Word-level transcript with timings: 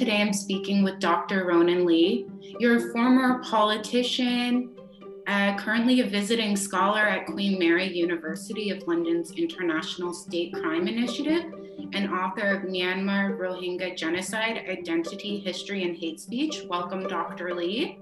Today 0.00 0.22
I'm 0.22 0.32
speaking 0.32 0.82
with 0.82 0.98
Dr. 0.98 1.44
Ronan 1.44 1.84
Lee. 1.84 2.26
You're 2.58 2.78
a 2.78 2.90
former 2.90 3.38
politician, 3.44 4.74
uh, 5.26 5.58
currently 5.58 6.00
a 6.00 6.06
visiting 6.06 6.56
scholar 6.56 7.02
at 7.02 7.26
Queen 7.26 7.58
Mary 7.58 7.86
University 7.86 8.70
of 8.70 8.82
London's 8.88 9.32
International 9.32 10.14
State 10.14 10.54
Crime 10.54 10.88
Initiative, 10.88 11.52
and 11.92 12.10
author 12.14 12.46
of 12.48 12.62
Myanmar 12.62 13.38
Rohingya 13.38 13.94
Genocide 13.94 14.64
Identity, 14.70 15.38
History, 15.38 15.82
and 15.82 15.94
Hate 15.94 16.18
Speech. 16.18 16.62
Welcome, 16.66 17.06
Dr. 17.06 17.54
Lee. 17.54 17.98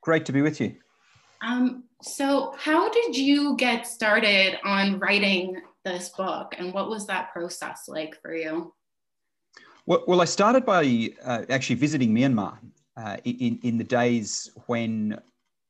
Great 0.00 0.24
to 0.26 0.32
be 0.32 0.42
with 0.42 0.60
you. 0.60 0.76
Um, 1.44 1.88
so, 2.02 2.54
how 2.56 2.88
did 2.88 3.16
you 3.16 3.56
get 3.56 3.84
started 3.84 4.60
on 4.64 5.00
writing 5.00 5.60
this 5.84 6.10
book, 6.10 6.54
and 6.58 6.72
what 6.72 6.88
was 6.88 7.06
that 7.06 7.32
process 7.32 7.84
like 7.88 8.20
for 8.20 8.34
you? 8.34 8.72
Well, 9.86 10.04
well 10.06 10.20
I 10.20 10.26
started 10.26 10.64
by 10.64 11.10
uh, 11.24 11.42
actually 11.48 11.76
visiting 11.76 12.14
Myanmar 12.14 12.58
uh, 12.96 13.16
in, 13.24 13.58
in 13.62 13.78
the 13.78 13.84
days 13.84 14.50
when 14.66 15.20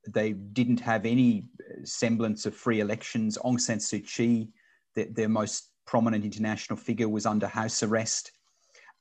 they 0.09 0.33
didn't 0.33 0.80
have 0.80 1.06
any 1.06 1.47
semblance 1.84 2.47
of 2.47 2.55
free 2.55 2.80
elections. 2.80 3.39
Aung 3.45 3.61
San 3.61 3.79
Suu 3.79 4.05
Kyi, 4.05 4.48
their, 4.95 5.06
their 5.06 5.29
most 5.29 5.70
prominent 5.87 6.25
international 6.25 6.77
figure, 6.77 7.09
was 7.09 7.27
under 7.27 7.47
house 7.47 7.83
arrest. 7.83 8.33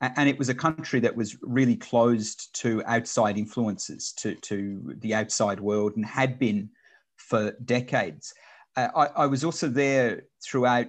And 0.01 0.27
it 0.27 0.39
was 0.39 0.49
a 0.49 0.55
country 0.55 0.99
that 1.01 1.15
was 1.15 1.37
really 1.43 1.75
closed 1.75 2.55
to 2.61 2.83
outside 2.85 3.37
influences, 3.37 4.13
to, 4.13 4.33
to 4.35 4.95
the 4.97 5.13
outside 5.13 5.59
world, 5.59 5.95
and 5.95 6.03
had 6.03 6.39
been 6.39 6.69
for 7.17 7.51
decades. 7.65 8.33
Uh, 8.75 8.87
I, 8.95 9.23
I, 9.23 9.25
was 9.27 9.43
also 9.43 9.67
there 9.67 10.23
throughout 10.43 10.87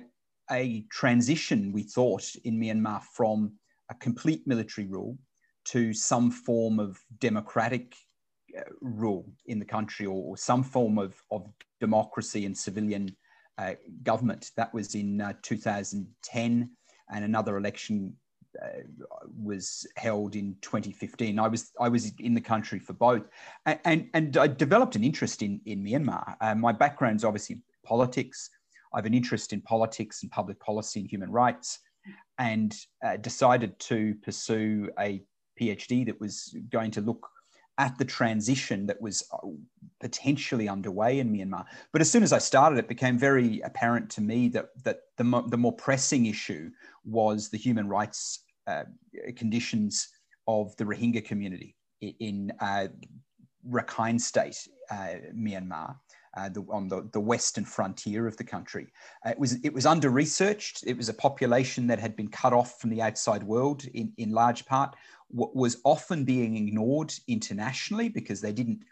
a 0.52 0.84
transition, 0.90 1.72
we 1.72 1.82
thought, 1.82 2.24
in 2.44 2.58
Myanmar 2.58 3.02
from 3.02 3.52
a 3.90 3.94
complete 3.94 4.46
military 4.46 4.86
rule 4.86 5.18
to 5.64 5.92
some 5.92 6.30
form 6.30 6.78
of 6.78 6.98
democratic 7.18 7.94
uh, 8.56 8.62
rule 8.80 9.24
in 9.46 9.58
the 9.58 9.64
country 9.64 10.06
or, 10.06 10.22
or, 10.24 10.36
some 10.36 10.62
form 10.62 10.98
of, 10.98 11.14
of 11.30 11.48
democracy 11.80 12.44
and 12.44 12.56
civilian 12.56 13.14
uh, 13.58 13.72
government. 14.02 14.50
That 14.56 14.72
was 14.74 14.94
in 14.94 15.20
uh, 15.20 15.32
2010, 15.42 16.70
and 17.10 17.24
another 17.24 17.56
election 17.56 18.14
uh, 18.62 18.66
was 19.42 19.86
held 19.96 20.36
in 20.36 20.56
2015. 20.60 21.38
I 21.38 21.48
was 21.48 21.72
I 21.80 21.88
was 21.88 22.12
in 22.18 22.34
the 22.34 22.40
country 22.40 22.78
for 22.78 22.92
both, 22.92 23.22
and 23.66 23.78
and, 23.84 24.10
and 24.14 24.36
I 24.36 24.46
developed 24.46 24.96
an 24.96 25.04
interest 25.04 25.42
in 25.42 25.60
in 25.64 25.82
Myanmar. 25.82 26.36
Uh, 26.40 26.54
my 26.54 26.72
background 26.72 27.16
is 27.16 27.24
obviously 27.24 27.60
politics. 27.84 28.50
I 28.94 28.98
have 28.98 29.06
an 29.06 29.14
interest 29.14 29.52
in 29.52 29.60
politics 29.62 30.22
and 30.22 30.30
public 30.30 30.58
policy 30.60 31.00
and 31.00 31.08
human 31.08 31.30
rights, 31.30 31.78
and 32.38 32.76
uh, 33.04 33.16
decided 33.16 33.78
to 33.80 34.14
pursue 34.22 34.90
a 34.98 35.22
PhD 35.60 36.06
that 36.06 36.20
was 36.20 36.56
going 36.70 36.90
to 36.92 37.00
look 37.00 37.28
at 37.78 37.96
the 37.98 38.04
transition 38.04 38.86
that 38.86 39.00
was 39.00 39.24
uh, 39.32 39.48
potentially 40.00 40.68
underway 40.68 41.20
in 41.20 41.32
Myanmar. 41.32 41.64
But 41.92 42.02
as 42.02 42.10
soon 42.10 42.22
as 42.22 42.32
I 42.32 42.38
started, 42.38 42.78
it 42.78 42.88
became 42.88 43.18
very 43.18 43.60
apparent 43.60 44.10
to 44.10 44.20
me 44.20 44.48
that, 44.48 44.66
that 44.84 44.98
the, 45.16 45.24
mo- 45.24 45.48
the 45.48 45.56
more 45.56 45.72
pressing 45.72 46.26
issue 46.26 46.70
was 47.04 47.48
the 47.48 47.58
human 47.58 47.88
rights 47.88 48.44
uh, 48.66 48.84
conditions 49.36 50.08
of 50.46 50.76
the 50.76 50.84
Rohingya 50.84 51.24
community 51.24 51.74
in 52.00 52.52
uh, 52.60 52.88
Rakhine 53.68 54.20
State, 54.20 54.56
uh, 54.90 55.14
Myanmar. 55.34 55.96
Uh, 56.34 56.48
the, 56.48 56.64
on 56.70 56.88
the, 56.88 57.06
the 57.12 57.20
western 57.20 57.62
frontier 57.62 58.26
of 58.26 58.38
the 58.38 58.44
country. 58.44 58.86
Uh, 59.26 59.32
it 59.32 59.38
was 59.38 59.52
it 59.62 59.74
was 59.74 59.84
under 59.84 60.08
researched. 60.08 60.82
It 60.86 60.96
was 60.96 61.10
a 61.10 61.14
population 61.14 61.86
that 61.88 62.00
had 62.00 62.16
been 62.16 62.28
cut 62.28 62.54
off 62.54 62.80
from 62.80 62.88
the 62.88 63.02
outside 63.02 63.42
world 63.42 63.84
in, 63.92 64.14
in 64.16 64.32
large 64.32 64.64
part 64.64 64.96
was 65.32 65.78
often 65.84 66.24
being 66.24 66.56
ignored 66.56 67.12
internationally 67.26 68.08
because 68.08 68.40
they 68.40 68.52
didn't, 68.52 68.84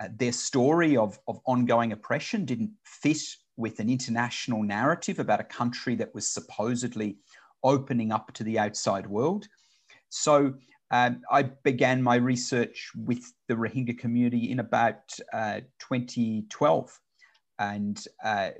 uh, 0.00 0.08
their 0.16 0.32
story 0.32 0.96
of, 0.96 1.18
of 1.28 1.40
ongoing 1.44 1.92
oppression 1.92 2.44
didn't 2.44 2.70
fit 2.84 3.22
with 3.56 3.78
an 3.78 3.90
international 3.90 4.62
narrative 4.62 5.18
about 5.18 5.40
a 5.40 5.44
country 5.44 5.94
that 5.94 6.14
was 6.14 6.28
supposedly 6.28 7.18
opening 7.62 8.10
up 8.10 8.32
to 8.32 8.42
the 8.42 8.58
outside 8.58 9.06
world. 9.06 9.46
So 10.08 10.54
um, 10.92 11.22
I 11.30 11.42
began 11.42 12.02
my 12.02 12.16
research 12.16 12.90
with 12.96 13.32
the 13.48 13.54
Rohingya 13.54 13.98
community 13.98 14.50
in 14.50 14.60
about 14.60 15.12
uh, 15.32 15.60
2012. 15.80 17.00
And 17.58 18.02
uh, 18.24 18.50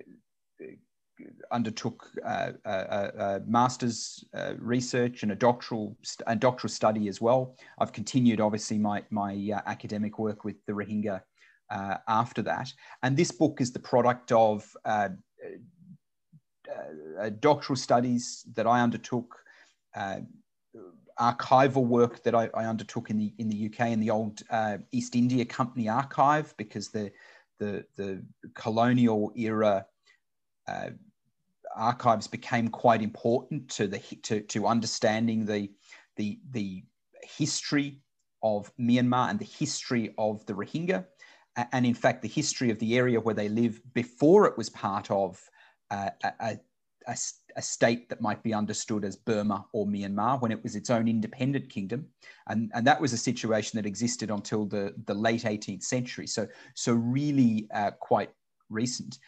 undertook 1.50 2.09
uh, 2.25 2.53
a, 2.65 2.70
a, 2.70 3.41
master's 3.47 4.25
uh, 4.34 4.54
research 4.59 5.22
and 5.22 5.32
a 5.32 5.34
doctoral 5.34 5.97
a 6.26 6.34
doctoral 6.34 6.70
study 6.70 7.09
as 7.09 7.20
well. 7.20 7.56
I've 7.78 7.93
continued, 7.93 8.41
obviously, 8.41 8.78
my 8.78 9.04
my 9.10 9.34
uh, 9.54 9.60
academic 9.66 10.19
work 10.19 10.44
with 10.44 10.56
the 10.66 10.72
Rohingya 10.72 11.20
uh, 11.70 11.97
after 12.09 12.43
that, 12.43 12.72
and 13.03 13.16
this 13.16 13.31
book 13.31 13.60
is 13.60 13.72
the 13.72 13.78
product 13.78 14.32
of 14.32 14.64
doctoral 17.41 17.76
studies 17.76 18.44
that 18.54 18.66
I 18.66 18.81
undertook. 18.81 19.37
Archival 21.19 21.84
work 21.87 22.23
that 22.23 22.34
I, 22.34 22.49
I, 22.55 22.65
undertook 22.65 23.11
in 23.11 23.19
the 23.19 23.33
in 23.39 23.49
the 23.49 23.67
UK 23.67 23.89
in 23.89 24.00
the 24.00 24.11
old 24.11 24.43
East 24.93 25.15
India 25.15 25.45
Company 25.45 25.89
archive 25.89 26.55
because 26.56 26.89
the 26.89 27.12
the, 27.59 27.84
the 27.97 28.25
colonial 28.55 29.33
era 29.37 29.87
uh, 30.69 30.91
archives 31.77 32.27
became 32.27 32.69
quite 32.69 33.03
important 33.03 33.69
to 33.71 33.87
the 33.87 33.99
to, 34.23 34.41
to 34.41 34.67
understanding 34.67 35.45
the 35.47 35.71
the 36.17 36.41
the 36.50 36.83
history 37.23 38.00
of 38.43 38.73
Myanmar 38.77 39.31
and 39.31 39.39
the 39.39 39.44
history 39.44 40.15
of 40.19 40.44
the 40.47 40.53
Rohingya, 40.53 41.06
and 41.73 41.87
in 41.87 41.94
fact 41.94 42.23
the 42.23 42.29
history 42.29 42.71
of 42.71 42.79
the 42.79 42.97
area 42.97 43.21
where 43.21 43.34
they 43.34 43.49
live 43.49 43.81
before 43.94 44.47
it 44.47 44.56
was 44.59 44.71
part 44.71 45.11
of 45.11 45.41
uh, 45.91 46.11
a, 46.25 46.33
a, 46.41 46.59
a, 47.06 47.17
state 47.60 48.08
that 48.08 48.22
might 48.22 48.42
be 48.42 48.54
understood 48.54 49.04
as 49.04 49.16
Burma 49.16 49.66
or 49.72 49.86
Myanmar 49.86 50.40
when 50.40 50.52
it 50.52 50.62
was 50.62 50.76
its 50.76 50.88
own 50.88 51.08
independent 51.08 51.68
kingdom, 51.68 52.06
and 52.46 52.70
and 52.74 52.86
that 52.86 53.00
was 53.00 53.12
a 53.12 53.18
situation 53.18 53.76
that 53.76 53.86
existed 53.86 54.30
until 54.30 54.64
the 54.64 54.94
the 55.06 55.14
late 55.14 55.42
18th 55.42 55.82
century. 55.82 56.26
So 56.26 56.46
so 56.74 56.92
really 56.94 57.68
uh, 57.74 57.90
quite 58.00 58.30
recent. 58.70 59.18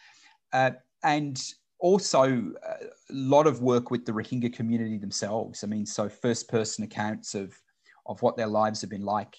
Uh, 0.53 0.71
and 1.03 1.41
also 1.79 2.51
a 2.63 2.87
lot 3.11 3.47
of 3.47 3.61
work 3.61 3.91
with 3.91 4.05
the 4.05 4.11
Rohingya 4.11 4.53
community 4.53 4.97
themselves. 4.97 5.63
I 5.63 5.67
mean, 5.67 5.85
so 5.85 6.09
first 6.09 6.47
person 6.49 6.83
accounts 6.83 7.35
of, 7.35 7.53
of 8.05 8.21
what 8.21 8.37
their 8.37 8.47
lives 8.47 8.81
have 8.81 8.89
been 8.89 9.05
like 9.05 9.35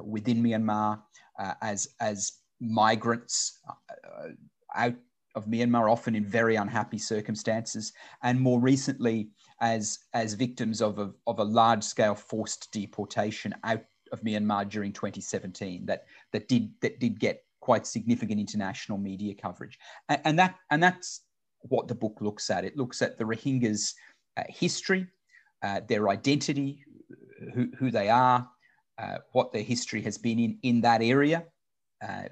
within 0.00 0.42
Myanmar 0.42 1.00
uh, 1.38 1.54
as, 1.62 1.88
as 2.00 2.32
migrants 2.60 3.58
uh, 3.68 4.28
out 4.74 4.94
of 5.38 5.46
Myanmar, 5.46 5.90
often 5.90 6.14
in 6.14 6.24
very 6.24 6.56
unhappy 6.56 6.98
circumstances, 6.98 7.92
and 8.22 8.38
more 8.40 8.60
recently 8.60 9.30
as, 9.60 10.00
as 10.12 10.34
victims 10.34 10.82
of 10.82 10.98
a, 10.98 11.10
of 11.26 11.38
a 11.38 11.44
large 11.44 11.82
scale 11.84 12.14
forced 12.14 12.70
deportation 12.72 13.54
out 13.64 13.82
of 14.12 14.20
Myanmar 14.22 14.68
during 14.68 14.92
2017 14.92 15.86
that, 15.86 16.04
that, 16.32 16.48
did, 16.48 16.70
that 16.82 17.00
did 17.00 17.18
get 17.18 17.44
quite 17.60 17.86
significant 17.86 18.40
international 18.40 18.98
media 18.98 19.34
coverage. 19.34 19.78
And, 20.08 20.20
and, 20.24 20.38
that, 20.38 20.56
and 20.70 20.82
that's 20.82 21.22
what 21.60 21.88
the 21.88 21.94
book 21.94 22.18
looks 22.20 22.50
at. 22.50 22.64
It 22.64 22.76
looks 22.76 23.00
at 23.00 23.18
the 23.18 23.24
Rohingyas' 23.24 23.94
uh, 24.36 24.42
history, 24.48 25.06
uh, 25.62 25.80
their 25.88 26.08
identity, 26.08 26.84
who, 27.54 27.68
who 27.78 27.90
they 27.90 28.08
are, 28.08 28.48
uh, 28.98 29.18
what 29.32 29.52
their 29.52 29.62
history 29.62 30.02
has 30.02 30.18
been 30.18 30.38
in, 30.38 30.58
in 30.62 30.80
that 30.80 31.02
area 31.02 31.44
uh, 32.02 32.24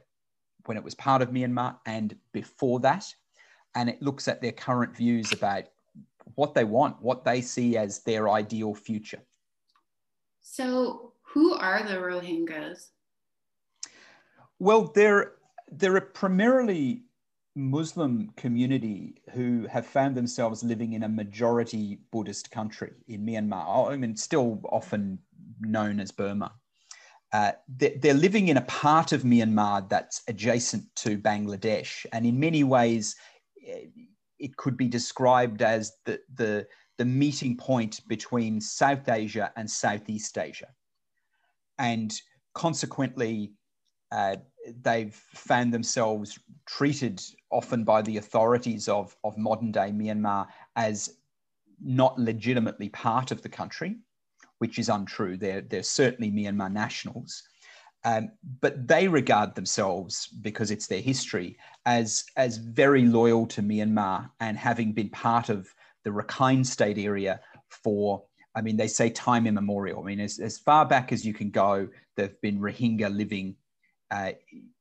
when 0.69 0.77
it 0.77 0.85
was 0.85 0.95
part 0.95 1.23
of 1.23 1.31
Myanmar 1.31 1.77
and 1.87 2.17
before 2.33 2.81
that. 2.81 3.07
And 3.75 3.89
it 3.89 4.03
looks 4.03 4.29
at 4.29 4.41
their 4.41 4.53
current 4.53 4.97
views 4.97 5.33
about 5.33 5.65
what 6.35 6.55
they 6.55 6.65
want, 6.65 7.01
what 7.03 7.25
they 7.25 7.41
see 7.41 7.77
as 7.77 8.01
their 8.01 8.29
ideal 8.29 8.75
future. 8.75 9.23
So, 10.43 11.13
who 11.23 11.55
are 11.55 11.83
the 11.83 11.95
Rohingyas? 11.95 12.89
Well, 14.59 14.93
they're 14.95 15.33
they're 15.71 15.97
a 15.97 16.01
primarily 16.01 17.03
Muslim 17.57 18.31
community 18.37 19.23
who 19.33 19.67
have 19.67 19.87
found 19.87 20.15
themselves 20.15 20.63
living 20.63 20.93
in 20.93 21.03
a 21.03 21.09
majority 21.09 21.99
Buddhist 22.11 22.51
country 22.51 22.93
in 23.09 23.25
Myanmar. 23.25 23.91
I 23.91 23.97
mean, 23.97 24.17
still 24.17 24.61
often 24.71 25.19
known 25.61 25.99
as 26.01 26.13
Burma. 26.13 26.53
Uh, 27.37 27.53
they're 27.69 28.15
living 28.15 28.49
in 28.49 28.57
a 28.57 28.63
part 28.63 29.13
of 29.13 29.23
Myanmar 29.23 29.87
that's 29.91 30.23
adjacent 30.27 30.85
to 30.97 31.19
Bangladesh, 31.19 32.07
and 32.15 32.25
in 32.25 32.41
many 32.41 32.65
ways, 32.65 33.15
eh, 33.67 33.89
it 34.39 34.57
could 34.57 34.75
be 34.75 34.89
described 34.89 35.61
as 35.61 35.93
the 36.07 36.19
the, 36.35 36.67
the 36.97 37.05
meeting 37.05 37.55
point 37.55 38.01
between 38.09 38.59
South 38.59 39.07
Asia 39.11 39.53
and 39.55 39.71
Southeast 39.71 40.39
Asia, 40.39 40.69
and 41.77 42.19
consequently, 42.55 43.53
uh, 44.13 44.37
they've 44.81 45.15
found 45.35 45.75
themselves 45.75 46.39
treated 46.65 47.21
often 47.51 47.85
by 47.85 48.01
the 48.01 48.17
authorities 48.17 48.89
of, 48.89 49.15
of 49.25 49.37
modern 49.37 49.73
day 49.73 49.91
Myanmar 49.91 50.47
as 50.77 51.19
not 51.85 52.19
legitimately 52.19 52.89
part 52.89 53.31
of 53.31 53.43
the 53.43 53.51
country, 53.51 53.97
which 54.59 54.79
is 54.79 54.89
untrue. 54.89 55.37
They're, 55.37 55.61
they're 55.61 55.83
certainly 55.83 56.31
Myanmar 56.31 56.73
nationals. 56.73 57.43
Um, 58.05 58.31
but 58.61 58.87
they 58.87 59.09
regard 59.09 59.55
themselves, 59.55 60.29
because 60.29 60.71
it's 60.71 60.87
their 60.87 61.01
history, 61.01 61.59
as, 61.87 62.25
as 62.37 62.59
very 62.59 63.05
loyal 63.05 63.47
to 63.49 63.63
Myanmar 63.63 64.31
and 64.39 64.57
having 64.57 64.93
been 64.93 65.09
part 65.09 65.49
of 65.49 65.67
the 66.05 66.11
Rakhine 66.11 66.65
state 66.65 66.99
area 66.99 67.41
for, 67.69 68.23
I 68.55 68.63
mean, 68.63 68.77
they 68.77 68.87
say 68.87 69.11
time 69.11 69.47
immemorial. 69.47 70.03
I 70.03 70.07
mean, 70.07 70.21
as, 70.21 70.39
as 70.39 70.57
far 70.57 70.87
back 70.87 71.11
as 71.11 71.27
you 71.27 71.35
can 71.35 71.51
go, 71.51 71.89
there 72.17 72.27
have 72.27 72.41
been 72.41 72.61
Rohingya 72.61 73.15
living 73.15 73.57
uh, 74.13 74.33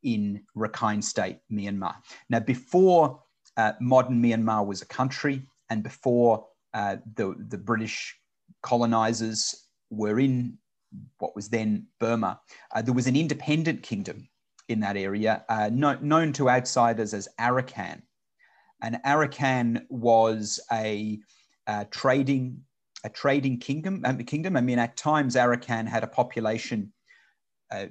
in 0.04 0.44
Rakhine 0.56 1.04
state, 1.04 1.40
Myanmar. 1.52 1.96
Now, 2.30 2.42
before 2.42 3.24
uh, 3.58 3.74
modern 3.82 4.22
Myanmar 4.22 4.68
was 4.68 4.84
a 4.84 4.88
country 4.88 5.48
and 5.72 5.82
before 5.82 6.46
uh, 6.76 6.98
the, 7.16 7.34
the 7.50 7.58
British 7.58 8.16
colonizers 8.62 9.65
were 9.90 10.20
in 10.20 10.58
what 11.20 11.36
was 11.36 11.50
then 11.50 11.88
Burma, 12.00 12.40
uh, 12.74 12.82
there 12.82 12.94
was 12.94 13.08
an 13.08 13.16
independent 13.16 13.84
kingdom 13.84 14.30
in 14.68 14.80
that 14.80 14.98
area 14.98 15.44
uh, 15.50 15.70
no, 15.72 15.94
known 16.02 16.34
to 16.34 16.50
outsiders 16.50 17.14
as 17.14 17.28
Arakan. 17.40 18.02
And 18.82 19.00
Arakan 19.06 19.86
was 19.90 20.60
a 20.72 21.20
uh, 21.68 21.86
trading 21.92 22.62
a 23.04 23.10
trading 23.10 23.60
kingdom. 23.60 24.02
Um, 24.04 24.18
kingdom. 24.18 24.58
I 24.58 24.62
mean, 24.62 24.80
at 24.80 24.98
times 24.98 25.36
Arakan 25.36 25.88
had 25.88 26.04
a 26.04 26.08
population 26.08 26.92
uh, 27.72 27.86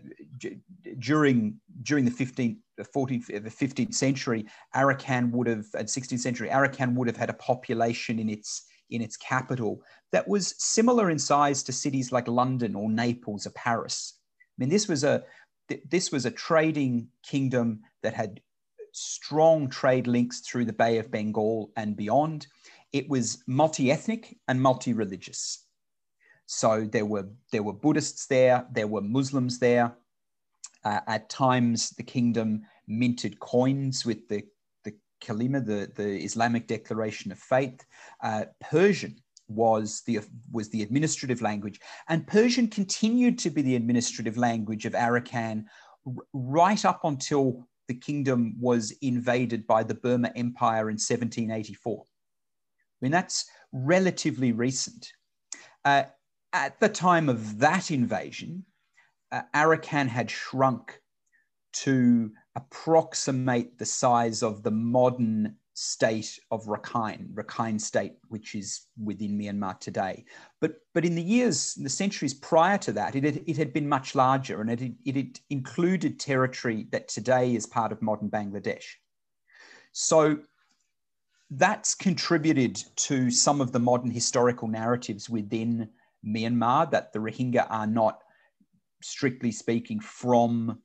during 0.99 1.61
during 1.82 2.05
the 2.05 2.11
15th, 2.11 2.56
14th, 2.81 3.26
the 3.26 3.67
15th 3.67 3.94
century. 3.94 4.47
Arakan 4.75 5.31
would 5.31 5.47
have, 5.47 5.67
at 5.75 5.87
16th 5.87 6.19
century, 6.19 6.49
Arakan 6.49 6.94
would 6.94 7.06
have 7.06 7.17
had 7.17 7.31
a 7.31 7.35
population 7.35 8.19
in 8.19 8.29
its 8.29 8.67
in 8.90 9.02
its 9.02 9.16
capital 9.16 9.82
that 10.12 10.28
was 10.28 10.54
similar 10.58 11.10
in 11.10 11.19
size 11.19 11.62
to 11.64 11.72
cities 11.72 12.12
like 12.12 12.28
London 12.28 12.75
or 12.75 12.90
Naples 12.90 13.46
or 13.46 13.50
Paris. 13.50 14.14
I 14.40 14.54
mean, 14.58 14.69
this 14.69 14.88
was 14.88 15.04
a 15.04 15.25
this 15.90 16.12
was 16.12 16.26
a 16.26 16.31
trading 16.31 17.08
kingdom 17.22 17.81
that 18.02 18.14
had 18.14 18.40
strong 18.92 19.69
trade 19.69 20.06
links 20.06 20.40
through 20.40 20.66
the 20.66 20.72
Bay 20.72 20.98
of 20.98 21.10
Bengal 21.10 21.72
and 21.76 21.96
beyond. 21.96 22.46
It 22.92 23.08
was 23.08 23.42
multi-ethnic 23.46 24.36
and 24.46 24.60
multi-religious. 24.60 25.64
So 26.46 26.84
there 26.84 27.06
were 27.06 27.28
there 27.50 27.62
were 27.62 27.72
Buddhists 27.72 28.26
there, 28.26 28.66
there 28.72 28.87
were 28.87 29.00
Muslims 29.00 29.58
there. 29.58 29.96
Uh, 30.84 31.00
at 31.06 31.30
times, 31.30 31.90
the 31.90 32.02
kingdom 32.02 32.62
minted 32.87 33.40
coins 33.40 34.04
with 34.04 34.28
the 34.28 34.44
kalima, 35.20 35.64
the, 35.64 35.90
the 35.94 36.19
Islamic 36.22 36.66
Declaration 36.66 37.32
of 37.32 37.38
Faith. 37.38 37.84
Uh, 38.22 38.44
Persian 38.61 39.16
was 39.49 40.02
the, 40.06 40.20
was 40.50 40.70
the 40.70 40.82
administrative 40.82 41.43
language, 41.43 41.81
and 42.08 42.26
Persian 42.26 42.69
continued 42.69 43.38
to 43.40 43.50
be 43.50 43.62
the 43.62 43.76
administrative 43.76 44.37
language 44.37 44.87
of 44.87 44.93
Arakan 44.93 45.64
right 46.32 46.84
up 46.84 47.00
until 47.05 47.66
the 47.88 47.94
kingdom 47.94 48.56
was 48.58 48.93
invaded 49.02 49.66
by 49.66 49.82
the 49.82 49.94
Burma 49.94 50.32
Empire 50.37 50.88
in 50.88 50.94
1784. 50.94 52.02
I 52.02 52.06
mean, 53.00 53.12
that's 53.12 53.46
relatively 53.72 54.52
recent. 54.52 55.12
Uh, 55.84 56.05
at 56.52 56.78
the 56.81 56.88
time 56.88 57.28
of 57.28 57.58
that 57.58 57.90
invasion, 57.90 58.64
uh, 59.32 59.43
Arakan 59.55 60.08
had 60.08 60.31
shrunk 60.31 61.00
to 61.72 62.31
approximate 62.56 63.78
the 63.78 63.86
size 63.86 64.42
of 64.42 64.62
the 64.62 64.70
modern 64.70 65.56
state 65.74 66.38
of 66.52 66.64
Rakhine, 66.66 67.32
Rakhine 67.34 67.80
state, 67.80 68.14
which 68.28 68.54
is 68.54 68.86
within 69.02 69.36
Myanmar 69.36 69.78
today. 69.80 70.24
But, 70.60 70.76
but 70.94 71.04
in 71.04 71.16
the 71.16 71.22
years, 71.22 71.74
in 71.76 71.82
the 71.82 71.90
centuries 71.90 72.32
prior 72.32 72.78
to 72.78 72.92
that, 72.92 73.16
it 73.16 73.24
had, 73.24 73.42
it 73.46 73.56
had 73.56 73.72
been 73.72 73.88
much 73.88 74.14
larger 74.14 74.60
and 74.60 74.70
it, 74.70 74.92
it 75.04 75.16
had 75.16 75.40
included 75.50 76.20
territory 76.20 76.86
that 76.92 77.08
today 77.08 77.54
is 77.54 77.66
part 77.66 77.90
of 77.90 78.02
modern 78.02 78.30
Bangladesh. 78.30 78.84
So 79.90 80.38
that's 81.50 81.94
contributed 81.94 82.80
to 82.96 83.30
some 83.30 83.60
of 83.60 83.72
the 83.72 83.80
modern 83.80 84.10
historical 84.10 84.68
narratives 84.68 85.28
within 85.28 85.88
Myanmar 86.24 86.90
that 86.92 87.12
the 87.12 87.18
Rohingya 87.18 87.66
are 87.68 87.86
not, 87.86 88.22
strictly 89.02 89.50
speaking, 89.50 90.00
from 90.00 90.78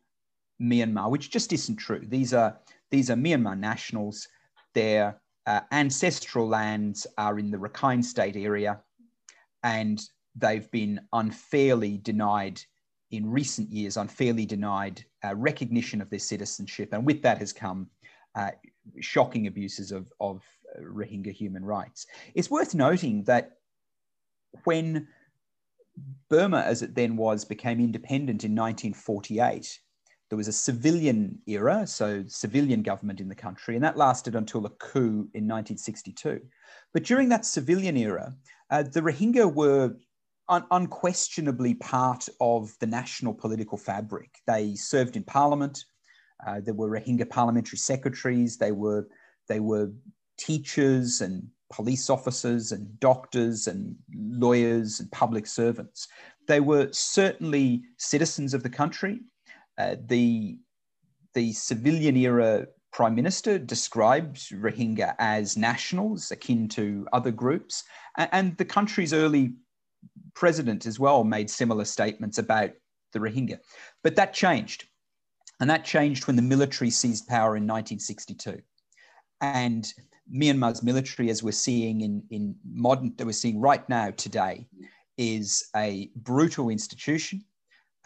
Myanmar, 0.62 1.10
which 1.10 1.32
just 1.32 1.54
isn't 1.54 1.78
true. 1.78 2.04
These 2.08 2.34
are 2.34 2.60
these 2.92 3.10
are 3.10 3.16
Myanmar 3.16 3.58
nationals. 3.58 4.28
Their 4.74 5.22
uh, 5.46 5.62
ancestral 5.72 6.48
lands 6.48 7.08
are 7.18 7.40
in 7.40 7.52
the 7.52 7.58
Rakhine 7.58 8.04
State 8.04 8.36
area, 8.36 8.82
and 9.64 10.02
they've 10.36 10.70
been 10.72 11.00
unfairly 11.14 11.98
denied 11.98 12.62
in 13.12 13.30
recent 13.30 13.72
years, 13.72 13.98
unfairly 13.98 14.46
denied 14.46 15.04
uh, 15.24 15.36
recognition 15.36 16.02
of 16.02 16.10
their 16.10 16.20
citizenship, 16.20 16.94
and 16.94 17.06
with 17.06 17.22
that 17.24 17.40
has 17.40 17.52
come 17.52 17.90
uh, 18.36 18.52
shocking 19.00 19.48
abuses 19.48 19.92
of, 19.92 20.12
of 20.20 20.44
Rohingya 20.80 21.32
human 21.32 21.66
rights. 21.66 22.06
It's 22.36 22.52
worth 22.52 22.76
noting 22.76 23.24
that 23.24 23.54
when 24.64 25.08
Burma, 26.30 26.62
as 26.62 26.82
it 26.82 26.96
then 26.96 27.18
was, 27.18 27.44
became 27.44 27.80
independent 27.80 28.44
in 28.44 28.52
1948, 28.52 29.80
there 30.30 30.38
was 30.38 30.48
a 30.48 30.54
civilian 30.54 31.40
era, 31.48 31.88
so 31.88 32.24
civilian 32.28 32.84
government 32.84 33.20
in 33.20 33.30
the 33.30 33.36
country, 33.36 33.76
and 33.76 33.84
that 33.84 33.98
lasted 33.98 34.36
until 34.36 34.66
a 34.66 34.70
coup 34.70 35.28
in 35.34 35.48
1962. 35.48 36.40
But 36.94 37.04
during 37.04 37.30
that 37.30 37.46
civilian 37.46 37.98
era, 37.98 38.36
uh, 38.70 38.84
the 38.84 39.02
Rohingya 39.02 39.52
were 39.52 39.96
un- 40.48 40.66
unquestionably 40.72 41.74
part 41.76 42.30
of 42.40 42.76
the 42.80 42.86
national 42.86 43.34
political 43.34 43.78
fabric. 43.78 44.38
They 44.46 44.76
served 44.76 45.16
in 45.16 45.24
parliament. 45.24 45.84
Uh, 46.46 46.60
there 46.60 46.76
were 46.76 46.90
Rohingya 46.90 47.30
parliamentary 47.30 47.78
secretaries. 47.78 48.58
They 48.58 48.72
were 48.72 49.08
they 49.48 49.60
were 49.60 49.92
teachers 50.38 51.22
and 51.22 51.48
police 51.72 52.10
officers 52.10 52.72
and 52.72 53.00
doctors 53.00 53.68
and 53.68 53.96
lawyers 54.16 55.00
and 55.00 55.12
public 55.12 55.48
servants. 55.48 56.08
They 56.48 56.60
were 56.60 56.90
certainly 56.92 57.84
citizens 57.98 58.54
of 58.54 58.64
the 58.64 58.70
country. 58.70 59.22
Uh, 59.80 59.96
the, 60.08 60.58
the 61.34 61.54
civilian 61.54 62.18
era 62.18 62.68
prime 62.92 63.16
minister 63.16 63.58
describes 63.58 64.50
Rohingya 64.50 65.16
as 65.20 65.56
nationals, 65.56 66.32
akin 66.32 66.68
to 66.70 67.08
other 67.14 67.32
groups, 67.32 67.84
and, 68.18 68.30
and 68.32 68.58
the 68.58 68.66
country's 68.66 69.14
early 69.14 69.54
president 70.34 70.86
as 70.86 71.00
well 71.00 71.24
made 71.24 71.50
similar 71.50 71.86
statements 71.86 72.38
about 72.38 72.72
the 73.14 73.20
Rohingya. 73.20 73.60
But 74.04 74.16
that 74.18 74.34
changed. 74.34 74.86
And 75.60 75.70
that 75.70 75.86
changed 75.86 76.28
when 76.28 76.36
the 76.36 76.42
military 76.42 76.90
seized 76.90 77.28
power 77.28 77.58
in 77.58 77.68
1962. 77.68 78.62
And 79.42 79.92
Myanmar's 80.34 80.84
military, 80.84 81.30
as 81.30 81.44
we're 81.44 81.52
seeing 81.52 82.02
in, 82.02 82.24
in 82.30 82.56
modern, 82.66 83.14
that 83.18 83.26
we're 83.26 83.34
seeing 83.34 83.60
right 83.60 83.88
now 83.90 84.12
today, 84.12 84.68
is 85.18 85.68
a 85.76 86.10
brutal 86.16 86.70
institution 86.70 87.44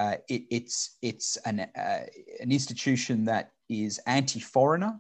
uh, 0.04 0.18
it, 0.28 0.44
it's 0.50 0.98
it's 1.02 1.38
an 1.46 1.62
uh, 1.62 2.04
an 2.42 2.52
institution 2.52 3.24
that 3.24 3.52
is 3.70 4.00
anti-foreigner. 4.06 5.00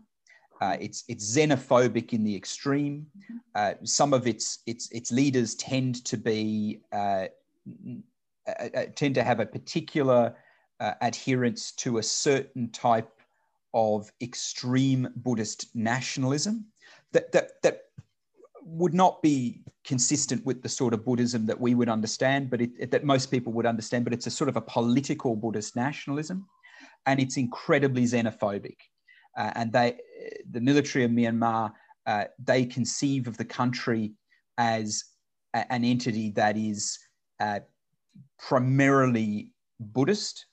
Uh, 0.62 0.77
it's 0.79 1.03
it's 1.10 1.25
xenophobic 1.38 2.13
in 2.13 2.24
the 2.24 2.33
extreme. 2.33 3.05
Uh, 3.53 3.74
some 3.83 4.13
of 4.13 4.27
its 4.27 4.60
its 4.65 4.89
its 4.91 5.12
leaders 5.12 5.55
tend 5.55 6.05
to 6.05 6.15
be 6.15 6.79
uh, 6.93 7.25
uh, 8.48 8.86
tend 8.95 9.13
to 9.15 9.24
have 9.24 9.39
a 9.41 9.45
particular 9.45 10.33
adherence 11.01 11.72
to 11.72 11.98
a 11.98 12.03
certain 12.03 12.69
type 12.72 13.10
of 13.74 14.12
extreme 14.22 15.07
Buddhist 15.15 15.74
nationalism 15.75 16.65
that 17.12 17.31
that 17.33 17.62
that 17.62 17.77
would 18.65 18.93
not 18.93 19.22
be 19.22 19.62
consistent 19.84 20.46
with 20.46 20.62
the 20.62 20.70
sort 20.70 20.93
of 20.93 21.05
Buddhism 21.05 21.46
that 21.46 21.60
we 21.60 21.75
would 21.75 21.89
understand, 21.89 22.50
but 22.50 22.62
it, 22.62 22.91
that 22.91 23.03
most 23.03 23.32
people 23.32 23.53
would 23.53 23.65
understand. 23.65 24.03
But 24.03 24.13
it's 24.13 24.27
a 24.27 24.32
sort 24.32 24.50
of 24.50 24.55
a 24.55 24.62
political 24.62 25.36
Buddhist 25.36 25.75
nationalism, 25.75 26.48
and 27.05 27.20
it's 27.20 27.38
incredibly 27.38 28.03
xenophobic. 28.03 28.77
Uh, 29.38 29.51
and 29.55 29.74
they, 29.74 29.98
the 30.51 30.62
military 30.62 31.03
of 31.03 31.12
Myanmar, 31.12 31.72
uh, 32.05 32.25
they 32.43 32.65
conceive 32.65 33.27
of 33.27 33.38
the 33.38 33.46
country 33.46 34.13
as 34.58 35.03
a, 35.53 35.72
an 35.72 35.84
entity 35.84 36.29
that 36.32 36.58
is 36.58 37.00
uh, 37.39 37.60
primarily 38.39 39.51
Buddhist 39.79 40.46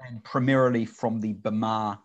and 0.00 0.22
primarily 0.24 0.84
from 0.84 1.20
the 1.20 1.34
Bamar 1.34 1.98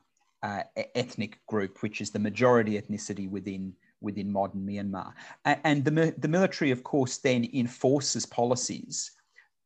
uh, 0.44 0.64
ethnic 0.96 1.40
group, 1.48 1.82
which 1.82 2.02
is 2.02 2.12
the 2.12 2.20
majority 2.20 2.80
ethnicity 2.80 3.30
within 3.30 3.74
within 4.02 4.32
modern 4.32 4.66
Myanmar. 4.66 5.14
And 5.46 5.84
the, 5.84 6.14
the 6.18 6.28
military, 6.28 6.72
of 6.72 6.84
course, 6.84 7.18
then 7.18 7.48
enforces 7.54 8.26
policies 8.26 9.12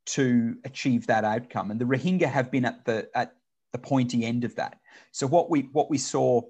to 0.08 0.56
achieve 0.66 1.06
that 1.08 1.24
outcome. 1.24 1.72
And 1.72 1.80
the 1.80 1.86
Rohingya 1.86 2.28
have 2.28 2.52
been 2.52 2.66
at 2.66 2.86
the, 2.86 3.10
at 3.16 3.36
the 3.74 3.80
pointy 3.80 4.26
end 4.26 4.44
of 4.44 4.56
that. 4.56 4.80
So 5.12 5.28
what 5.28 5.50
we, 5.50 5.70
what 5.72 5.90
we 5.90 5.98
saw 5.98 6.42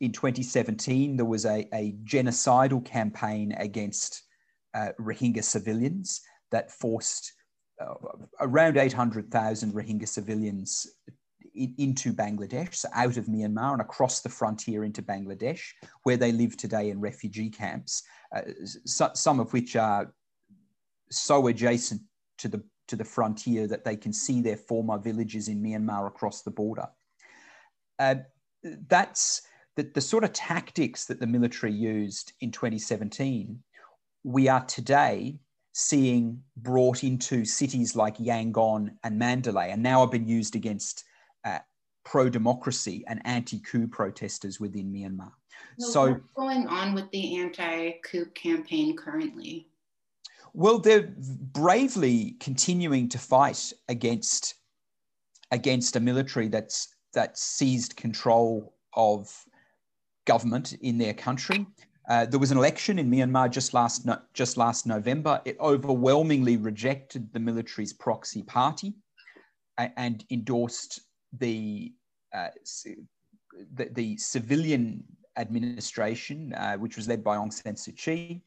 in 0.00 0.12
2017, 0.12 1.16
there 1.16 1.24
was 1.24 1.46
a, 1.46 1.66
a 1.72 1.94
genocidal 2.04 2.84
campaign 2.84 3.52
against 3.52 4.22
uh, 4.74 4.90
Rohingya 5.00 5.42
civilians 5.42 6.20
that 6.50 6.70
forced 6.70 7.32
uh, 7.80 7.94
around 8.40 8.76
800,000 8.76 9.72
Rohingya 9.72 10.08
civilians 10.08 10.86
in, 11.56 11.74
into 11.78 12.12
Bangladesh, 12.12 12.74
so 12.74 12.88
out 12.94 13.16
of 13.16 13.26
Myanmar 13.26 13.72
and 13.72 13.80
across 13.80 14.20
the 14.20 14.28
frontier 14.28 14.84
into 14.84 15.02
Bangladesh, 15.02 15.62
where 16.02 16.16
they 16.16 16.32
live 16.32 16.56
today 16.56 16.90
in 16.90 17.00
refugee 17.00 17.50
camps, 17.50 18.02
uh, 18.34 18.42
so, 18.84 19.10
some 19.14 19.40
of 19.40 19.52
which 19.52 19.76
are 19.76 20.12
so 21.10 21.46
adjacent 21.46 22.00
to 22.38 22.48
the 22.48 22.62
to 22.88 22.96
the 22.96 23.04
frontier 23.04 23.66
that 23.66 23.84
they 23.84 23.96
can 23.96 24.12
see 24.12 24.40
their 24.40 24.56
former 24.56 24.98
villages 24.98 25.48
in 25.48 25.62
Myanmar 25.62 26.06
across 26.06 26.42
the 26.42 26.50
border. 26.50 26.86
Uh, 27.98 28.16
that's 28.88 29.42
the, 29.76 29.82
the 29.94 30.00
sort 30.00 30.24
of 30.24 30.32
tactics 30.32 31.06
that 31.06 31.20
the 31.20 31.26
military 31.26 31.72
used 31.72 32.32
in 32.40 32.50
2017. 32.50 33.58
We 34.24 34.48
are 34.48 34.64
today 34.64 35.38
seeing 35.72 36.42
brought 36.56 37.04
into 37.04 37.44
cities 37.44 37.94
like 37.94 38.16
Yangon 38.16 38.90
and 39.04 39.18
Mandalay, 39.18 39.70
and 39.70 39.82
now 39.82 40.00
have 40.00 40.10
been 40.10 40.26
used 40.26 40.56
against 40.56 41.04
uh, 41.46 41.60
pro 42.04 42.28
democracy 42.28 43.04
and 43.06 43.22
anti 43.24 43.60
coup 43.60 43.88
protesters 43.88 44.60
within 44.60 44.92
Myanmar. 44.92 45.32
Well, 45.78 45.90
so, 45.90 46.12
what's 46.12 46.24
going 46.36 46.66
on 46.66 46.94
with 46.94 47.10
the 47.12 47.38
anti 47.38 47.92
coup 48.04 48.26
campaign 48.34 48.96
currently? 48.96 49.68
Well, 50.52 50.78
they're 50.78 51.14
bravely 51.52 52.36
continuing 52.40 53.08
to 53.10 53.18
fight 53.18 53.72
against 53.88 54.54
against 55.52 55.96
a 55.96 56.00
military 56.00 56.48
that's 56.48 56.94
that 57.14 57.38
seized 57.38 57.96
control 57.96 58.74
of 58.94 59.32
government 60.26 60.72
in 60.74 60.98
their 60.98 61.14
country. 61.14 61.66
Uh, 62.08 62.24
there 62.24 62.38
was 62.38 62.52
an 62.52 62.58
election 62.58 62.98
in 62.98 63.10
Myanmar 63.10 63.50
just 63.50 63.74
last 63.74 64.06
no, 64.06 64.18
just 64.32 64.56
last 64.56 64.86
November. 64.86 65.40
It 65.44 65.56
overwhelmingly 65.60 66.56
rejected 66.56 67.32
the 67.32 67.40
military's 67.40 67.92
proxy 67.92 68.42
party 68.42 68.94
and, 69.78 69.92
and 69.96 70.24
endorsed 70.30 71.00
the, 71.38 71.92
uh, 72.34 72.48
the, 73.74 73.88
the 73.92 74.16
civilian 74.16 75.04
administration, 75.36 76.52
uh, 76.54 76.76
which 76.76 76.96
was 76.96 77.08
led 77.08 77.22
by 77.22 77.36
Aung 77.36 77.52
San 77.52 77.74
Suu 77.74 77.96
Kyi. 77.96 78.42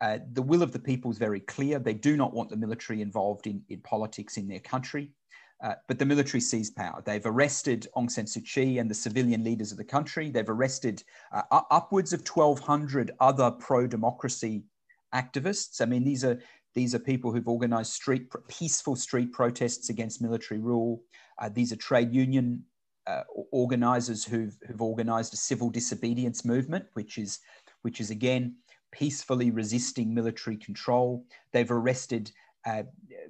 Uh, 0.00 0.18
the 0.32 0.42
will 0.42 0.62
of 0.62 0.72
the 0.72 0.78
people 0.78 1.10
is 1.10 1.18
very 1.18 1.40
clear. 1.40 1.78
They 1.78 1.94
do 1.94 2.16
not 2.16 2.34
want 2.34 2.50
the 2.50 2.56
military 2.56 3.00
involved 3.00 3.46
in, 3.46 3.62
in 3.68 3.80
politics 3.80 4.36
in 4.36 4.46
their 4.46 4.60
country. 4.60 5.12
Uh, 5.64 5.74
but 5.88 5.98
the 5.98 6.04
military 6.04 6.40
seized 6.40 6.76
power. 6.76 7.02
They've 7.06 7.24
arrested 7.24 7.88
Aung 7.96 8.10
San 8.10 8.26
Suu 8.26 8.44
Kyi 8.44 8.76
and 8.76 8.90
the 8.90 8.94
civilian 8.94 9.42
leaders 9.42 9.72
of 9.72 9.78
the 9.78 9.84
country. 9.84 10.30
They've 10.30 10.48
arrested 10.48 11.02
uh, 11.32 11.42
upwards 11.50 12.12
of 12.12 12.28
1,200 12.28 13.12
other 13.20 13.50
pro-democracy 13.50 14.64
activists. 15.14 15.80
I 15.80 15.86
mean, 15.86 16.04
these 16.04 16.24
are 16.24 16.38
these 16.76 16.94
are 16.94 16.98
people 16.98 17.32
who've 17.32 17.48
organised 17.48 17.94
street 17.94 18.30
peaceful 18.48 18.94
street 18.94 19.32
protests 19.32 19.88
against 19.88 20.20
military 20.20 20.60
rule. 20.60 21.02
Uh, 21.40 21.48
these 21.48 21.72
are 21.72 21.76
trade 21.76 22.12
union 22.12 22.62
uh, 23.06 23.22
organisers 23.50 24.26
who've, 24.26 24.58
who've 24.66 24.82
organised 24.82 25.32
a 25.32 25.38
civil 25.38 25.70
disobedience 25.70 26.44
movement, 26.44 26.84
which 26.92 27.16
is 27.16 27.40
which 27.80 27.98
is 27.98 28.10
again 28.10 28.54
peacefully 28.92 29.50
resisting 29.50 30.12
military 30.12 30.56
control. 30.58 31.24
They've 31.52 31.70
arrested 31.70 32.30
uh, 32.66 32.82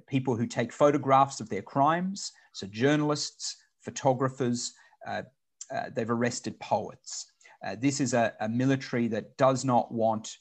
people 0.07 0.35
who 0.35 0.45
take 0.45 0.73
photographs 0.73 1.39
of 1.39 1.47
their 1.47 1.61
crimes, 1.61 2.33
so 2.51 2.67
journalists, 2.67 3.55
photographers, 3.79 4.73
uh, 5.07 5.21
uh, 5.73 5.89
they've 5.93 6.09
arrested 6.09 6.59
poets. 6.59 7.31
Uh, 7.65 7.77
this 7.79 8.01
is 8.01 8.13
a, 8.13 8.33
a, 8.41 8.49
military 8.49 9.07
that 9.07 9.37
does 9.37 9.63
not 9.63 9.91
want 9.91 10.37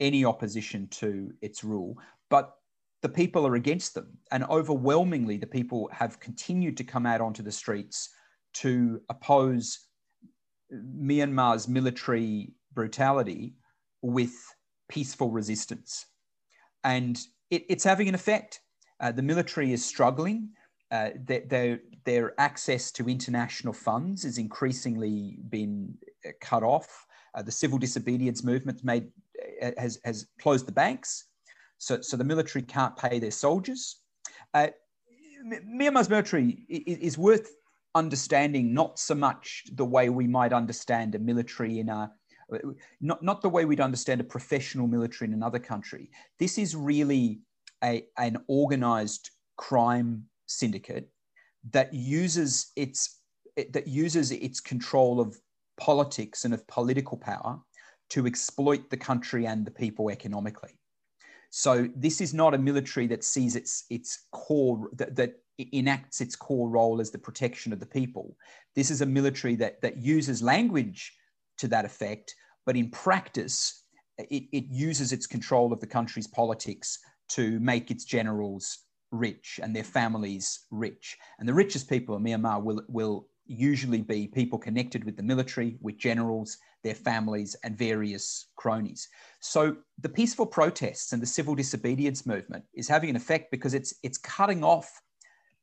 any 0.00 0.24
opposition 0.24 0.86
to 0.88 1.32
its 1.40 1.62
rule, 1.64 1.96
but 2.30 2.54
the 3.02 3.08
people 3.08 3.46
are 3.46 3.54
against 3.54 3.94
them. 3.94 4.18
And 4.32 4.44
overwhelmingly, 4.44 5.36
the 5.36 5.46
people 5.46 5.88
have 5.92 6.20
continued 6.20 6.76
to 6.78 6.84
come 6.84 7.06
out 7.06 7.20
onto 7.20 7.42
the 7.42 7.52
streets 7.52 8.10
to 8.54 9.00
oppose 9.08 9.88
Myanmar's 10.72 11.68
military 11.68 12.52
brutality 12.74 13.54
with 14.02 14.32
peaceful 14.88 15.30
resistance. 15.30 16.06
And 16.84 17.18
it, 17.50 17.64
it's 17.68 17.84
having 17.84 18.08
an 18.08 18.14
effect. 18.14 18.60
Uh, 19.00 19.12
the 19.12 19.22
military 19.22 19.72
is 19.72 19.84
struggling. 19.84 20.50
Uh, 20.90 21.10
their, 21.24 21.42
their, 21.46 21.80
their, 22.04 22.40
access 22.40 22.90
to 22.90 23.08
international 23.08 23.74
funds 23.74 24.22
has 24.22 24.38
increasingly 24.38 25.38
been 25.50 25.94
uh, 26.26 26.30
cut 26.40 26.62
off. 26.62 27.06
Uh, 27.34 27.42
the 27.42 27.52
civil 27.52 27.78
disobedience 27.78 28.42
movement 28.42 28.82
made, 28.82 29.08
uh, 29.62 29.70
has, 29.76 30.00
has 30.04 30.26
closed 30.40 30.66
the 30.66 30.72
banks. 30.72 31.27
So, 31.78 32.00
so 32.00 32.16
the 32.16 32.24
military 32.24 32.62
can't 32.62 32.96
pay 32.96 33.18
their 33.18 33.30
soldiers. 33.30 34.00
Uh, 34.52 34.68
Myanmar's 35.44 36.10
military 36.10 36.66
is, 36.68 37.16
worth 37.16 37.54
understanding 37.94 38.74
not 38.74 38.98
so 38.98 39.14
much 39.14 39.64
the 39.72 39.84
way 39.84 40.08
we 40.08 40.26
might 40.26 40.52
understand 40.52 41.14
a 41.14 41.18
military 41.18 41.78
in 41.78 41.88
a 41.88 42.10
not, 43.00 43.22
not 43.22 43.42
the 43.42 43.48
way 43.48 43.64
we'd 43.64 43.80
understand 43.80 44.20
a 44.20 44.24
professional 44.24 44.86
military 44.86 45.28
in 45.28 45.34
another 45.34 45.58
country. 45.58 46.10
This 46.38 46.58
is 46.58 46.74
really 46.74 47.40
a, 47.84 48.06
an 48.16 48.38
organized 48.48 49.30
crime 49.56 50.24
syndicate 50.46 51.10
that 51.70 51.92
uses 51.92 52.72
its 52.76 53.20
that 53.72 53.88
uses 53.88 54.30
its 54.30 54.60
control 54.60 55.20
of 55.20 55.36
politics 55.78 56.44
and 56.44 56.54
of 56.54 56.66
political 56.68 57.18
power 57.18 57.60
to 58.08 58.26
exploit 58.26 58.88
the 58.88 58.96
country 58.96 59.46
and 59.46 59.66
the 59.66 59.70
people 59.70 60.10
economically. 60.10 60.77
So 61.50 61.88
this 61.96 62.20
is 62.20 62.34
not 62.34 62.54
a 62.54 62.58
military 62.58 63.06
that 63.08 63.24
sees 63.24 63.56
its 63.56 63.84
its 63.90 64.26
core 64.32 64.90
that, 64.94 65.16
that 65.16 65.34
enacts 65.58 66.20
its 66.20 66.36
core 66.36 66.68
role 66.68 67.00
as 67.00 67.10
the 67.10 67.18
protection 67.18 67.72
of 67.72 67.80
the 67.80 67.86
people. 67.86 68.36
This 68.74 68.90
is 68.90 69.00
a 69.00 69.06
military 69.06 69.56
that 69.56 69.80
that 69.82 69.98
uses 69.98 70.42
language 70.42 71.12
to 71.58 71.68
that 71.68 71.84
effect, 71.84 72.34
but 72.66 72.76
in 72.76 72.90
practice, 72.90 73.84
it, 74.18 74.44
it 74.52 74.64
uses 74.68 75.12
its 75.12 75.26
control 75.26 75.72
of 75.72 75.80
the 75.80 75.86
country's 75.86 76.26
politics 76.26 76.98
to 77.30 77.58
make 77.60 77.90
its 77.90 78.04
generals 78.04 78.84
rich 79.10 79.58
and 79.62 79.74
their 79.74 79.84
families 79.84 80.66
rich. 80.70 81.16
And 81.38 81.48
the 81.48 81.54
richest 81.54 81.88
people 81.88 82.16
in 82.16 82.22
Myanmar 82.22 82.62
will, 82.62 82.82
will 82.88 83.26
usually 83.48 84.02
be 84.02 84.28
people 84.28 84.58
connected 84.58 85.04
with 85.04 85.16
the 85.16 85.22
military, 85.22 85.78
with 85.80 85.96
generals, 85.96 86.58
their 86.84 86.94
families, 86.94 87.56
and 87.64 87.76
various 87.76 88.46
cronies. 88.56 89.08
So 89.40 89.76
the 90.00 90.08
peaceful 90.08 90.46
protests 90.46 91.12
and 91.12 91.20
the 91.20 91.26
civil 91.26 91.54
disobedience 91.54 92.26
movement 92.26 92.64
is 92.74 92.88
having 92.88 93.10
an 93.10 93.16
effect 93.16 93.50
because 93.50 93.74
it's, 93.74 93.94
it's 94.02 94.18
cutting 94.18 94.62
off 94.62 95.00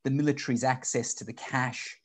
the 0.04 0.12
military's 0.12 0.64
access 0.64 1.14
to 1.16 1.24
the 1.24 1.34
cash 1.34 1.98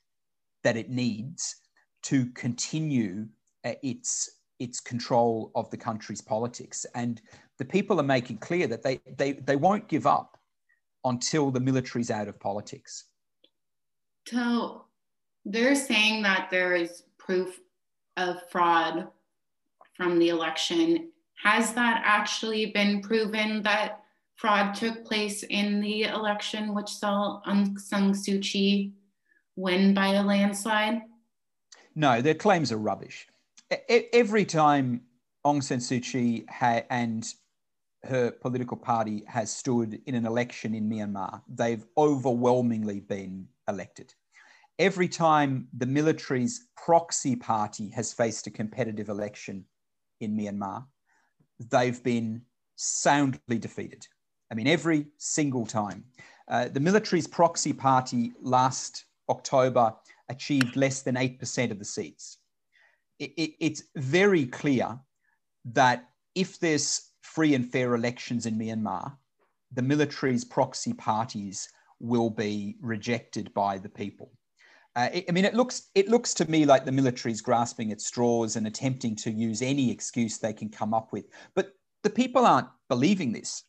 that 0.63 0.77
it 0.77 0.91
needs 0.91 1.57
to 2.03 2.27
continue 2.27 3.27
uh, 3.65 3.73
its 3.83 4.31
its 4.61 4.79
control 4.79 5.51
of 5.55 5.71
the 5.71 5.77
country's 5.77 6.21
politics. 6.21 6.87
And 6.95 7.21
the 7.59 7.65
people 7.65 7.99
are 7.99 8.05
making 8.05 8.39
clear 8.39 8.67
that 8.67 8.83
they, 8.83 9.01
they, 9.17 9.33
they 9.33 9.57
won't 9.57 9.89
give 9.89 10.07
up 10.07 10.39
until 11.05 11.51
the 11.51 11.61
military's 11.61 12.11
out 12.11 12.29
of 12.29 12.39
politics. 12.39 13.07
So 14.27 14.85
they're 15.45 15.75
saying 15.75 16.23
that 16.23 16.49
there 16.51 16.75
is 16.75 17.05
proof 17.19 17.61
of 18.17 18.37
fraud 18.51 19.09
from 19.95 20.19
the 20.19 20.29
election. 20.29 21.11
Has 21.43 21.73
that 21.75 22.03
actually 22.05 22.67
been 22.67 23.01
proven 23.01 23.63
that 23.63 24.03
fraud 24.37 24.75
took 24.75 25.05
place 25.05 25.43
in 25.45 25.81
the 25.81 26.05
election, 26.05 26.75
which 26.75 26.89
saw 26.89 27.41
Aung 27.47 27.79
San 27.79 28.13
Suu 28.13 28.43
Kyi 28.43 28.93
win 29.57 29.95
by 29.95 30.09
a 30.09 30.23
landslide? 30.23 31.03
No, 31.95 32.21
their 32.21 32.35
claims 32.35 32.73
are 32.73 32.79
rubbish 32.79 33.27
every 34.13 34.45
time 34.45 35.03
Aung 35.45 35.63
San 35.63 35.79
Suu 35.79 36.03
Kyi 36.03 36.45
ha- 36.49 36.83
and 36.91 37.27
her 38.05 38.31
political 38.31 38.77
party 38.77 39.25
has 39.27 39.55
stood 39.55 40.01
in 40.07 40.15
an 40.15 40.27
election 40.27 40.75
in 40.75 40.89
Myanmar, 40.89 41.43
they've 41.49 41.85
overwhelmingly 41.97 43.01
been 43.01 43.47
elected. 43.69 44.15
Every 44.81 45.09
time 45.09 45.69
the 45.77 45.87
military's 45.87 46.67
proxy 46.77 47.37
party 47.37 47.89
has 47.91 48.13
faced 48.13 48.49
a 48.49 48.51
competitive 48.51 49.09
election 49.09 49.65
in 50.21 50.37
Myanmar, 50.37 50.85
they've 51.71 52.03
been 52.03 52.43
soundly 52.75 53.59
defeated. 53.59 54.05
I 54.51 54.57
mean, 54.57 54.67
every 54.67 55.07
single 55.19 55.67
time. 55.67 56.05
Uh, 56.49 56.67
the 56.67 56.81
military's 56.81 57.29
proxy 57.29 57.73
party 57.73 58.33
last 58.43 59.05
October 59.29 59.95
achieved 60.29 60.75
less 60.75 61.03
than 61.03 61.15
8% 61.15 61.71
of 61.71 61.79
the 61.79 61.85
seats 61.85 62.41
it, 63.21 63.33
it, 63.37 63.51
it's 63.61 63.83
very 63.95 64.47
clear 64.47 64.99
that 65.67 66.09
if 66.35 66.59
there's 66.59 67.11
free 67.21 67.55
and 67.55 67.71
fair 67.71 67.95
elections 67.95 68.47
in 68.47 68.59
Myanmar, 68.59 69.13
the 69.73 69.83
military's 69.83 70.45
proxy 70.45 70.95
parties 70.95 71.69
will 72.01 72.31
be 72.31 72.77
rejected 72.81 73.53
by 73.55 73.79
the 73.79 73.89
people. 73.89 74.33
Uh, 75.01 75.21
I 75.27 75.33
mean, 75.33 75.47
it 75.47 75.55
looks 75.55 75.89
it 75.95 76.09
looks 76.09 76.35
to 76.35 76.51
me 76.51 76.67
like 76.67 76.85
the 76.85 76.93
military's 76.93 77.41
grasping 77.41 77.91
at 77.91 78.03
straws 78.03 78.57
and 78.57 78.67
attempting 78.67 79.17
to 79.17 79.31
use 79.31 79.63
any 79.63 79.91
excuse 79.91 80.37
they 80.37 80.53
can 80.53 80.69
come 80.69 80.93
up 80.93 81.11
with. 81.11 81.25
But 81.55 81.73
the 82.03 82.11
people 82.11 82.45
aren't 82.45 82.69
believing 82.91 83.33
this. 83.33 83.65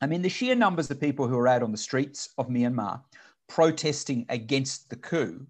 I 0.00 0.06
mean, 0.06 0.22
the 0.22 0.30
sheer 0.30 0.54
numbers 0.54 0.90
of 0.90 0.98
people 0.98 1.28
who 1.28 1.38
are 1.38 1.48
out 1.48 1.62
on 1.62 1.70
the 1.70 1.76
streets 1.76 2.30
of 2.38 2.48
Myanmar 2.48 3.02
protesting 3.46 4.24
against 4.30 4.88
the 4.88 4.96
coup 4.96 5.46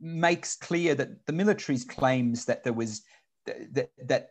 makes 0.00 0.56
clear 0.56 0.94
that 0.94 1.26
the 1.26 1.32
military's 1.34 1.84
claims 1.84 2.46
that 2.46 2.64
there 2.64 2.72
was 2.72 3.02
that 3.44 3.90
that 4.06 4.30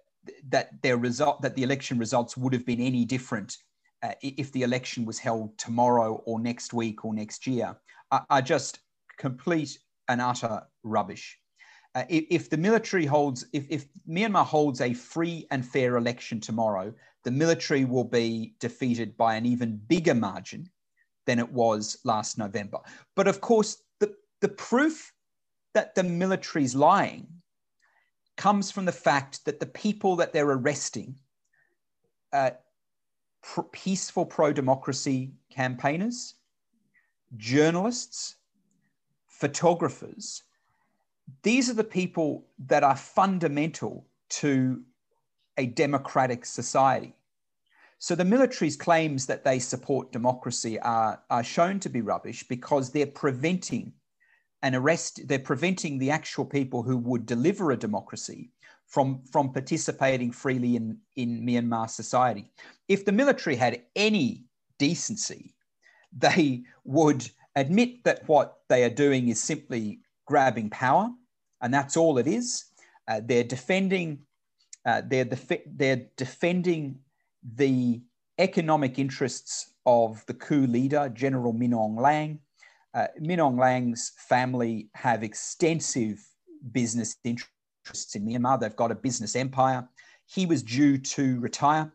that 0.50 0.82
their 0.82 0.98
result 0.98 1.44
that 1.44 1.56
the 1.56 1.62
election 1.62 2.00
results 2.00 2.36
would 2.36 2.54
have 2.54 2.66
been 2.66 2.82
any 2.82 3.06
different 3.06 3.58
uh, 4.02 4.14
if 4.22 4.52
the 4.52 4.64
election 4.64 5.06
was 5.06 5.20
held 5.20 5.56
tomorrow 5.60 6.24
or 6.26 6.40
next 6.40 6.74
week 6.74 7.06
or 7.06 7.14
next 7.14 7.46
year 7.46 7.78
are, 8.12 8.26
are 8.32 8.42
just 8.42 8.80
complete 9.18 9.78
and 10.08 10.22
utter 10.22 10.64
rubbish. 10.84 11.38
Uh, 11.96 12.04
if, 12.10 12.26
if, 12.30 12.50
the 12.50 12.58
military 12.58 13.06
holds, 13.06 13.46
if, 13.54 13.66
if 13.70 13.86
Myanmar 14.08 14.46
holds 14.46 14.82
a 14.82 14.94
free 14.94 15.48
and 15.52 15.66
fair 15.66 15.98
election 15.98 16.40
tomorrow, 16.40 16.94
the 17.24 17.32
military 17.32 17.86
will 17.86 18.04
be 18.04 18.56
defeated 18.60 19.18
by 19.18 19.36
an 19.36 19.46
even 19.46 19.78
bigger 19.88 20.14
margin 20.14 20.70
than 21.26 21.40
it 21.40 21.52
was 21.52 21.98
last 22.04 22.38
November. 22.38 22.78
But 23.16 23.28
of 23.28 23.42
course, 23.42 23.84
the, 24.00 24.14
the 24.42 24.50
proof 24.50 25.12
that 25.74 25.96
the 25.96 26.04
military's 26.04 26.76
lying 26.76 27.28
comes 28.38 28.72
from 28.72 28.86
the 28.86 28.92
fact 28.92 29.44
that 29.46 29.60
the 29.60 29.66
people 29.66 30.16
that 30.18 30.32
they're 30.32 30.50
arresting, 30.50 31.16
uh, 32.32 32.52
pr- 33.42 33.62
peaceful 33.72 34.26
pro 34.26 34.54
democracy 34.54 35.34
campaigners, 35.50 36.36
journalists, 37.36 38.36
photographers, 39.40 40.44
these 41.44 41.70
are 41.70 41.74
the 41.74 41.84
people 41.84 42.48
that 42.66 42.84
are 42.84 42.96
fundamental 42.96 44.08
to 44.30 44.82
a 45.58 45.68
democratic 45.68 46.46
society. 46.46 47.14
So 48.00 48.16
the 48.16 48.26
military's 48.26 48.76
claims 48.76 49.26
that 49.28 49.44
they 49.44 49.60
support 49.60 50.12
democracy 50.12 50.80
are, 50.80 51.22
are 51.30 51.44
shown 51.44 51.80
to 51.82 51.90
be 51.90 52.02
rubbish 52.02 52.48
because 52.48 52.92
they're 52.92 53.08
preventing 53.08 53.94
an 54.64 54.74
arrest, 54.74 55.28
they're 55.28 55.40
preventing 55.40 56.00
the 56.00 56.12
actual 56.12 56.46
people 56.46 56.82
who 56.82 56.98
would 56.98 57.26
deliver 57.26 57.72
a 57.72 57.78
democracy 57.78 58.52
from, 58.88 59.22
from 59.32 59.54
participating 59.54 60.32
freely 60.32 60.76
in, 60.76 60.98
in 61.16 61.42
Myanmar 61.46 61.90
society. 61.90 62.50
If 62.88 63.06
the 63.06 63.12
military 63.12 63.56
had 63.56 63.84
any 63.96 64.46
decency, 64.80 65.54
they 66.18 66.64
would 66.86 67.30
admit 67.60 68.04
that 68.04 68.28
what 68.28 68.58
they 68.70 68.84
are 68.84 68.90
doing 68.90 69.28
is 69.30 69.42
simply 69.42 70.00
grabbing 70.26 70.70
power, 70.70 71.10
and 71.62 71.74
that's 71.74 71.98
all 71.98 72.18
it 72.18 72.28
is. 72.28 72.66
Uh, 73.08 73.22
they're 73.24 73.44
defending, 73.44 74.20
uh, 74.86 75.02
they're, 75.06 75.26
def- 75.26 75.66
they're 75.66 76.06
defending 76.18 77.00
the 77.56 78.02
economic 78.38 79.00
interests 79.00 79.74
of 79.86 80.24
the 80.28 80.34
coup 80.34 80.68
leader, 80.68 81.10
General 81.10 81.54
Min 81.54 81.72
Aung 81.72 81.96
Hlaing. 81.96 82.40
Uh, 82.94 83.08
Min 83.20 83.40
Aung 83.40 83.56
Hlaing's 83.56 84.12
family 84.18 84.90
have 84.94 85.24
extensive 85.24 86.24
business 86.72 87.16
interests 87.24 88.16
in 88.16 88.26
Myanmar. 88.26 88.60
They've 88.60 88.76
got 88.76 88.92
a 88.92 88.96
business 88.96 89.36
empire. 89.36 89.88
He 90.26 90.46
was 90.46 90.62
due 90.62 90.98
to 90.98 91.40
retire. 91.40 91.92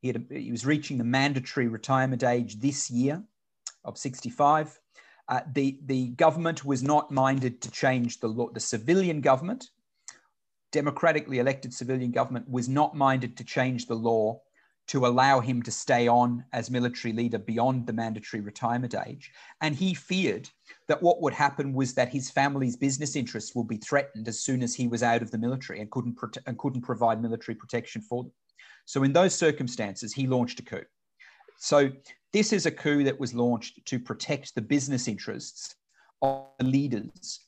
He, 0.00 0.10
a, 0.10 0.20
he 0.30 0.50
was 0.50 0.66
reaching 0.66 0.98
the 0.98 1.04
mandatory 1.04 1.68
retirement 1.68 2.24
age 2.24 2.60
this 2.60 2.90
year 2.90 3.22
of 3.84 3.96
65. 3.96 4.78
Uh, 5.28 5.40
the, 5.52 5.78
the 5.86 6.08
government 6.08 6.64
was 6.64 6.82
not 6.82 7.10
minded 7.10 7.60
to 7.60 7.70
change 7.70 8.20
the 8.20 8.28
law. 8.28 8.48
The 8.48 8.60
civilian 8.60 9.20
government, 9.20 9.70
democratically 10.72 11.38
elected 11.38 11.74
civilian 11.74 12.10
government, 12.12 12.48
was 12.48 12.68
not 12.68 12.96
minded 12.96 13.36
to 13.36 13.44
change 13.44 13.86
the 13.86 13.94
law 13.94 14.40
to 14.88 15.06
allow 15.06 15.38
him 15.38 15.62
to 15.62 15.70
stay 15.70 16.08
on 16.08 16.42
as 16.54 16.70
military 16.70 17.12
leader 17.12 17.38
beyond 17.38 17.86
the 17.86 17.92
mandatory 17.92 18.40
retirement 18.40 18.94
age. 19.06 19.30
And 19.60 19.74
he 19.74 19.92
feared 19.92 20.48
that 20.88 21.02
what 21.02 21.20
would 21.20 21.34
happen 21.34 21.74
was 21.74 21.92
that 21.94 22.08
his 22.08 22.30
family's 22.30 22.76
business 22.76 23.14
interests 23.14 23.54
would 23.54 23.68
be 23.68 23.76
threatened 23.76 24.28
as 24.28 24.40
soon 24.40 24.62
as 24.62 24.74
he 24.74 24.88
was 24.88 25.02
out 25.02 25.20
of 25.20 25.30
the 25.30 25.36
military 25.36 25.80
and 25.80 25.90
couldn't, 25.90 26.16
and 26.46 26.58
couldn't 26.58 26.82
provide 26.82 27.20
military 27.20 27.54
protection 27.54 28.00
for 28.00 28.24
them. 28.24 28.32
So, 28.86 29.02
in 29.02 29.12
those 29.12 29.34
circumstances, 29.34 30.14
he 30.14 30.26
launched 30.26 30.60
a 30.60 30.62
coup. 30.62 30.84
So, 31.58 31.90
this 32.32 32.52
is 32.52 32.66
a 32.66 32.70
coup 32.70 33.04
that 33.04 33.18
was 33.18 33.34
launched 33.34 33.84
to 33.86 33.98
protect 33.98 34.54
the 34.54 34.62
business 34.62 35.08
interests 35.08 35.74
of 36.20 36.46
the 36.58 36.64
leaders 36.64 37.40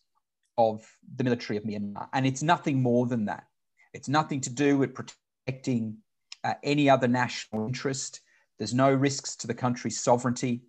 of 0.57 0.87
the 1.17 1.25
military 1.25 1.57
of 1.57 1.65
Myanmar. 1.65 2.09
And 2.13 2.27
it's 2.27 2.43
nothing 2.43 2.83
more 2.83 3.07
than 3.07 3.25
that. 3.27 3.45
It's 3.93 4.09
nothing 4.09 4.41
to 4.43 4.51
do 4.51 4.79
with 4.79 4.95
protecting 4.95 5.97
uh, 6.45 6.55
any 6.63 6.89
other 6.89 7.09
national 7.09 7.67
interest. 7.67 8.21
There's 8.59 8.75
no 8.75 8.93
risks 8.93 9.37
to 9.37 9.47
the 9.47 9.55
country's 9.55 10.01
sovereignty. 10.01 10.63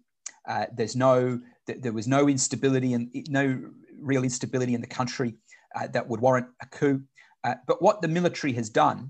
Uh, 0.48 0.66
there's 0.74 0.96
no, 0.96 1.40
th- 1.68 1.82
there 1.82 1.94
was 1.94 2.08
no 2.08 2.28
instability 2.28 2.94
and 2.94 3.10
no 3.30 3.62
real 4.00 4.24
instability 4.24 4.74
in 4.74 4.82
the 4.82 4.88
country 4.88 5.36
uh, 5.76 5.88
that 5.88 6.08
would 6.08 6.20
warrant 6.20 6.48
a 6.62 6.66
coup. 6.68 7.02
Uh, 7.44 7.56
but 7.68 7.82
what 7.82 8.02
the 8.02 8.08
military 8.08 8.54
has 8.54 8.70
done 8.70 9.10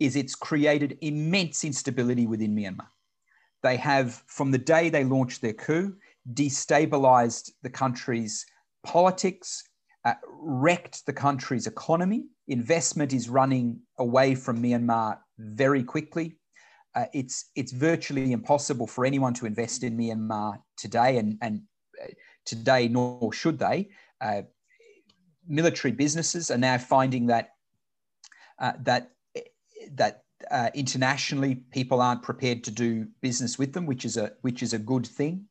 is 0.00 0.16
it's 0.16 0.34
created 0.34 0.98
immense 1.00 1.64
instability 1.64 2.26
within 2.26 2.56
Myanmar. 2.56 2.86
They 3.62 3.76
have, 3.76 4.22
from 4.26 4.50
the 4.50 4.58
day 4.58 4.90
they 4.90 5.04
launched 5.04 5.40
their 5.40 5.52
coup, 5.52 5.94
destabilized 6.32 7.50
the 7.62 7.70
country's 7.70 8.44
politics, 8.84 9.62
uh, 10.04 10.14
wrecked 10.28 11.06
the 11.06 11.12
country's 11.12 11.66
economy. 11.66 12.24
Investment 12.48 13.12
is 13.12 13.28
running 13.28 13.80
away 13.98 14.34
from 14.34 14.62
Myanmar 14.62 15.18
very 15.38 15.84
quickly. 15.84 16.36
Uh, 16.94 17.06
it's 17.14 17.50
it's 17.54 17.72
virtually 17.72 18.32
impossible 18.32 18.86
for 18.86 19.06
anyone 19.06 19.32
to 19.32 19.46
invest 19.46 19.82
in 19.82 19.96
Myanmar 19.96 20.60
today, 20.76 21.16
and 21.16 21.38
and 21.40 21.62
uh, 22.02 22.08
today 22.44 22.88
nor 22.88 23.32
should 23.32 23.58
they. 23.58 23.88
Uh, 24.20 24.42
military 25.46 25.92
businesses 25.92 26.50
are 26.50 26.58
now 26.58 26.76
finding 26.78 27.26
that 27.26 27.50
uh, 28.58 28.72
that 28.80 29.10
that 29.92 30.24
uh, 30.50 30.70
internationally 30.74 31.56
people 31.72 32.00
aren't 32.00 32.22
prepared 32.22 32.64
to 32.64 32.70
do 32.70 33.06
business 33.20 33.58
with 33.58 33.72
them, 33.72 33.86
which 33.86 34.04
is 34.04 34.16
a 34.16 34.32
which 34.42 34.62
is 34.62 34.72
a 34.72 34.78
good 34.78 35.06
thing. 35.06 35.46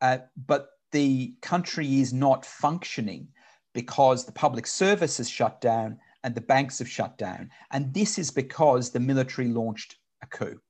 Uh, 0.00 0.18
but 0.46 0.68
the 0.92 1.34
country 1.40 2.00
is 2.00 2.12
not 2.12 2.44
functioning 2.44 3.28
because 3.74 4.24
the 4.24 4.32
public 4.32 4.66
service 4.66 5.18
has 5.18 5.28
shut 5.28 5.60
down 5.60 5.98
and 6.24 6.34
the 6.34 6.40
banks 6.40 6.78
have 6.78 6.88
shut 6.88 7.16
down. 7.18 7.50
And 7.70 7.94
this 7.94 8.18
is 8.18 8.30
because 8.30 8.90
the 8.90 9.00
military 9.00 9.48
launched 9.48 9.96
a 10.22 10.26
coup. 10.26 10.60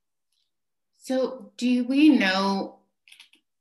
So, 0.99 1.51
do 1.57 1.85
we 1.85 2.11
know 2.11 2.81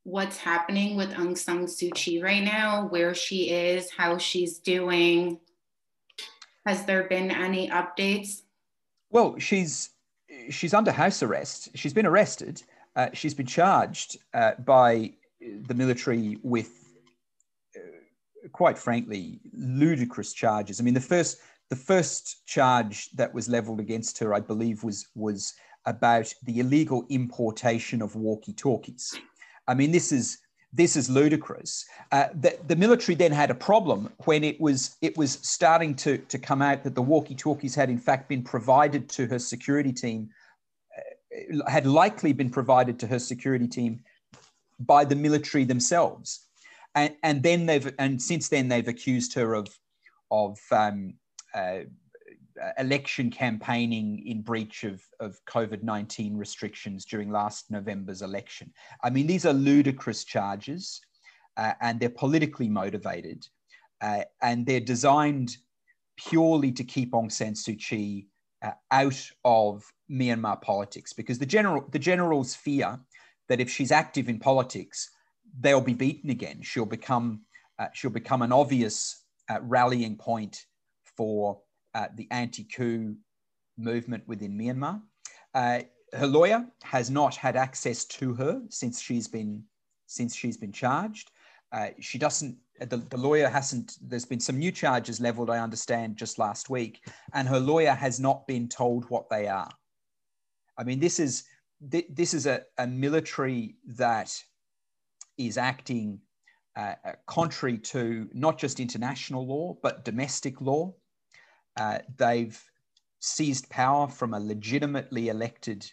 what's 0.03 0.37
happening 0.37 0.97
with 0.97 1.13
Aung 1.13 1.37
San 1.37 1.65
Suu 1.65 1.93
Kyi 1.93 2.21
right 2.21 2.43
now, 2.43 2.87
where 2.87 3.13
she 3.13 3.49
is, 3.49 3.89
how 3.91 4.17
she's 4.17 4.59
doing? 4.59 5.39
Has 6.65 6.85
there 6.85 7.03
been 7.03 7.31
any 7.31 7.69
updates? 7.69 8.41
Well, 9.09 9.37
she's 9.39 9.91
she's 10.49 10.73
under 10.73 10.91
house 10.91 11.23
arrest. 11.23 11.69
She's 11.75 11.93
been 11.93 12.05
arrested. 12.05 12.61
Uh, 12.95 13.09
she's 13.13 13.33
been 13.33 13.45
charged 13.45 14.17
uh, 14.33 14.51
by 14.65 15.13
the 15.67 15.73
military 15.73 16.37
with, 16.43 16.71
uh, 17.75 18.47
quite 18.51 18.77
frankly, 18.77 19.39
ludicrous 19.53 20.33
charges. 20.33 20.79
I 20.79 20.83
mean, 20.83 20.93
the 20.93 21.01
first 21.01 21.39
the 21.69 21.75
first 21.75 22.45
charge 22.47 23.09
that 23.11 23.33
was 23.33 23.47
leveled 23.47 23.79
against 23.79 24.17
her, 24.19 24.33
I 24.33 24.39
believe, 24.39 24.83
was 24.83 25.07
was 25.15 25.53
about 25.85 26.33
the 26.43 26.59
illegal 26.59 27.05
importation 27.09 28.01
of 28.01 28.15
walkie-talkies. 28.15 29.15
I 29.67 29.73
mean, 29.73 29.91
this 29.91 30.11
is 30.11 30.39
this 30.71 30.95
is 30.95 31.09
ludicrous. 31.09 31.85
Uh, 32.11 32.27
the, 32.33 32.57
the, 32.67 32.75
military 32.75 33.15
then 33.15 33.31
had 33.31 33.49
a 33.49 33.55
problem 33.55 34.09
when 34.25 34.43
it 34.43 34.59
was 34.61 34.97
it 35.01 35.17
was 35.17 35.39
starting 35.41 35.95
to 35.95 36.17
to 36.17 36.37
come 36.37 36.61
out 36.61 36.83
that 36.83 36.95
the 36.95 37.01
walkie-talkies 37.01 37.73
had 37.73 37.89
in 37.89 37.97
fact 37.97 38.29
been 38.29 38.43
provided 38.43 39.09
to 39.09 39.25
her 39.27 39.39
security 39.39 39.91
team, 39.91 40.29
uh, 40.95 41.69
had 41.69 41.87
likely 41.87 42.33
been 42.33 42.49
provided 42.49 42.99
to 42.99 43.07
her 43.07 43.19
security 43.19 43.67
team 43.67 43.99
by 44.79 45.03
the 45.03 45.15
military 45.15 45.63
themselves, 45.63 46.45
and 46.93 47.15
and 47.23 47.41
then 47.41 47.65
they've 47.65 47.93
and 47.97 48.21
since 48.21 48.49
then 48.49 48.67
they've 48.67 48.87
accused 48.87 49.33
her 49.33 49.55
of 49.55 49.67
of 50.29 50.59
um, 50.71 51.15
uh, 51.55 51.79
election 52.77 53.29
campaigning 53.29 54.25
in 54.25 54.41
breach 54.41 54.83
of, 54.83 55.01
of 55.19 55.39
COVID 55.45 55.83
19 55.83 56.35
restrictions 56.35 57.05
during 57.05 57.31
last 57.31 57.71
November's 57.71 58.21
election. 58.21 58.71
I 59.03 59.09
mean, 59.09 59.27
these 59.27 59.45
are 59.45 59.53
ludicrous 59.53 60.23
charges 60.23 61.01
uh, 61.57 61.73
and 61.81 61.99
they're 61.99 62.09
politically 62.09 62.69
motivated 62.69 63.45
uh, 64.01 64.21
and 64.41 64.65
they're 64.65 64.79
designed 64.79 65.57
purely 66.17 66.71
to 66.71 66.83
keep 66.83 67.11
Aung 67.11 67.31
San 67.31 67.53
Suu 67.53 67.77
Kyi 67.79 68.27
uh, 68.63 68.71
out 68.91 69.29
of 69.45 69.83
Myanmar 70.11 70.61
politics 70.61 71.13
because 71.13 71.39
the, 71.39 71.45
general, 71.45 71.85
the 71.91 71.99
generals 71.99 72.55
fear 72.55 72.99
that 73.47 73.59
if 73.59 73.69
she's 73.69 73.91
active 73.91 74.29
in 74.29 74.39
politics, 74.39 75.09
they'll 75.59 75.81
be 75.81 75.93
beaten 75.93 76.29
again. 76.29 76.61
She'll 76.61 76.85
become, 76.85 77.41
uh, 77.79 77.87
she'll 77.93 78.11
become 78.11 78.41
an 78.41 78.51
obvious 78.51 79.23
uh, 79.49 79.59
rallying 79.61 80.15
point 80.15 80.65
for 81.17 81.61
uh, 81.95 82.07
the 82.15 82.27
anti 82.31 82.63
coup 82.63 83.15
movement 83.77 84.27
within 84.27 84.57
Myanmar. 84.57 85.01
Uh, 85.53 85.81
her 86.13 86.27
lawyer 86.27 86.65
has 86.83 87.09
not 87.09 87.35
had 87.35 87.55
access 87.55 88.05
to 88.05 88.33
her 88.33 88.61
since 88.69 88.99
she's 88.99 89.27
been 89.27 89.63
since 90.07 90.35
she's 90.35 90.57
been 90.57 90.71
charged. 90.71 91.31
Uh, 91.71 91.89
she 91.99 92.17
doesn't. 92.17 92.57
The, 92.79 92.97
the 92.97 93.17
lawyer 93.17 93.47
hasn't. 93.47 93.97
There's 94.01 94.25
been 94.25 94.39
some 94.39 94.57
new 94.57 94.71
charges 94.71 95.19
leveled. 95.19 95.49
I 95.49 95.59
understand 95.59 96.17
just 96.17 96.39
last 96.39 96.69
week, 96.69 97.01
and 97.33 97.47
her 97.47 97.59
lawyer 97.59 97.93
has 97.93 98.19
not 98.19 98.47
been 98.47 98.67
told 98.67 99.05
what 99.09 99.29
they 99.29 99.47
are. 99.47 99.69
I 100.77 100.83
mean, 100.83 100.99
this 100.99 101.19
is 101.19 101.43
this 101.81 102.33
is 102.33 102.45
a, 102.45 102.63
a 102.77 102.87
military 102.87 103.75
that 103.85 104.35
is 105.37 105.57
acting 105.57 106.19
uh, 106.75 106.93
uh, 107.05 107.11
contrary 107.25 107.77
to 107.77 108.29
not 108.33 108.57
just 108.57 108.79
international 108.79 109.45
law 109.45 109.75
but 109.81 110.03
domestic 110.03 110.59
law. 110.61 110.93
Uh, 111.79 111.99
they've 112.17 112.61
seized 113.19 113.69
power 113.69 114.07
from 114.07 114.33
a 114.33 114.39
legitimately 114.39 115.29
elected 115.29 115.89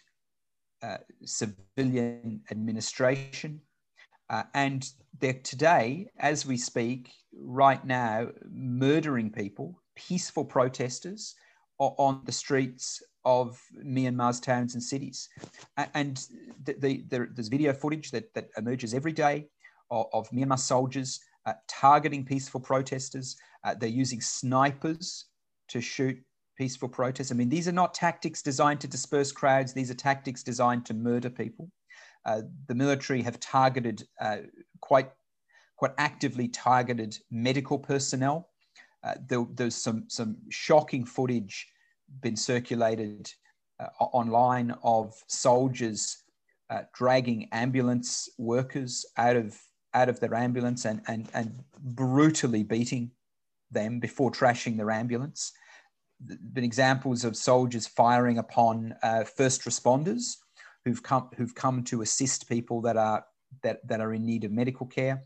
uh, 0.83 0.97
civilian 1.23 2.41
administration. 2.51 3.61
Uh, 4.29 4.43
and 4.53 4.91
they're 5.19 5.41
today, 5.43 6.07
as 6.19 6.45
we 6.45 6.57
speak, 6.57 7.11
right 7.33 7.85
now, 7.85 8.27
murdering 8.49 9.31
people, 9.31 9.81
peaceful 9.95 10.43
protesters 10.43 11.35
on 11.79 12.21
the 12.25 12.31
streets 12.31 13.01
of 13.23 13.61
Myanmar's 13.85 14.39
towns 14.39 14.73
and 14.73 14.83
cities. 14.83 15.29
And 15.93 16.17
the, 16.63 16.73
the, 16.73 17.03
the, 17.07 17.27
there's 17.33 17.47
video 17.47 17.71
footage 17.71 18.11
that, 18.11 18.33
that 18.33 18.49
emerges 18.57 18.93
every 18.93 19.11
day 19.13 19.47
of, 19.91 20.07
of 20.11 20.29
Myanmar 20.31 20.59
soldiers 20.59 21.19
uh, 21.45 21.53
targeting 21.67 22.25
peaceful 22.25 22.59
protesters. 22.59 23.37
Uh, 23.63 23.75
they're 23.75 23.89
using 23.89 24.21
snipers 24.21 25.25
to 25.69 25.81
shoot 25.81 26.17
peaceful 26.57 26.89
protests. 26.89 27.31
I 27.31 27.35
mean, 27.35 27.49
these 27.49 27.67
are 27.67 27.73
not 27.73 27.93
tactics 27.93 28.41
designed 28.41 28.81
to 28.81 28.87
disperse 28.87 29.31
crowds, 29.31 29.73
these 29.73 29.91
are 29.91 29.95
tactics 29.95 30.43
designed 30.43 30.85
to 30.87 30.93
murder 30.93 31.29
people. 31.29 31.69
Uh, 32.25 32.41
the 32.67 32.75
military 32.75 33.21
have 33.21 33.39
targeted 33.39 34.03
uh, 34.19 34.37
quite, 34.81 35.09
quite 35.77 35.93
actively 35.97 36.47
targeted 36.47 37.17
medical 37.31 37.79
personnel. 37.79 38.49
Uh, 39.03 39.13
there, 39.27 39.45
there's 39.53 39.75
some, 39.75 40.05
some 40.07 40.35
shocking 40.49 41.05
footage 41.05 41.67
been 42.21 42.35
circulated 42.35 43.31
uh, 43.79 43.87
online 43.99 44.75
of 44.83 45.13
soldiers 45.27 46.23
uh, 46.69 46.81
dragging 46.93 47.47
ambulance 47.51 48.29
workers 48.37 49.05
out 49.17 49.35
of 49.35 49.57
out 49.93 50.09
of 50.09 50.19
their 50.19 50.35
ambulance 50.35 50.85
and, 50.85 51.01
and, 51.07 51.27
and 51.33 51.63
brutally 51.79 52.61
beating 52.61 53.09
them 53.71 53.99
before 53.99 54.31
trashing 54.31 54.77
their 54.77 54.91
ambulance 54.91 55.51
been 56.25 56.63
examples 56.63 57.23
of 57.23 57.35
soldiers 57.35 57.87
firing 57.87 58.37
upon 58.39 58.95
uh, 59.03 59.23
first 59.23 59.61
responders 59.63 60.37
who've 60.83 61.03
come 61.03 61.29
who've 61.35 61.55
come 61.55 61.83
to 61.83 62.01
assist 62.01 62.49
people 62.49 62.81
that 62.81 62.97
are 62.97 63.25
that, 63.63 63.87
that 63.87 64.01
are 64.01 64.13
in 64.13 64.25
need 64.25 64.43
of 64.43 64.51
medical 64.51 64.85
care. 64.85 65.23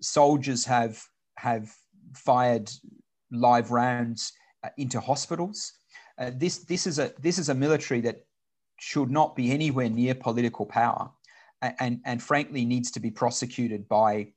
Soldiers 0.00 0.64
have 0.64 1.02
have 1.38 1.72
fired 2.14 2.70
live 3.30 3.70
rounds 3.70 4.32
uh, 4.62 4.68
into 4.76 5.00
hospitals. 5.00 5.72
Uh, 6.18 6.30
this 6.34 6.58
this 6.58 6.86
is 6.86 6.98
a 6.98 7.12
this 7.18 7.38
is 7.38 7.48
a 7.48 7.54
military 7.54 8.00
that 8.02 8.26
should 8.78 9.10
not 9.10 9.34
be 9.34 9.50
anywhere 9.50 9.88
near 9.88 10.14
political 10.14 10.66
power, 10.66 11.10
and 11.62 12.00
and, 12.04 12.22
frankly 12.22 12.64
needs 12.64 12.90
to 12.90 13.00
be 13.00 13.10
prosecuted 13.10 13.88
by 13.88 14.28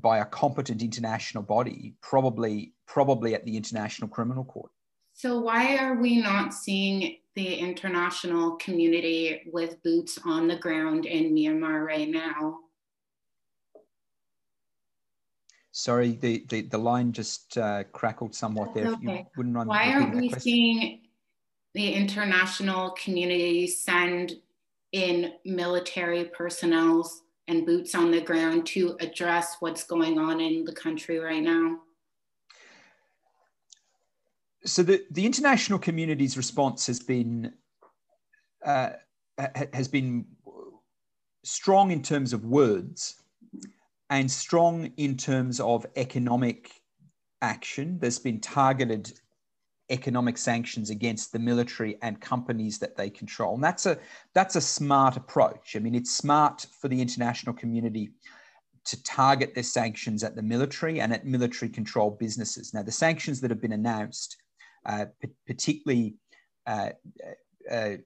by 0.00 0.18
a 0.18 0.24
competent 0.24 0.82
international 0.82 1.42
body, 1.42 1.94
probably 2.00 2.72
probably 2.86 3.34
at 3.34 3.44
the 3.44 3.56
International 3.56 4.08
Criminal 4.08 4.44
Court. 4.44 4.70
So, 5.14 5.40
why 5.40 5.76
are 5.76 5.94
we 5.94 6.20
not 6.20 6.52
seeing 6.52 7.18
the 7.34 7.54
international 7.54 8.52
community 8.56 9.42
with 9.52 9.82
boots 9.82 10.18
on 10.24 10.48
the 10.48 10.56
ground 10.56 11.06
in 11.06 11.34
Myanmar 11.34 11.84
right 11.84 12.08
now? 12.08 12.58
Sorry, 15.72 16.12
the, 16.12 16.44
the, 16.48 16.62
the 16.62 16.78
line 16.78 17.12
just 17.12 17.58
uh, 17.58 17.82
crackled 17.92 18.32
somewhat 18.32 18.74
there. 18.74 18.86
Okay. 18.86 19.26
Why 19.34 19.92
aren't 19.92 20.14
we 20.14 20.30
seeing 20.30 21.00
the 21.74 21.92
international 21.92 22.90
community 22.90 23.66
send 23.66 24.34
in 24.92 25.32
military 25.44 26.26
personnel 26.26 27.10
and 27.48 27.66
boots 27.66 27.94
on 27.94 28.10
the 28.10 28.20
ground 28.20 28.66
to 28.66 28.96
address 29.00 29.56
what's 29.60 29.84
going 29.84 30.18
on 30.18 30.40
in 30.40 30.64
the 30.64 30.72
country 30.72 31.18
right 31.18 31.42
now? 31.42 31.78
so 34.64 34.82
the, 34.82 35.04
the 35.10 35.26
international 35.26 35.78
community's 35.78 36.36
response 36.36 36.86
has 36.86 37.00
been 37.00 37.52
uh, 38.64 38.90
has 39.72 39.88
been 39.88 40.24
strong 41.42 41.90
in 41.90 42.02
terms 42.02 42.32
of 42.32 42.44
words 42.44 43.16
and 44.08 44.30
strong 44.30 44.90
in 44.96 45.16
terms 45.16 45.60
of 45.60 45.84
economic 45.96 46.70
action. 47.42 47.98
There's 47.98 48.18
been 48.18 48.40
targeted 48.40 49.12
economic 49.90 50.38
sanctions 50.38 50.90
against 50.90 51.32
the 51.32 51.38
military 51.38 51.98
and 52.02 52.20
companies 52.20 52.78
that 52.78 52.96
they 52.96 53.10
control. 53.10 53.54
And 53.54 53.64
that's 53.64 53.86
a 53.86 53.98
that's 54.34 54.56
a 54.56 54.60
smart 54.60 55.16
approach. 55.16 55.76
I 55.76 55.78
mean, 55.78 55.94
it's 55.94 56.14
smart 56.14 56.66
for 56.80 56.88
the 56.88 57.00
international 57.00 57.54
community 57.54 58.10
to 58.86 59.02
target 59.02 59.54
their 59.54 59.62
sanctions 59.62 60.22
at 60.22 60.36
the 60.36 60.42
military 60.42 61.00
and 61.00 61.12
at 61.12 61.26
military 61.26 61.70
controlled 61.70 62.18
businesses. 62.18 62.74
Now, 62.74 62.82
the 62.82 62.92
sanctions 62.92 63.40
that 63.40 63.50
have 63.50 63.60
been 63.60 63.72
announced 63.72 64.36
uh, 64.86 65.06
particularly 65.46 66.14
uh, 66.66 66.90
uh, 67.70 67.96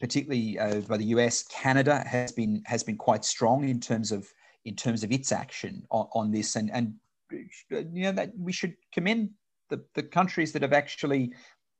particularly 0.00 0.58
by 0.86 0.96
the 0.96 1.06
US. 1.16 1.44
Canada 1.44 2.04
has 2.06 2.32
been 2.32 2.62
has 2.66 2.82
been 2.82 2.98
quite 2.98 3.24
strong 3.24 3.68
in 3.68 3.80
terms 3.80 4.12
of 4.12 4.28
in 4.64 4.76
terms 4.76 5.02
of 5.02 5.12
its 5.12 5.32
action 5.32 5.82
on, 5.90 6.08
on 6.12 6.30
this, 6.30 6.56
and 6.56 6.70
and 6.72 6.94
you 7.30 8.02
know 8.02 8.12
that 8.12 8.32
we 8.38 8.52
should 8.52 8.74
commend 8.92 9.30
the, 9.68 9.84
the 9.94 10.02
countries 10.02 10.52
that 10.52 10.62
have 10.62 10.72
actually 10.72 11.32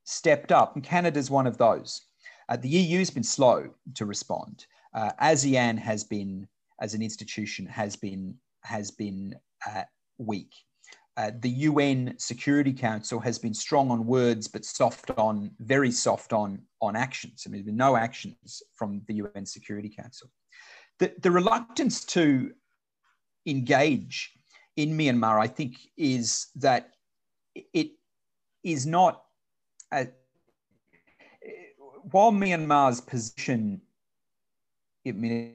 stepped 0.04 0.52
up, 0.52 0.74
and 0.74 0.84
Canada 0.84 1.18
is 1.18 1.30
one 1.30 1.46
of 1.46 1.58
those. 1.58 2.02
Uh, 2.48 2.56
the 2.56 2.68
EU 2.68 2.98
has 2.98 3.10
been 3.10 3.22
slow 3.22 3.68
to 3.94 4.06
respond. 4.06 4.66
Uh, 4.94 5.10
ASEAN 5.20 5.78
has 5.78 6.04
been, 6.04 6.48
as 6.80 6.94
an 6.94 7.02
institution, 7.02 7.66
has 7.66 7.96
been 7.96 8.34
has 8.64 8.90
been 8.90 9.34
uh, 9.66 9.82
weak 10.18 10.52
uh, 11.18 11.32
the 11.40 11.50
UN 11.50 12.14
Security 12.16 12.72
Council 12.72 13.18
has 13.18 13.40
been 13.40 13.52
strong 13.52 13.90
on 13.90 14.06
words, 14.06 14.46
but 14.46 14.64
soft 14.64 15.10
on, 15.18 15.50
very 15.58 15.90
soft 15.90 16.32
on, 16.32 16.62
on 16.80 16.94
actions. 16.94 17.42
I 17.44 17.50
mean, 17.50 17.58
there's 17.58 17.66
been 17.66 17.76
no 17.76 17.96
actions 17.96 18.62
from 18.76 19.02
the 19.08 19.14
UN 19.14 19.44
Security 19.44 19.88
Council. 19.88 20.30
The, 21.00 21.12
the 21.20 21.32
reluctance 21.32 22.04
to 22.04 22.52
engage 23.46 24.30
in 24.76 24.96
Myanmar, 24.96 25.40
I 25.40 25.48
think, 25.48 25.74
is 25.96 26.46
that 26.54 26.90
it 27.72 27.90
is 28.62 28.86
not, 28.86 29.24
a, 29.92 30.08
while 32.10 32.32
Myanmar's 32.32 33.00
position, 33.00 33.80
I 35.06 35.12
mean, 35.12 35.54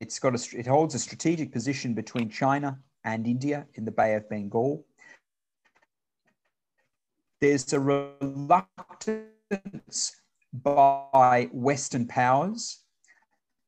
it's 0.00 0.18
got 0.18 0.34
a, 0.34 0.58
it 0.58 0.66
holds 0.66 0.94
a 0.94 0.98
strategic 0.98 1.52
position 1.52 1.94
between 1.94 2.28
China 2.30 2.78
and 3.04 3.26
India 3.26 3.66
in 3.74 3.84
the 3.84 3.90
Bay 3.90 4.14
of 4.14 4.28
Bengal. 4.28 4.84
There's 7.40 7.72
a 7.72 7.80
reluctance 7.80 9.26
by 10.52 11.48
Western 11.52 12.06
powers 12.06 12.80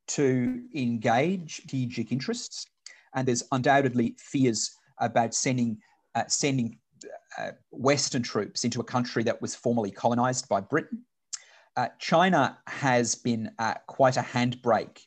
to 0.08 0.62
engage 0.74 1.56
strategic 1.56 2.12
interests, 2.12 2.66
and 3.14 3.26
there's 3.26 3.44
undoubtedly 3.52 4.14
fears 4.18 4.76
about 4.98 5.34
sending 5.34 5.78
uh, 6.14 6.24
sending 6.28 6.78
uh, 7.38 7.50
Western 7.70 8.22
troops 8.22 8.64
into 8.64 8.80
a 8.80 8.84
country 8.84 9.22
that 9.24 9.40
was 9.40 9.54
formerly 9.54 9.90
colonized 9.90 10.48
by 10.48 10.60
Britain. 10.60 11.04
Uh, 11.76 11.88
China 11.98 12.58
has 12.66 13.14
been 13.14 13.50
uh, 13.58 13.74
quite 13.86 14.16
a 14.16 14.22
handbrake 14.22 15.00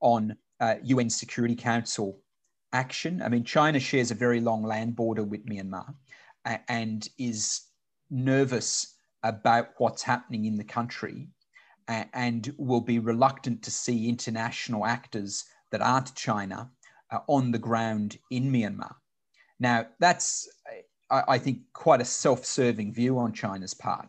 on 0.00 0.36
UN 0.84 1.06
uh, 1.06 1.10
Security 1.10 1.56
Council 1.56 2.20
action. 2.72 3.20
I 3.22 3.28
mean, 3.28 3.44
China 3.44 3.80
shares 3.80 4.10
a 4.10 4.14
very 4.14 4.40
long 4.40 4.62
land 4.62 4.94
border 4.96 5.24
with 5.24 5.44
Myanmar 5.46 5.94
and 6.68 7.08
is 7.18 7.62
nervous 8.10 8.94
about 9.22 9.70
what's 9.78 10.02
happening 10.02 10.46
in 10.46 10.56
the 10.56 10.64
country 10.64 11.28
and 11.88 12.54
will 12.58 12.80
be 12.80 12.98
reluctant 12.98 13.62
to 13.62 13.70
see 13.70 14.08
international 14.08 14.86
actors 14.86 15.44
that 15.70 15.82
aren't 15.82 16.14
China 16.14 16.70
uh, 17.10 17.18
on 17.28 17.50
the 17.50 17.58
ground 17.58 18.18
in 18.30 18.50
Myanmar. 18.50 18.94
Now, 19.58 19.86
that's, 20.00 20.48
I, 21.12 21.38
think, 21.38 21.60
quite 21.72 22.00
a 22.00 22.04
self 22.04 22.44
serving 22.44 22.92
view 22.92 23.18
on 23.18 23.32
China's 23.32 23.74
part. 23.74 24.08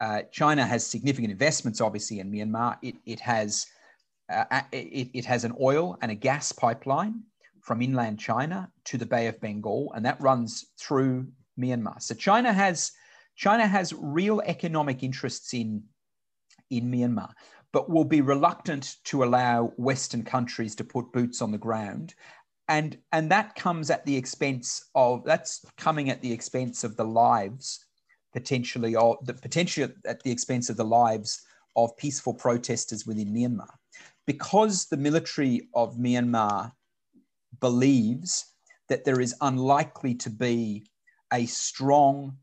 Uh, 0.00 0.22
China 0.30 0.66
has 0.66 0.86
significant 0.86 1.32
investments, 1.32 1.80
obviously, 1.80 2.20
in 2.20 2.30
Myanmar. 2.30 2.76
It, 2.82 2.96
it 3.06 3.20
has 3.20 3.66
uh, 4.28 4.62
it, 4.72 5.10
it, 5.14 5.24
has 5.24 5.44
an 5.44 5.54
oil 5.60 5.96
and 6.02 6.10
a 6.10 6.14
gas 6.14 6.52
pipeline 6.52 7.22
from 7.62 7.80
inland 7.80 8.18
China 8.18 8.70
to 8.84 8.98
the 8.98 9.06
Bay 9.06 9.26
of 9.26 9.40
Bengal, 9.40 9.92
and 9.94 10.04
that 10.04 10.20
runs 10.20 10.66
through 10.78 11.26
Myanmar. 11.58 12.00
So 12.02 12.14
China 12.14 12.52
has 12.52 12.92
China 13.36 13.66
has 13.66 13.92
real 13.92 14.40
economic 14.44 15.02
interests 15.02 15.54
in 15.54 15.82
in 16.70 16.90
Myanmar, 16.90 17.30
but 17.72 17.90
will 17.90 18.04
be 18.04 18.20
reluctant 18.20 18.96
to 19.04 19.24
allow 19.24 19.72
Western 19.76 20.24
countries 20.24 20.74
to 20.76 20.84
put 20.84 21.12
boots 21.12 21.40
on 21.40 21.50
the 21.50 21.58
ground. 21.58 22.14
And, 22.68 22.98
and 23.12 23.30
that 23.30 23.54
comes 23.54 23.90
at 23.90 24.04
the 24.04 24.16
expense 24.16 24.90
of 24.94 25.24
that's 25.24 25.64
coming 25.78 26.10
at 26.10 26.20
the 26.20 26.32
expense 26.32 26.84
of 26.84 26.96
the 26.96 27.04
lives 27.04 27.86
potentially 28.32 28.94
of 28.94 29.16
the 29.24 29.34
potentially 29.34 29.92
at 30.06 30.22
the 30.22 30.30
expense 30.30 30.68
of 30.68 30.76
the 30.76 30.84
lives 30.84 31.42
of 31.76 31.96
peaceful 31.96 32.34
protesters 32.34 33.06
within 33.06 33.32
Myanmar. 33.32 33.70
Because 34.26 34.86
the 34.86 34.96
military 34.96 35.68
of 35.74 35.96
Myanmar 35.96 36.72
believes 37.60 38.52
that 38.88 39.04
there 39.04 39.20
is 39.20 39.34
unlikely 39.40 40.14
to 40.14 40.30
be 40.30 40.86
a 41.32 41.46
strong 41.46 42.36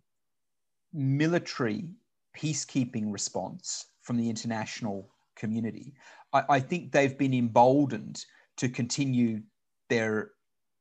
military 0.94 1.94
peacekeeping 2.38 3.12
response 3.12 3.88
from 4.02 4.18
the 4.18 4.30
international 4.30 5.10
community, 5.36 5.94
I, 6.34 6.44
I, 6.50 6.60
think 6.60 6.92
they've 6.92 7.18
been 7.18 7.34
emboldened 7.34 8.24
to 8.58 8.70
continue 8.70 9.42
their 9.90 10.32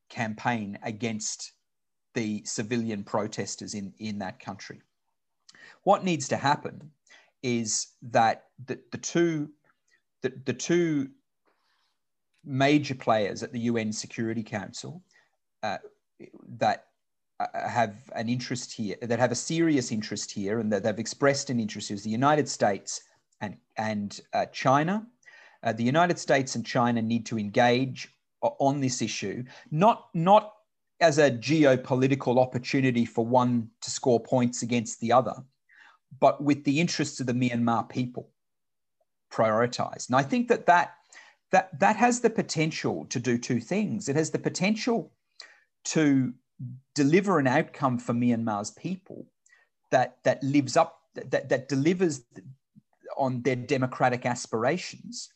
campaign 0.08 0.78
against 0.82 1.52
the 2.14 2.42
civilian 2.44 3.02
protesters 3.02 3.74
in, 3.74 3.92
in 3.98 4.18
that 4.18 4.38
country. 4.38 4.80
What 5.82 6.04
needs 6.04 6.28
to 6.28 6.36
happen 6.36 6.90
is 7.42 7.88
that 8.02 8.44
the, 8.64 8.78
the 8.90 8.98
two 8.98 9.50
the, 10.22 10.32
the 10.46 10.54
two 10.54 11.10
major 12.44 12.94
players 12.94 13.42
at 13.42 13.52
the 13.52 13.60
UN 13.60 13.92
Security 13.92 14.42
Council 14.42 15.02
uh, 15.62 15.78
that 16.56 16.86
uh, 17.40 17.68
have 17.68 17.96
an 18.14 18.28
interest 18.28 18.72
here, 18.72 18.96
that 19.02 19.18
have 19.18 19.32
a 19.32 19.34
serious 19.34 19.92
interest 19.92 20.30
here, 20.30 20.60
and 20.60 20.72
that 20.72 20.82
they've 20.82 20.98
expressed 20.98 21.50
an 21.50 21.60
interest 21.60 21.90
is 21.90 22.02
the 22.02 22.10
United 22.10 22.48
States 22.48 23.02
and 23.40 23.56
and 23.76 24.20
uh, 24.32 24.46
China. 24.46 25.06
Uh, 25.62 25.72
the 25.72 25.82
United 25.82 26.18
States 26.18 26.54
and 26.54 26.64
China 26.64 27.02
need 27.02 27.26
to 27.26 27.38
engage 27.38 28.13
on 28.58 28.80
this 28.80 29.02
issue, 29.02 29.44
not 29.70 30.08
not 30.14 30.54
as 31.00 31.18
a 31.18 31.30
geopolitical 31.30 32.38
opportunity 32.38 33.04
for 33.04 33.26
one 33.26 33.68
to 33.82 33.90
score 33.90 34.20
points 34.20 34.62
against 34.62 35.00
the 35.00 35.12
other, 35.12 35.34
but 36.20 36.42
with 36.42 36.64
the 36.64 36.80
interests 36.80 37.20
of 37.20 37.26
the 37.26 37.32
Myanmar 37.32 37.88
people 37.88 38.30
prioritized. 39.32 40.08
And 40.08 40.16
I 40.16 40.22
think 40.22 40.48
that 40.48 40.66
that 40.66 40.94
that 41.50 41.78
that 41.80 41.96
has 41.96 42.20
the 42.20 42.30
potential 42.30 43.06
to 43.10 43.18
do 43.18 43.38
two 43.38 43.60
things. 43.60 44.08
It 44.08 44.16
has 44.16 44.30
the 44.30 44.38
potential 44.38 45.12
to 45.86 46.32
deliver 46.94 47.38
an 47.38 47.46
outcome 47.46 47.98
for 47.98 48.12
Myanmar's 48.12 48.70
people 48.70 49.26
that 49.90 50.18
that 50.24 50.42
lives 50.42 50.76
up 50.76 51.00
that 51.14 51.48
that 51.48 51.68
delivers 51.68 52.22
on 53.16 53.42
their 53.42 53.56
democratic 53.56 54.26
aspirations 54.26 55.30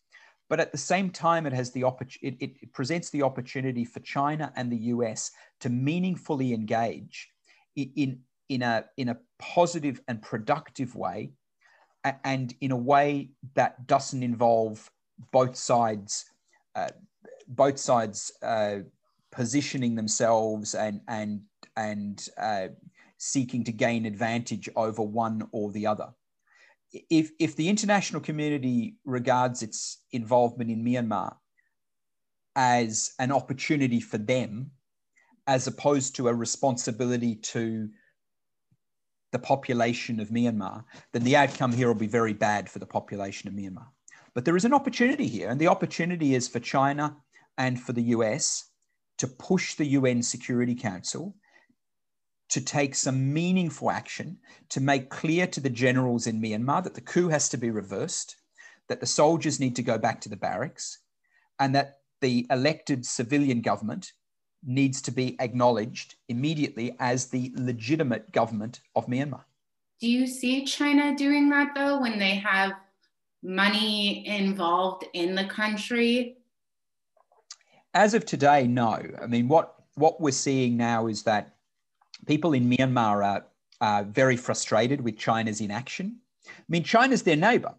but 0.48 0.61
at 0.61 0.72
the 0.72 0.78
same 0.78 1.11
time 1.11 1.46
it 1.46 1.52
has 1.52 1.70
the 1.70 1.84
it, 2.22 2.37
it 2.40 2.72
presents 2.72 3.11
the 3.11 3.22
opportunity 3.22 3.84
for 3.84 4.00
china 4.00 4.52
and 4.56 4.70
the 4.70 4.78
us 4.78 5.30
to 5.61 5.68
meaningfully 5.68 6.52
engage 6.52 7.28
in 7.76 8.18
in 8.48 8.62
a 8.62 8.84
in 8.96 9.11
a 9.11 9.16
positive 9.38 10.00
and 10.08 10.22
productive 10.22 10.94
way 10.94 11.30
and 12.24 12.54
in 12.61 12.70
a 12.70 12.76
way 12.76 13.30
that 13.54 13.87
doesn't 13.87 14.22
involve 14.22 14.90
both 15.32 15.56
sides 15.56 16.24
uh, 16.74 16.88
both 17.48 17.78
sides 17.78 18.32
uh, 18.42 18.78
positioning 19.32 19.94
themselves 19.94 20.74
and 20.74 21.00
and 21.08 21.40
and 21.76 22.28
uh, 22.38 22.68
seeking 23.18 23.64
to 23.64 23.72
gain 23.72 24.06
advantage 24.06 24.68
over 24.76 25.02
one 25.02 25.48
or 25.52 25.70
the 25.72 25.87
other. 25.87 26.08
If 26.92 27.31
if 27.38 27.57
the 27.57 27.68
international 27.68 28.22
community 28.22 28.96
regards 29.05 29.62
its 29.62 29.98
involvement 30.12 30.70
in 30.70 30.85
Myanmar 30.85 31.37
as 32.57 33.12
an 33.18 33.31
opportunity 33.31 34.01
for 34.01 34.18
them, 34.18 34.70
as 35.46 35.66
opposed 35.66 36.16
to 36.16 36.29
a 36.29 36.35
responsibility 36.35 37.35
to 37.37 37.88
the 39.33 39.38
population 39.38 40.20
of 40.20 40.31
Myanmar, 40.31 40.85
then 41.12 41.24
the 41.24 41.37
outcome 41.37 41.72
here 41.72 41.88
will 41.88 41.94
be 41.94 42.07
very 42.07 42.33
bad 42.33 42.70
for 42.70 42.79
the 42.79 42.87
population 42.87 43.48
of 43.48 43.55
Myanmar. 43.55 43.88
But 44.35 44.44
there 44.44 44.57
is 44.57 44.64
an 44.64 44.74
opportunity 44.74 45.27
here, 45.27 45.51
and 45.51 45.61
the 45.61 45.68
opportunity 45.68 46.35
is 46.35 46.48
for 46.48 46.61
China 46.61 47.16
and 47.59 47.81
for 47.81 47.92
the 47.92 48.03
US 48.14 48.70
to 49.18 49.27
push 49.27 49.74
the 49.74 49.87
UN 49.87 50.22
Security 50.22 50.74
Council 50.74 51.35
to 52.50 52.61
take 52.61 52.94
some 52.94 53.32
meaningful 53.32 53.90
action 53.90 54.38
to 54.70 54.80
make 54.80 55.11
clear 55.11 55.46
to 55.46 55.61
the 55.61 55.70
generals 55.70 56.26
in 56.26 56.40
Myanmar 56.40 56.82
that 56.84 56.94
the 56.94 57.00
coup 57.00 57.28
has 57.28 57.48
to 57.50 57.56
be 57.56 57.70
reversed, 57.70 58.37
that 58.88 59.00
the 59.00 59.06
soldiers 59.06 59.61
need 59.61 59.76
to 59.76 59.82
go 59.82 59.98
back 59.98 60.20
to 60.22 60.28
the 60.28 60.37
barracks, 60.37 60.98
and 61.58 61.74
that 61.74 61.98
the 62.20 62.46
elected 62.50 63.04
civilian 63.04 63.61
government 63.61 64.12
needs 64.64 65.00
to 65.02 65.11
be 65.11 65.37
acknowledged 65.40 66.16
immediately 66.28 66.96
as 66.98 67.26
the 67.26 67.52
legitimate 67.54 68.32
government 68.32 68.80
of 68.96 69.06
Myanmar. 69.06 69.44
Do 70.00 70.08
you 70.08 70.26
see 70.26 70.64
China 70.64 71.16
doing 71.16 71.48
that 71.50 71.74
though 71.74 72.00
when 72.00 72.18
they 72.18 72.37
have 72.37 72.72
money 73.42 74.26
involved 74.26 75.04
in 75.12 75.34
the 75.34 75.44
country? 75.44 76.38
As 77.94 78.14
of 78.14 78.24
today, 78.24 78.66
no. 78.66 79.00
I 79.20 79.26
mean, 79.26 79.48
what, 79.48 79.74
what 79.94 80.20
we're 80.20 80.30
seeing 80.30 80.76
now 80.76 81.06
is 81.06 81.22
that 81.24 81.58
people 82.26 82.52
in 82.52 82.68
Myanmar 82.68 83.24
are, 83.24 83.46
are 83.81 84.04
very 84.04 84.37
frustrated 84.37 85.00
with 85.00 85.18
China's 85.18 85.61
inaction. 85.61 86.18
I 86.46 86.50
mean, 86.68 86.85
China's 86.85 87.22
their 87.22 87.37
neighbor. 87.37 87.74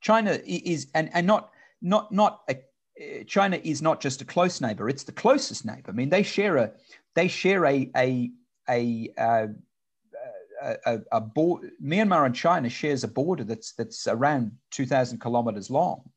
China 0.00 0.38
is, 0.46 0.88
and, 0.94 1.10
and 1.12 1.26
not, 1.26 1.50
not, 1.82 2.12
not 2.12 2.42
a, 2.48 2.56
China 3.26 3.58
is 3.62 3.80
not 3.80 4.00
just 4.00 4.20
a 4.20 4.24
close 4.24 4.60
neighbor; 4.60 4.88
it's 4.88 5.04
the 5.04 5.12
closest 5.12 5.64
neighbor. 5.64 5.90
I 5.90 5.92
mean, 5.92 6.10
they 6.10 6.22
share 6.22 6.56
a 6.58 6.72
they 7.14 7.28
share 7.28 7.64
a 7.64 7.90
a 7.96 8.30
a, 8.68 9.10
uh, 9.16 9.46
a, 10.62 10.76
a, 10.86 11.00
a 11.12 11.20
board. 11.20 11.70
Myanmar 11.82 12.26
and 12.26 12.34
China 12.34 12.68
shares 12.68 13.02
a 13.02 13.08
border 13.08 13.44
that's 13.44 13.72
that's 13.72 14.06
around 14.06 14.52
two 14.70 14.86
thousand 14.86 15.18
kilometers 15.18 15.70
long. 15.70 16.10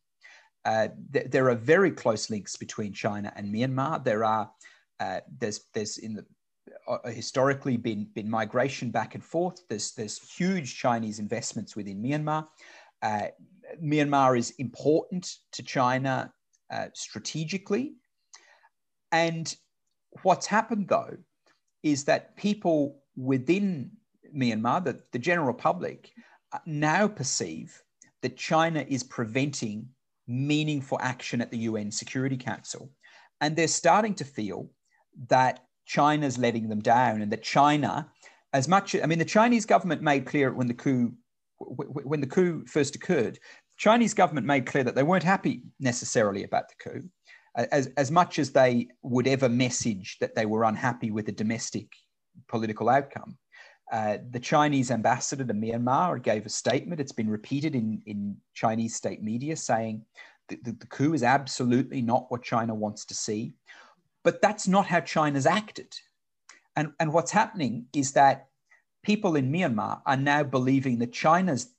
Uh, 0.66 0.90
th- 1.14 1.30
there 1.30 1.50
are 1.50 1.56
very 1.56 1.92
close 1.92 2.30
links 2.30 2.58
between 2.58 2.92
China 2.94 3.32
and 3.36 3.54
Myanmar. 3.54 4.04
There 4.04 4.26
are 4.26 4.52
uh, 5.00 5.22
there's 5.40 5.62
there's 5.74 5.98
in 5.98 6.16
the 6.16 6.26
uh, 6.88 7.10
historically 7.10 7.78
been 7.78 8.08
been 8.14 8.30
migration 8.30 8.92
back 8.92 9.16
and 9.16 9.24
forth. 9.24 9.62
There's 9.70 9.92
there's 9.94 10.20
huge 10.20 10.78
Chinese 10.78 11.20
investments 11.20 11.76
within 11.76 12.02
Myanmar. 12.02 12.48
Uh, 13.02 13.28
Myanmar 13.82 14.38
is 14.38 14.52
important 14.60 15.38
to 15.52 15.64
China 15.64 16.34
uh, 16.72 16.88
strategically, 16.94 17.96
and 19.12 19.56
what's 20.22 20.46
happened 20.46 20.88
though 20.88 21.18
is 21.84 22.06
that 22.06 22.36
people 22.38 23.02
within 23.16 23.92
Myanmar, 24.36 24.84
the, 24.84 25.00
the 25.12 25.20
general 25.20 25.54
public, 25.54 26.12
uh, 26.54 26.60
now 26.66 27.08
perceive 27.08 27.82
that 28.22 28.38
China 28.38 28.86
is 28.88 29.04
preventing 29.04 29.88
meaningful 30.28 30.98
action 31.02 31.42
at 31.42 31.52
the 31.52 31.58
UN 31.60 31.92
Security 31.92 32.38
Council. 32.38 32.90
And 33.42 33.56
they're 33.56 33.68
starting 33.68 34.16
to 34.16 34.24
feel 34.24 34.70
that 35.28 35.66
China's 35.86 36.38
letting 36.38 36.70
them 36.70 36.82
down 36.82 37.22
and 37.22 37.32
that 37.32 37.44
China, 37.44 38.10
as 38.54 38.68
much, 38.68 38.96
I 38.96 39.06
mean, 39.06 39.20
the 39.20 39.26
Chinese 39.26 39.66
government 39.66 40.02
made 40.02 40.26
clear 40.26 40.54
when 40.54 40.68
the 40.68 40.74
coup, 40.74 41.14
when 41.60 42.22
the 42.22 42.28
coup 42.28 42.66
first 42.68 42.96
occurred, 42.96 43.40
Chinese 43.78 44.14
government 44.14 44.46
made 44.46 44.66
clear 44.66 44.84
that 44.84 44.96
they 44.96 45.04
weren't 45.04 45.24
happy 45.24 45.64
necessarily 45.80 46.44
about 46.44 46.66
the 46.70 46.76
coup, 46.92 47.10
as, 47.56 47.88
as 47.98 48.12
much 48.12 48.40
as 48.40 48.52
they 48.52 48.88
would 49.02 49.28
ever 49.28 49.50
message 49.50 50.18
that 50.20 50.36
they 50.36 50.46
were 50.46 50.64
unhappy 50.64 51.12
with 51.12 51.26
the 51.26 51.32
domestic 51.32 51.88
political 52.48 52.90
outcome. 52.90 53.38
Uh, 53.92 54.18
the 54.32 54.40
Chinese 54.40 54.90
ambassador 54.92 55.44
to 55.44 55.54
Myanmar 55.54 56.22
gave 56.22 56.46
a 56.46 56.50
statement. 56.50 57.02
It's 57.02 57.12
been 57.12 57.30
repeated 57.30 57.76
in, 57.76 58.02
in 58.06 58.38
Chinese 58.54 58.96
state 58.96 59.22
media 59.22 59.56
saying 59.56 60.04
that 60.50 60.64
the, 60.64 60.72
the 60.72 60.88
coup 60.88 61.14
is 61.14 61.24
absolutely 61.24 62.02
not 62.02 62.32
what 62.32 62.44
China 62.44 62.74
wants 62.74 63.06
to 63.06 63.14
see. 63.14 63.54
But 64.24 64.42
that's 64.42 64.68
not 64.68 64.86
how 64.86 65.02
China's 65.02 65.46
acted. 65.46 65.94
And, 66.76 66.94
and 67.00 67.14
what's 67.14 67.32
happening 67.32 67.88
is 67.94 68.14
that 68.14 68.48
people 69.04 69.36
in 69.36 69.52
Myanmar 69.52 70.02
are 70.06 70.18
now 70.18 70.44
believing 70.44 71.00
that 71.00 71.12
China's 71.12 71.74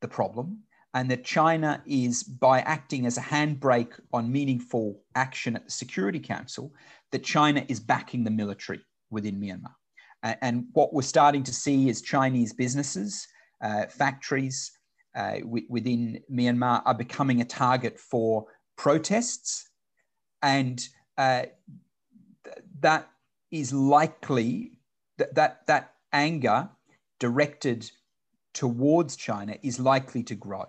the 0.00 0.08
problem 0.08 0.60
and 0.94 1.10
that 1.10 1.24
China 1.24 1.82
is, 1.86 2.22
by 2.22 2.60
acting 2.60 3.04
as 3.04 3.18
a 3.18 3.20
handbrake 3.20 3.98
on 4.12 4.30
meaningful 4.30 5.00
action 5.14 5.56
at 5.56 5.64
the 5.64 5.70
Security 5.70 6.20
Council, 6.20 6.72
that 7.10 7.24
China 7.24 7.64
is 7.68 7.80
backing 7.80 8.24
the 8.24 8.30
military 8.30 8.80
within 9.10 9.40
Myanmar. 9.40 9.74
And 10.22 10.66
what 10.72 10.94
we're 10.94 11.02
starting 11.02 11.42
to 11.42 11.52
see 11.52 11.88
is 11.88 12.00
Chinese 12.00 12.54
businesses, 12.54 13.26
uh, 13.60 13.86
factories 13.86 14.72
uh, 15.14 15.36
within 15.68 16.20
Myanmar 16.32 16.82
are 16.86 16.94
becoming 16.94 17.40
a 17.40 17.44
target 17.44 17.98
for 18.00 18.46
protests. 18.76 19.68
And 20.42 20.82
uh, 21.18 21.42
th- 22.44 22.56
that 22.80 23.10
is 23.50 23.72
likely 23.72 24.72
that, 25.18 25.34
that 25.34 25.66
that 25.66 25.94
anger 26.12 26.68
directed 27.20 27.90
towards 28.54 29.16
China 29.16 29.56
is 29.62 29.80
likely 29.80 30.22
to 30.24 30.34
grow. 30.34 30.66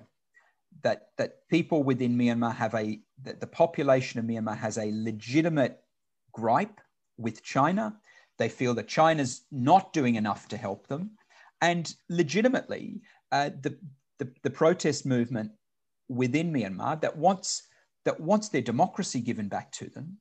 that 0.84 1.10
that 1.18 1.48
people 1.50 1.84
within 1.84 2.18
Myanmar 2.18 2.56
have 2.56 2.76
a 2.76 3.00
that 3.24 3.40
the 3.40 3.48
population 3.48 4.20
of 4.20 4.26
Myanmar 4.26 4.58
has 4.58 4.78
a 4.78 4.92
legitimate 4.94 5.82
gripe 6.32 6.80
with 7.18 7.44
China. 7.44 7.98
They 8.38 8.50
feel 8.50 8.74
that 8.76 8.88
China's 8.88 9.46
not 9.52 9.94
doing 9.94 10.16
enough 10.16 10.48
to 10.50 10.58
help 10.58 10.88
them, 10.88 11.12
and 11.62 11.94
legitimately, 12.10 13.02
uh, 13.32 13.50
the, 13.62 13.78
the 14.20 14.32
the 14.44 14.50
protest 14.50 15.06
movement 15.06 15.52
within 16.10 16.54
Myanmar 16.54 17.02
that 17.02 17.18
wants 17.18 17.64
that 18.06 18.20
wants 18.20 18.50
their 18.50 18.62
democracy 18.62 19.22
given 19.22 19.48
back 19.50 19.72
to 19.74 19.90
them, 19.90 20.18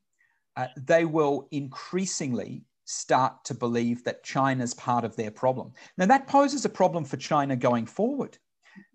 uh, 0.56 0.68
they 0.76 1.04
will 1.04 1.48
increasingly 1.50 2.64
start 2.84 3.44
to 3.44 3.54
believe 3.54 4.04
that 4.04 4.22
China's 4.22 4.74
part 4.74 5.04
of 5.04 5.16
their 5.16 5.30
problem. 5.30 5.72
Now, 5.96 6.06
that 6.06 6.26
poses 6.26 6.64
a 6.64 6.68
problem 6.68 7.04
for 7.04 7.16
China 7.16 7.56
going 7.56 7.86
forward. 7.86 8.38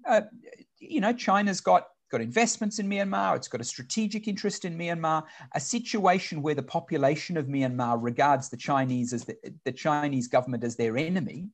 Uh, 0.07 0.21
you 0.79 1.01
know, 1.01 1.13
China's 1.13 1.61
got 1.61 1.87
got 2.11 2.21
investments 2.21 2.79
in 2.79 2.89
Myanmar, 2.89 3.35
it's 3.35 3.47
got 3.47 3.61
a 3.61 3.63
strategic 3.63 4.27
interest 4.27 4.65
in 4.65 4.75
Myanmar, 4.75 5.23
a 5.53 5.59
situation 5.59 6.41
where 6.41 6.55
the 6.55 6.63
population 6.63 7.37
of 7.37 7.45
Myanmar 7.45 7.99
regards 8.01 8.49
the 8.49 8.57
Chinese 8.57 9.13
as 9.13 9.25
the, 9.25 9.37
the 9.63 9.71
Chinese 9.71 10.27
government 10.27 10.63
as 10.63 10.75
their 10.75 10.97
enemy 10.97 11.49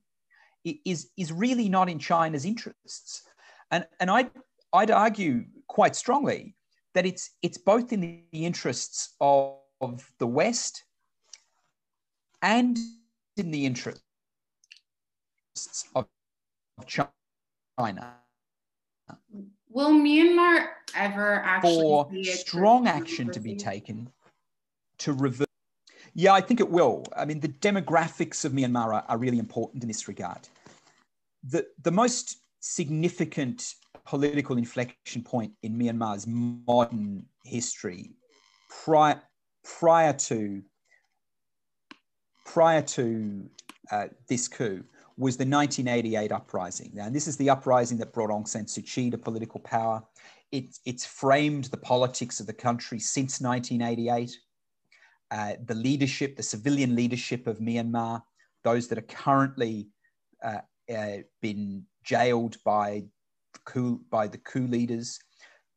is, 0.64 1.10
is 1.18 1.30
really 1.30 1.68
not 1.68 1.90
in 1.90 1.98
China's 1.98 2.46
interests. 2.46 3.22
And, 3.70 3.86
and 4.00 4.10
I'd, 4.10 4.30
I'd 4.72 4.90
argue 4.90 5.44
quite 5.66 5.94
strongly 5.94 6.56
that 6.94 7.04
it's, 7.04 7.32
it's 7.42 7.58
both 7.58 7.92
in 7.92 8.00
the 8.00 8.24
interests 8.32 9.14
of, 9.20 9.58
of 9.80 10.10
the 10.18 10.26
West 10.26 10.84
and 12.42 12.78
in 13.36 13.50
the 13.50 13.66
interests 13.66 14.02
of 15.94 16.06
China. 16.86 18.14
Will 19.70 19.90
Myanmar 19.90 20.68
ever 20.94 21.42
actually 21.44 21.82
for 21.82 22.10
strong 22.24 22.88
action 22.88 23.30
to 23.30 23.40
be 23.40 23.54
taken 23.54 24.08
to 24.98 25.12
reverse? 25.12 25.46
Yeah, 26.14 26.32
I 26.32 26.40
think 26.40 26.60
it 26.60 26.70
will. 26.70 27.04
I 27.14 27.26
mean, 27.26 27.40
the 27.40 27.48
demographics 27.48 28.44
of 28.44 28.52
Myanmar 28.52 28.94
are, 28.94 29.04
are 29.06 29.18
really 29.18 29.38
important 29.38 29.82
in 29.82 29.88
this 29.88 30.08
regard. 30.08 30.48
The, 31.44 31.66
the 31.82 31.90
most 31.90 32.38
significant 32.60 33.74
political 34.06 34.56
inflection 34.56 35.22
point 35.22 35.52
in 35.62 35.76
Myanmar's 35.76 36.26
modern 36.26 37.26
history 37.44 38.12
prior, 38.70 39.20
prior 39.66 40.12
to 40.12 40.62
prior 42.44 42.80
to 42.80 43.48
uh, 43.90 44.06
this 44.28 44.48
coup 44.48 44.84
was 45.18 45.36
the 45.36 45.46
1988 45.46 46.30
uprising. 46.30 46.90
Now, 46.94 47.08
this 47.08 47.26
is 47.26 47.36
the 47.36 47.50
uprising 47.50 47.98
that 47.98 48.12
brought 48.12 48.30
Aung 48.30 48.46
San 48.46 48.66
Suu 48.66 48.86
Kyi 48.86 49.10
to 49.10 49.18
political 49.18 49.60
power. 49.60 50.02
It, 50.52 50.78
it's 50.84 51.04
framed 51.04 51.64
the 51.64 51.76
politics 51.78 52.38
of 52.38 52.46
the 52.46 52.52
country 52.52 52.98
since 52.98 53.40
1988. 53.40 54.36
Uh, 55.30 55.54
the 55.64 55.74
leadership, 55.74 56.36
the 56.36 56.42
civilian 56.42 56.94
leadership 56.94 57.46
of 57.46 57.58
Myanmar, 57.58 58.22
those 58.62 58.86
that 58.88 58.98
are 58.98 59.02
currently 59.02 59.88
uh, 60.44 60.60
uh, 60.94 61.16
been 61.40 61.84
jailed 62.04 62.58
by 62.64 63.02
coup, 63.64 64.00
by 64.10 64.28
the 64.28 64.38
coup 64.38 64.66
leaders, 64.66 65.18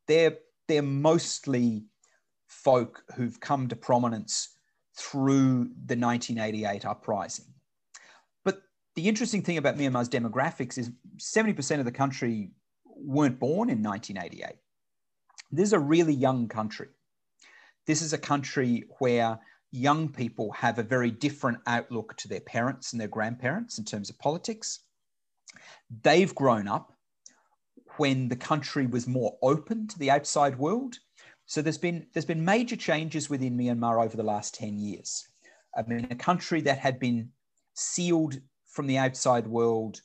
they're 0.08 0.38
they're 0.68 0.84
mostly 0.84 1.86
folk 2.50 3.04
who've 3.16 3.40
come 3.40 3.68
to 3.68 3.76
prominence 3.76 4.58
through 4.98 5.70
the 5.86 5.96
1988 5.96 6.86
uprising. 6.86 7.46
But 8.44 8.62
the 8.96 9.08
interesting 9.08 9.44
thing 9.44 9.58
about 9.58 9.78
Myanmar's 9.78 10.10
demographics 10.10 10.78
is 10.78 10.92
70% 11.18 11.80
of 11.80 11.86
the 11.86 11.92
country 11.92 12.50
weren't 12.86 13.40
born 13.40 13.70
in 13.70 13.82
1988. 13.82 14.58
This 15.52 15.68
is 15.68 15.74
a 15.74 15.80
really 15.80 16.14
young 16.14 16.48
country. 16.48 16.88
This 17.86 18.02
is 18.02 18.14
a 18.14 18.18
country 18.18 18.86
where 18.98 19.40
young 19.72 20.10
people 20.10 20.52
have 20.52 20.80
a 20.80 20.84
very 20.84 21.12
different 21.12 21.60
outlook 21.68 22.18
to 22.18 22.28
their 22.28 22.42
parents 22.42 22.92
and 22.92 23.00
their 23.00 23.08
grandparents 23.08 23.78
in 23.78 23.86
terms 23.86 24.10
of 24.10 24.20
politics. 24.20 24.80
They've 26.04 26.34
grown 26.34 26.68
up 26.68 26.94
when 27.98 28.28
the 28.28 28.36
country 28.36 28.88
was 28.88 29.08
more 29.08 29.38
open 29.42 29.88
to 29.88 30.00
the 30.00 30.12
outside 30.12 30.58
world 30.58 30.98
so 31.50 31.64
there's 31.64 31.80
been 31.80 32.06
there's 32.14 32.28
been 32.28 32.46
major 32.46 32.76
changes 32.76 33.28
within 33.28 33.58
Myanmar 33.58 34.06
over 34.06 34.16
the 34.16 34.22
last 34.22 34.54
10 34.54 34.78
years. 34.78 35.28
I 35.76 35.82
mean, 35.82 36.08
a 36.12 36.16
country 36.16 36.62
that 36.62 36.78
had 36.78 37.00
been 37.00 37.32
sealed 37.74 38.40
from 38.68 38.86
the 38.86 39.00
outside 39.00 39.48
world 39.48 40.00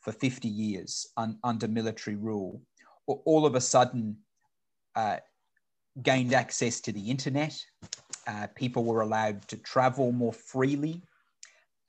for 0.00 0.10
50 0.10 0.48
years 0.48 1.06
un, 1.16 1.38
under 1.44 1.68
military 1.68 2.16
rule, 2.16 2.60
all 3.06 3.46
of 3.46 3.54
a 3.54 3.60
sudden 3.60 4.16
uh, 4.96 5.18
gained 6.02 6.34
access 6.34 6.80
to 6.80 6.90
the 6.90 7.10
internet. 7.10 7.56
Uh, 8.26 8.48
people 8.56 8.82
were 8.82 9.02
allowed 9.02 9.46
to 9.46 9.56
travel 9.58 10.10
more 10.10 10.32
freely 10.32 11.00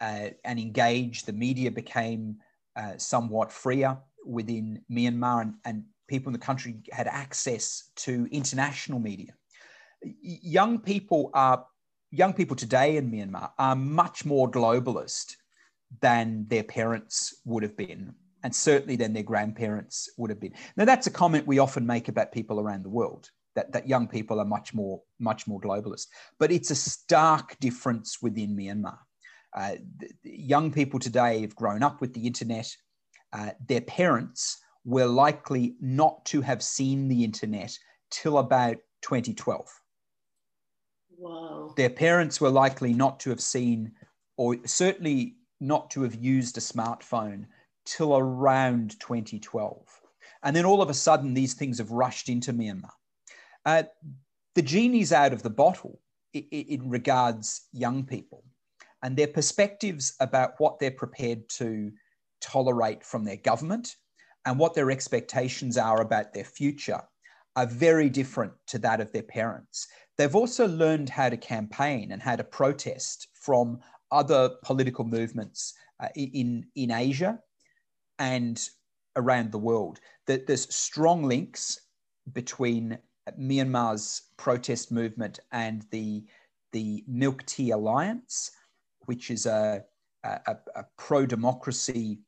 uh, 0.01 0.29
and 0.45 0.59
engage. 0.59 1.23
The 1.23 1.33
media 1.33 1.71
became 1.71 2.37
uh, 2.75 2.97
somewhat 2.97 3.51
freer 3.51 3.97
within 4.23 4.83
Myanmar, 4.91 5.41
and, 5.41 5.53
and 5.65 5.83
people 6.09 6.29
in 6.29 6.33
the 6.33 6.45
country 6.45 6.75
had 6.91 7.07
access 7.07 7.91
to 7.95 8.27
international 8.31 8.99
media. 8.99 9.33
Young 10.21 10.79
people 10.79 11.29
are 11.33 11.65
young 12.11 12.33
people 12.33 12.55
today 12.55 12.97
in 12.97 13.11
Myanmar 13.11 13.51
are 13.57 13.75
much 13.75 14.25
more 14.25 14.49
globalist 14.49 15.35
than 16.01 16.45
their 16.47 16.63
parents 16.63 17.41
would 17.45 17.63
have 17.63 17.77
been, 17.77 18.13
and 18.43 18.55
certainly 18.55 18.95
than 18.95 19.13
their 19.13 19.23
grandparents 19.23 20.09
would 20.17 20.29
have 20.29 20.39
been. 20.39 20.53
Now, 20.75 20.85
that's 20.85 21.07
a 21.07 21.11
comment 21.11 21.47
we 21.47 21.59
often 21.59 21.85
make 21.85 22.07
about 22.07 22.31
people 22.31 22.59
around 22.59 22.83
the 22.83 22.89
world. 22.89 23.29
That, 23.55 23.71
that 23.73 23.89
young 23.89 24.07
people 24.07 24.39
are 24.39 24.45
much 24.45 24.73
more 24.73 25.01
much 25.19 25.47
more 25.47 25.59
globalist, 25.59 26.07
but 26.39 26.51
it's 26.51 26.71
a 26.71 26.75
stark 26.75 27.59
difference 27.59 28.21
within 28.21 28.55
Myanmar. 28.55 28.97
Uh, 29.53 29.75
young 30.23 30.71
people 30.71 30.99
today 30.99 31.41
have 31.41 31.55
grown 31.55 31.83
up 31.83 31.99
with 31.99 32.13
the 32.13 32.25
internet. 32.25 32.73
Uh, 33.33 33.51
their 33.67 33.81
parents 33.81 34.59
were 34.85 35.05
likely 35.05 35.75
not 35.81 36.25
to 36.25 36.41
have 36.41 36.63
seen 36.63 37.07
the 37.07 37.23
internet 37.23 37.77
till 38.09 38.37
about 38.37 38.77
2012. 39.01 39.67
Whoa. 41.17 41.73
Their 41.75 41.89
parents 41.89 42.39
were 42.39 42.49
likely 42.49 42.93
not 42.93 43.19
to 43.21 43.29
have 43.29 43.41
seen, 43.41 43.91
or 44.37 44.55
certainly 44.65 45.35
not 45.59 45.91
to 45.91 46.01
have 46.03 46.15
used 46.15 46.57
a 46.57 46.61
smartphone 46.61 47.45
till 47.85 48.17
around 48.17 48.99
2012. 48.99 49.85
And 50.43 50.55
then 50.55 50.65
all 50.65 50.81
of 50.81 50.89
a 50.89 50.93
sudden, 50.93 51.33
these 51.33 51.53
things 51.53 51.79
have 51.79 51.91
rushed 51.91 52.29
into 52.29 52.53
Myanmar. 52.53 52.91
Uh, 53.65 53.83
the 54.55 54.61
genie's 54.61 55.11
out 55.11 55.33
of 55.33 55.43
the 55.43 55.49
bottle 55.49 55.99
in, 56.33 56.43
in 56.43 56.89
regards 56.89 57.67
young 57.73 58.05
people 58.05 58.43
and 59.03 59.15
their 59.15 59.27
perspectives 59.27 60.15
about 60.19 60.53
what 60.57 60.79
they're 60.79 60.91
prepared 60.91 61.47
to 61.49 61.91
tolerate 62.41 63.03
from 63.03 63.23
their 63.23 63.37
government 63.37 63.95
and 64.45 64.57
what 64.57 64.73
their 64.73 64.91
expectations 64.91 65.77
are 65.77 66.01
about 66.01 66.33
their 66.33 66.43
future 66.43 67.01
are 67.55 67.65
very 67.65 68.09
different 68.09 68.53
to 68.67 68.79
that 68.79 69.01
of 69.01 69.11
their 69.11 69.23
parents. 69.23 69.87
They've 70.17 70.35
also 70.35 70.67
learned 70.67 71.09
how 71.09 71.29
to 71.29 71.37
campaign 71.37 72.11
and 72.11 72.21
how 72.21 72.35
to 72.35 72.43
protest 72.43 73.27
from 73.33 73.79
other 74.11 74.51
political 74.63 75.05
movements 75.05 75.73
uh, 75.99 76.07
in, 76.15 76.65
in 76.75 76.91
Asia 76.91 77.39
and 78.17 78.69
around 79.15 79.51
the 79.51 79.57
world. 79.57 79.99
That 80.27 80.47
there's 80.47 80.73
strong 80.73 81.23
links 81.23 81.79
between 82.31 82.97
Myanmar's 83.39 84.23
protest 84.37 84.91
movement 84.91 85.39
and 85.51 85.85
the, 85.91 86.25
the 86.71 87.03
Milk 87.07 87.45
Tea 87.45 87.71
Alliance, 87.71 88.51
which 89.05 89.31
is 89.31 89.45
a, 89.45 89.83
a, 90.23 90.57
a 90.75 90.85
pro 90.97 91.25
democracy 91.25 92.19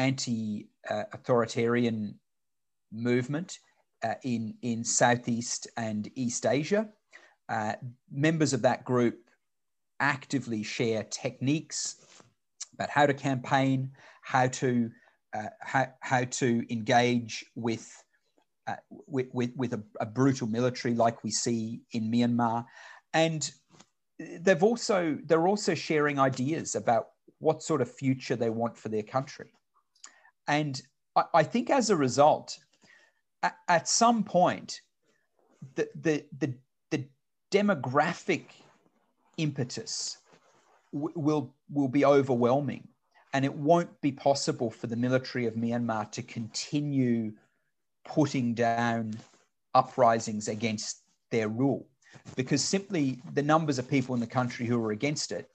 anti-authoritarian 0.00 2.18
movement 2.90 3.58
uh, 4.02 4.14
in, 4.24 4.54
in 4.62 4.82
Southeast 4.82 5.68
and 5.76 6.10
East 6.14 6.46
Asia. 6.46 6.88
Uh, 7.48 7.74
members 8.10 8.52
of 8.52 8.62
that 8.62 8.84
group 8.84 9.18
actively 9.98 10.62
share 10.62 11.02
techniques 11.04 11.96
about 12.74 12.88
how 12.88 13.06
to 13.06 13.12
campaign, 13.12 13.90
how 14.22 14.46
to, 14.46 14.90
uh, 15.36 15.48
how, 15.60 15.86
how 16.00 16.24
to 16.24 16.64
engage 16.72 17.44
with, 17.54 18.02
uh, 18.66 18.76
with, 19.06 19.26
with, 19.34 19.50
with 19.56 19.74
a, 19.74 19.82
a 20.00 20.06
brutal 20.06 20.46
military 20.46 20.94
like 20.94 21.22
we 21.22 21.30
see 21.30 21.82
in 21.92 22.10
Myanmar. 22.10 22.64
And 23.12 23.50
they've 24.18 24.62
also, 24.62 25.18
they're 25.26 25.48
also 25.48 25.74
sharing 25.74 26.18
ideas 26.18 26.74
about 26.74 27.08
what 27.38 27.62
sort 27.62 27.82
of 27.82 27.90
future 27.90 28.36
they 28.36 28.50
want 28.50 28.78
for 28.78 28.88
their 28.88 29.02
country. 29.02 29.52
And 30.50 30.82
I, 31.14 31.24
I 31.32 31.42
think 31.44 31.70
as 31.70 31.90
a 31.90 31.96
result, 31.96 32.58
at, 33.68 33.88
some 33.88 34.24
point, 34.24 34.80
the, 35.76 35.88
the, 35.94 36.24
the, 36.38 36.54
the 36.90 37.04
demographic 37.52 38.46
impetus 39.36 40.18
w- 40.92 41.14
will, 41.14 41.54
will 41.72 41.88
be 41.88 42.04
overwhelming. 42.04 42.86
And 43.32 43.44
it 43.44 43.54
won't 43.54 44.00
be 44.00 44.10
possible 44.10 44.72
for 44.72 44.88
the 44.88 44.96
military 44.96 45.46
of 45.46 45.54
Myanmar 45.54 46.10
to 46.10 46.22
continue 46.22 47.32
putting 48.04 48.52
down 48.52 49.14
uprisings 49.74 50.48
against 50.48 51.04
their 51.30 51.48
rule 51.48 51.86
because 52.34 52.62
simply 52.62 53.22
the 53.34 53.42
numbers 53.42 53.78
of 53.78 53.88
people 53.88 54.16
in 54.16 54.20
the 54.20 54.26
country 54.26 54.66
who 54.66 54.82
are 54.84 54.90
against 54.90 55.30
it 55.30 55.48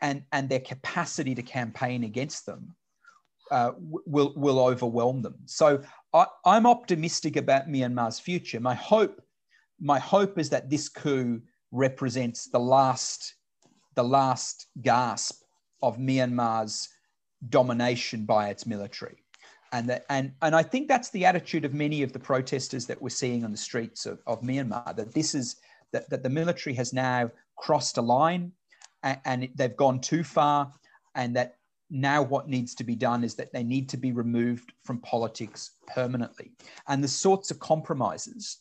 and, 0.00 0.22
and 0.30 0.48
their 0.48 0.60
capacity 0.60 1.34
to 1.34 1.42
campaign 1.42 2.04
against 2.04 2.46
them 2.46 2.76
uh, 3.50 3.72
will, 3.78 4.32
will 4.36 4.60
overwhelm 4.60 5.22
them. 5.22 5.36
So 5.46 5.82
I, 6.12 6.26
I'm 6.44 6.66
optimistic 6.66 7.36
about 7.36 7.68
Myanmar's 7.68 8.18
future. 8.18 8.60
My 8.60 8.74
hope, 8.74 9.20
my 9.80 9.98
hope 9.98 10.38
is 10.38 10.50
that 10.50 10.70
this 10.70 10.88
coup 10.88 11.40
represents 11.70 12.48
the 12.48 12.58
last, 12.58 13.34
the 13.94 14.04
last 14.04 14.66
gasp 14.82 15.42
of 15.82 15.98
Myanmar's 15.98 16.88
domination 17.48 18.24
by 18.24 18.48
its 18.48 18.66
military. 18.66 19.22
And, 19.72 19.88
that, 19.90 20.06
and, 20.08 20.32
and 20.40 20.56
I 20.56 20.62
think 20.62 20.88
that's 20.88 21.10
the 21.10 21.26
attitude 21.26 21.64
of 21.64 21.74
many 21.74 22.02
of 22.02 22.12
the 22.12 22.18
protesters 22.18 22.86
that 22.86 23.00
we're 23.00 23.10
seeing 23.10 23.44
on 23.44 23.52
the 23.52 23.58
streets 23.58 24.06
of, 24.06 24.18
of 24.26 24.40
Myanmar, 24.40 24.96
that 24.96 25.12
this 25.12 25.34
is 25.34 25.56
that, 25.92 26.08
that 26.10 26.22
the 26.22 26.30
military 26.30 26.74
has 26.74 26.92
now 26.92 27.30
crossed 27.56 27.98
a 27.98 28.02
line 28.02 28.52
and, 29.02 29.18
and 29.24 29.48
they've 29.54 29.76
gone 29.76 30.00
too 30.00 30.24
far 30.24 30.72
and 31.14 31.36
that 31.36 31.57
now 31.90 32.22
what 32.22 32.48
needs 32.48 32.74
to 32.76 32.84
be 32.84 32.94
done 32.94 33.24
is 33.24 33.34
that 33.34 33.52
they 33.52 33.62
need 33.62 33.88
to 33.88 33.96
be 33.96 34.12
removed 34.12 34.72
from 34.82 35.00
politics 35.00 35.72
permanently. 35.86 36.52
And 36.86 37.02
the 37.02 37.08
sorts 37.08 37.50
of 37.50 37.58
compromises 37.58 38.58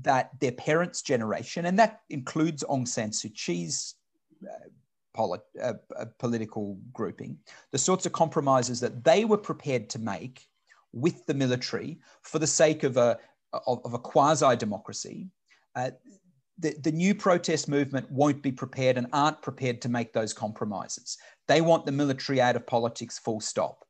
that 0.00 0.30
their 0.40 0.52
parents' 0.52 1.02
generation, 1.02 1.66
and 1.66 1.78
that 1.78 2.00
includes 2.08 2.64
Aung 2.64 2.88
San 2.88 3.10
Suu 3.10 3.34
Kyi's 3.34 3.94
uh, 4.42 4.68
polit- 5.14 5.40
uh, 5.60 5.74
uh, 5.96 6.06
political 6.18 6.78
grouping, 6.92 7.36
the 7.72 7.78
sorts 7.78 8.06
of 8.06 8.12
compromises 8.12 8.80
that 8.80 9.04
they 9.04 9.24
were 9.24 9.38
prepared 9.38 9.90
to 9.90 9.98
make 9.98 10.46
with 10.92 11.24
the 11.26 11.34
military 11.34 11.98
for 12.22 12.38
the 12.38 12.46
sake 12.46 12.84
of 12.84 12.96
a, 12.96 13.18
of, 13.66 13.80
of 13.84 13.94
a 13.94 13.98
quasi 13.98 14.56
democracy. 14.56 15.28
The, 16.62 16.76
the 16.80 16.92
new 16.92 17.14
protest 17.14 17.68
movement 17.68 18.10
won't 18.10 18.40
be 18.40 18.52
prepared 18.52 18.96
and 18.96 19.08
aren't 19.12 19.42
prepared 19.42 19.82
to 19.82 19.88
make 19.88 20.12
those 20.12 20.32
compromises. 20.32 21.18
They 21.48 21.60
want 21.60 21.84
the 21.84 21.92
military 21.92 22.40
out 22.40 22.56
of 22.56 22.66
politics, 22.66 23.18
full 23.18 23.40
stop. 23.40 23.84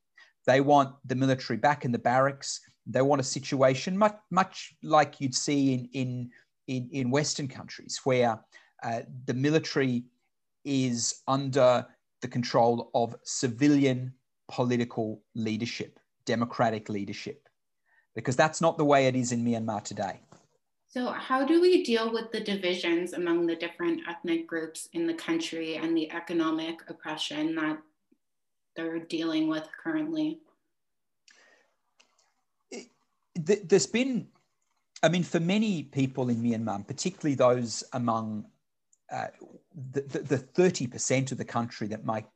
They 0.46 0.60
want 0.62 0.94
the 1.06 1.14
military 1.14 1.58
back 1.58 1.84
in 1.84 1.92
the 1.92 1.98
barracks. 1.98 2.60
They 2.86 3.02
want 3.02 3.20
a 3.20 3.24
situation 3.24 3.96
much, 3.96 4.16
much 4.30 4.74
like 4.82 5.20
you'd 5.20 5.34
see 5.34 5.74
in, 5.74 5.88
in, 5.92 6.30
in, 6.66 6.88
in 6.92 7.10
Western 7.10 7.46
countries, 7.46 8.00
where 8.04 8.40
uh, 8.82 9.00
the 9.26 9.34
military 9.34 10.04
is 10.64 11.22
under 11.28 11.86
the 12.22 12.28
control 12.28 12.90
of 12.94 13.14
civilian 13.24 14.14
political 14.50 15.22
leadership, 15.34 15.98
democratic 16.24 16.88
leadership, 16.88 17.48
because 18.14 18.36
that's 18.36 18.60
not 18.60 18.78
the 18.78 18.84
way 18.84 19.06
it 19.08 19.14
is 19.14 19.30
in 19.30 19.44
Myanmar 19.44 19.84
today. 19.84 20.20
So, 20.92 21.10
how 21.10 21.46
do 21.46 21.58
we 21.58 21.82
deal 21.82 22.12
with 22.12 22.32
the 22.32 22.40
divisions 22.40 23.14
among 23.14 23.46
the 23.46 23.56
different 23.56 24.02
ethnic 24.06 24.46
groups 24.46 24.90
in 24.92 25.06
the 25.06 25.14
country 25.14 25.76
and 25.76 25.96
the 25.96 26.12
economic 26.12 26.80
oppression 26.86 27.54
that 27.54 27.78
they're 28.76 28.98
dealing 28.98 29.48
with 29.48 29.66
currently? 29.82 30.40
There's 33.34 33.86
been, 33.86 34.28
I 35.02 35.08
mean, 35.08 35.22
for 35.22 35.40
many 35.40 35.82
people 35.82 36.28
in 36.28 36.42
Myanmar, 36.42 36.86
particularly 36.86 37.36
those 37.36 37.82
among 37.94 38.44
uh, 39.10 39.28
the, 39.92 40.02
the, 40.02 40.36
30% 40.36 41.32
of 41.32 41.38
the 41.38 41.44
country 41.46 41.88
that 41.88 42.04
might 42.04 42.26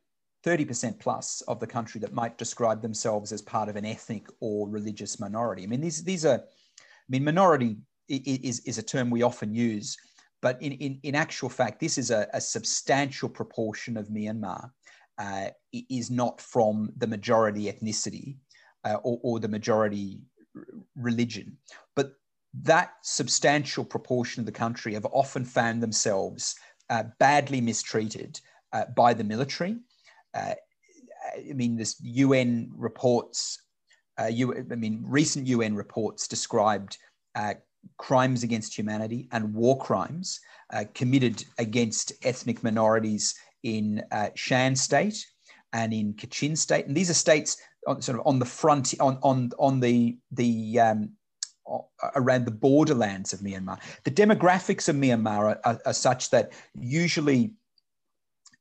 30% 0.43 0.97
plus 0.97 1.41
of 1.41 1.59
the 1.59 1.67
country 1.67 2.01
that 2.01 2.13
might 2.13 2.39
describe 2.39 2.81
themselves 2.81 3.31
as 3.31 3.43
part 3.43 3.69
of 3.69 3.75
an 3.75 3.85
ethnic 3.85 4.25
or 4.39 4.67
religious 4.67 5.19
minority. 5.19 5.61
I 5.61 5.67
mean, 5.67 5.81
these, 5.81 6.03
these 6.03 6.25
are, 6.25 6.39
I 6.39 7.07
mean, 7.07 7.23
minority 7.23 7.77
is, 8.07 8.59
is 8.61 8.77
a 8.77 8.83
term 8.83 9.09
we 9.09 9.23
often 9.23 9.53
use, 9.53 9.97
but 10.41 10.61
in, 10.61 10.73
in, 10.73 10.99
in 11.03 11.15
actual 11.15 11.49
fact, 11.49 11.79
this 11.79 11.97
is 11.97 12.11
a, 12.11 12.27
a 12.33 12.41
substantial 12.41 13.29
proportion 13.29 13.97
of 13.97 14.07
Myanmar 14.07 14.69
uh, 15.17 15.47
is 15.89 16.11
not 16.11 16.39
from 16.39 16.91
the 16.97 17.07
majority 17.07 17.71
ethnicity 17.71 18.37
uh, 18.85 18.97
or, 19.03 19.19
or 19.23 19.39
the 19.39 19.47
majority 19.47 20.21
religion. 20.95 21.57
But 21.95 22.13
that 22.53 22.93
substantial 23.03 23.83
proportion 23.83 24.41
of 24.41 24.45
the 24.45 24.51
country 24.51 24.93
have 24.93 25.05
often 25.05 25.45
found 25.45 25.81
themselves 25.81 26.55
uh, 26.89 27.03
badly 27.19 27.61
mistreated 27.61 28.39
uh, 28.73 28.85
by 28.95 29.13
the 29.13 29.23
military. 29.23 29.77
Uh, 30.33 30.53
I 31.35 31.53
mean, 31.53 31.75
this 31.75 31.99
UN 32.01 32.71
reports, 32.75 33.61
uh, 34.17 34.29
I 34.31 34.75
mean, 34.75 35.03
recent 35.05 35.47
UN 35.47 35.75
reports 35.75 36.27
described 36.27 36.97
uh, 37.35 37.55
crimes 37.97 38.43
against 38.43 38.77
humanity 38.77 39.27
and 39.31 39.53
war 39.53 39.77
crimes 39.77 40.39
uh, 40.73 40.85
committed 40.93 41.43
against 41.57 42.13
ethnic 42.23 42.63
minorities 42.63 43.35
in 43.63 44.03
uh, 44.11 44.29
Shan 44.35 44.75
state 44.75 45.25
and 45.73 45.93
in 45.93 46.13
Kachin 46.13 46.57
state. 46.57 46.85
And 46.87 46.95
these 46.95 47.09
are 47.09 47.15
states 47.15 47.57
on, 47.87 48.01
sort 48.01 48.19
of 48.19 48.27
on 48.27 48.39
the 48.39 48.45
front, 48.45 48.93
on, 48.99 49.17
on, 49.23 49.51
on 49.59 49.79
the, 49.79 50.17
the 50.31 50.79
um, 50.79 51.11
around 52.15 52.45
the 52.45 52.51
borderlands 52.51 53.33
of 53.33 53.41
Myanmar. 53.41 53.79
The 54.03 54.11
demographics 54.11 54.87
of 54.87 54.95
Myanmar 54.95 55.39
are, 55.39 55.59
are, 55.65 55.79
are 55.85 55.93
such 55.93 56.29
that 56.29 56.53
usually 56.73 57.53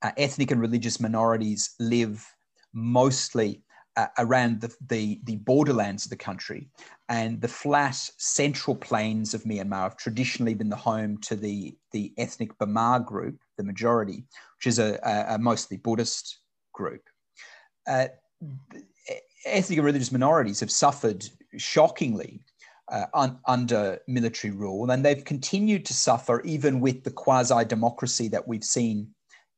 uh, 0.03 0.11
ethnic 0.17 0.51
and 0.51 0.61
religious 0.61 1.01
minorities 1.01 1.75
live 1.79 2.27
mostly 2.73 3.63
uh, 3.97 4.07
around 4.19 4.61
the, 4.61 4.75
the, 4.89 5.21
the, 5.25 5.37
borderlands 5.37 6.05
of 6.05 6.11
the 6.11 6.17
country. 6.17 6.69
And 7.09 7.41
the 7.41 7.49
flat 7.49 7.97
central 8.19 8.77
plains 8.77 9.33
of 9.33 9.45
Myanmar 9.45 9.85
have 9.85 9.97
traditionally 9.97 10.55
been 10.55 10.69
the 10.69 10.77
home 10.77 11.19
to 11.23 11.37
the, 11.37 11.77
the 11.93 12.13
ethnic 12.19 12.57
Bamar 12.59 13.05
group, 13.05 13.39
the 13.57 13.65
majority, 13.65 14.25
which 14.59 14.67
is 14.67 14.79
a, 14.79 14.99
a, 15.29 15.39
mostly 15.39 15.77
Buddhist 15.79 16.41
group. 16.73 17.03
Uh, 17.89 18.09
ethnic 19.47 19.79
and 19.79 19.87
religious 19.87 20.13
minorities 20.13 20.61
have 20.61 20.71
suffered 20.71 21.25
shockingly 21.57 22.43
uh, 22.93 23.07
un, 23.15 23.39
under 23.47 23.99
military 24.07 24.53
rule, 24.53 24.91
and 24.91 25.05
they've 25.05 25.25
continued 25.25 25.87
to 25.87 25.95
suffer 25.95 26.43
even 26.43 26.81
with 26.81 27.03
the 27.03 27.11
quasi 27.11 27.65
democracy 27.65 28.29
that 28.29 28.47
we've 28.47 28.65
seen 28.65 29.09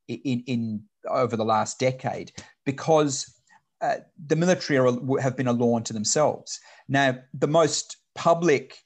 in, 0.07 0.43
in 0.47 0.83
over 1.07 1.37
the 1.37 1.45
last 1.45 1.79
decade 1.79 2.31
because 2.65 3.38
uh, 3.81 3.95
the 4.27 4.35
military 4.35 4.77
are, 4.77 5.21
have 5.21 5.37
been 5.37 5.47
a 5.47 5.53
law 5.53 5.75
unto 5.75 5.93
themselves. 5.93 6.59
Now, 6.87 7.17
the 7.33 7.47
most 7.47 7.97
public, 8.15 8.77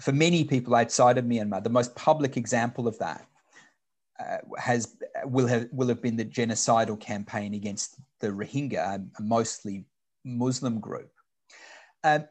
for 0.00 0.12
many 0.12 0.44
people 0.44 0.74
outside 0.74 1.18
of 1.18 1.24
Myanmar, 1.24 1.62
the 1.62 1.70
most 1.70 1.94
public 1.94 2.36
example 2.36 2.86
of 2.86 2.98
that 2.98 3.26
uh, 4.20 4.38
has 4.58 4.96
will 5.24 5.46
have 5.46 5.68
will 5.72 5.88
have 5.88 6.02
been 6.02 6.16
the 6.16 6.24
genocidal 6.24 6.98
campaign 6.98 7.54
against 7.54 7.96
the 8.20 8.28
Rohingya, 8.28 9.06
a 9.18 9.22
mostly 9.22 9.86
Muslim 10.24 10.80
group. 10.80 11.10
Um, 12.02 12.26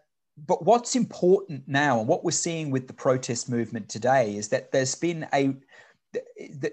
but 0.47 0.65
what's 0.65 0.95
important 0.95 1.63
now, 1.67 1.99
and 1.99 2.07
what 2.07 2.23
we're 2.23 2.31
seeing 2.31 2.71
with 2.71 2.87
the 2.87 2.93
protest 2.93 3.49
movement 3.49 3.89
today, 3.89 4.35
is 4.35 4.49
that 4.49 4.71
there's 4.71 4.95
been 4.95 5.27
a 5.33 5.55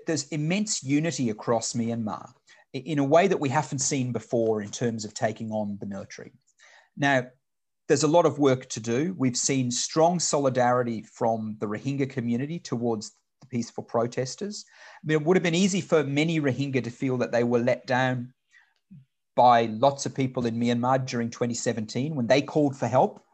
there's 0.07 0.29
immense 0.29 0.83
unity 0.83 1.31
across 1.31 1.73
Myanmar 1.73 2.31
in 2.73 2.99
a 2.99 3.05
way 3.05 3.27
that 3.27 3.41
we 3.41 3.49
haven't 3.49 3.81
seen 3.81 4.13
before 4.13 4.63
in 4.63 4.71
terms 4.71 5.05
of 5.05 5.15
taking 5.15 5.51
on 5.51 5.79
the 5.81 5.87
military. 5.87 6.33
Now, 6.97 7.27
there's 7.89 8.05
a 8.05 8.09
lot 8.09 8.27
of 8.27 8.39
work 8.39 8.69
to 8.71 8.81
do. 8.81 9.15
We've 9.19 9.37
seen 9.37 9.71
strong 9.71 10.21
solidarity 10.21 11.03
from 11.03 11.57
the 11.59 11.67
Rohingya 11.67 12.09
community 12.09 12.61
towards 12.61 13.11
the 13.41 13.47
peaceful 13.49 13.83
protesters. 13.83 14.65
I 15.03 15.07
mean, 15.07 15.21
it 15.21 15.27
would 15.27 15.37
have 15.37 15.43
been 15.43 15.55
easy 15.55 15.81
for 15.81 16.05
many 16.05 16.41
Rohingya 16.41 16.85
to 16.85 16.91
feel 16.91 17.17
that 17.19 17.33
they 17.33 17.43
were 17.43 17.59
let 17.59 17.87
down 17.87 18.33
by 19.35 19.63
lots 19.67 20.07
of 20.07 20.15
people 20.15 20.47
in 20.47 20.55
Myanmar 20.61 21.05
during 21.05 21.31
2017 21.31 22.15
when 22.15 22.27
they 22.27 22.43
called 22.43 22.77
for 22.77 22.87
help 22.87 23.25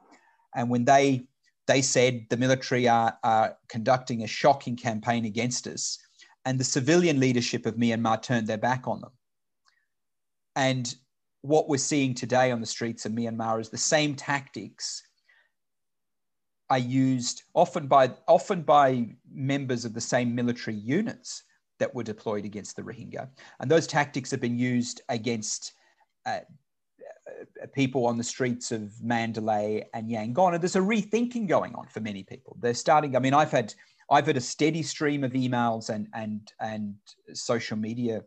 and 0.55 0.71
when 0.71 0.85
they 0.85 1.27
they 1.67 1.83
said 1.83 2.27
the 2.31 2.37
military 2.37 2.89
are, 2.89 3.19
are 3.23 3.57
conducting 3.69 4.23
a 4.23 4.27
shocking 4.27 4.77
campaign 4.77 5.25
against 5.25 5.67
us, 5.67 5.99
and 6.45 6.59
the 6.59 6.65
civilian 6.65 7.19
leadership 7.19 7.67
of 7.67 7.75
Myanmar 7.75 8.23
turned 8.23 8.47
their 8.47 8.57
back 8.57 8.87
on 8.87 9.01
them. 9.01 9.11
And 10.57 10.93
what 11.43 11.69
we're 11.69 11.77
seeing 11.77 12.15
today 12.15 12.51
on 12.51 12.61
the 12.61 12.67
streets 12.67 13.07
of 13.07 13.13
Myanmar 13.13 13.61
is 13.61 13.69
the 13.69 13.79
same 13.79 14.15
tactics 14.15 15.03
are 16.69 16.79
used 16.79 17.45
often 17.55 17.87
by 17.87 18.11
often 18.27 18.63
by 18.63 19.07
members 19.33 19.85
of 19.85 19.95
the 19.95 20.01
same 20.01 20.35
military 20.35 20.77
units 20.77 21.45
that 21.79 21.95
were 21.95 22.03
deployed 22.03 22.45
against 22.45 22.75
the 22.75 22.83
Rohingya, 22.83 23.29
and 23.61 23.71
those 23.71 23.87
tactics 23.87 24.31
have 24.33 24.41
been 24.41 24.59
used 24.59 25.03
against 25.09 25.75
uh, 26.25 26.41
uh 27.29 27.67
people 27.73 28.07
on 28.07 28.19
the 28.19 28.25
streets 28.25 28.73
of 28.73 28.93
Mandalay 29.01 29.87
and 29.95 30.11
Yangon. 30.11 30.55
And 30.55 30.63
there's 30.63 30.75
a 30.75 30.81
rethinking 30.81 31.47
going 31.47 31.75
on 31.77 31.87
for 31.87 32.01
many 32.01 32.25
people. 32.25 32.57
They're 32.61 32.75
starting. 32.75 33.15
I 33.15 33.21
mean, 33.21 33.35
I've 33.35 33.53
had 33.53 33.73
I've 34.11 34.27
had 34.27 34.37
a 34.37 34.41
steady 34.41 34.83
stream 34.83 35.23
of 35.23 35.33
emails 35.33 35.91
and 35.91 36.09
and 36.15 36.51
and 36.61 36.97
social 37.33 37.77
media 37.77 38.23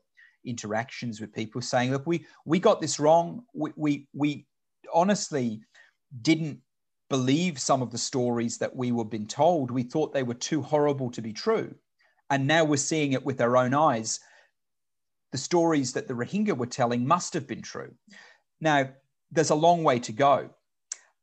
interactions 0.49 1.21
with 1.21 1.33
people 1.33 1.61
saying, 1.61 1.91
look, 1.91 2.07
we, 2.07 2.25
we 2.45 2.59
got 2.59 2.81
this 2.81 2.99
wrong. 2.99 3.43
We, 3.53 3.71
we, 3.75 4.07
we 4.13 4.47
honestly 4.93 5.61
didn't 6.21 6.59
believe 7.09 7.59
some 7.59 7.81
of 7.81 7.91
the 7.91 7.97
stories 7.97 8.57
that 8.59 8.75
we 8.75 8.91
were 8.91 9.05
being 9.05 9.27
told. 9.27 9.71
We 9.71 9.83
thought 9.83 10.13
they 10.13 10.23
were 10.23 10.33
too 10.33 10.61
horrible 10.61 11.09
to 11.11 11.21
be 11.21 11.33
true. 11.33 11.73
And 12.29 12.45
now 12.45 12.63
we're 12.63 12.77
seeing 12.77 13.13
it 13.13 13.25
with 13.25 13.41
our 13.41 13.57
own 13.57 13.73
eyes. 13.73 14.19
The 15.31 15.37
stories 15.37 15.93
that 15.93 16.07
the 16.07 16.13
Rohingya 16.13 16.55
were 16.57 16.65
telling 16.65 17.07
must 17.07 17.33
have 17.33 17.47
been 17.47 17.61
true. 17.61 17.93
Now, 18.61 18.89
there's 19.31 19.49
a 19.49 19.55
long 19.55 19.83
way 19.83 19.99
to 19.99 20.11
go. 20.11 20.49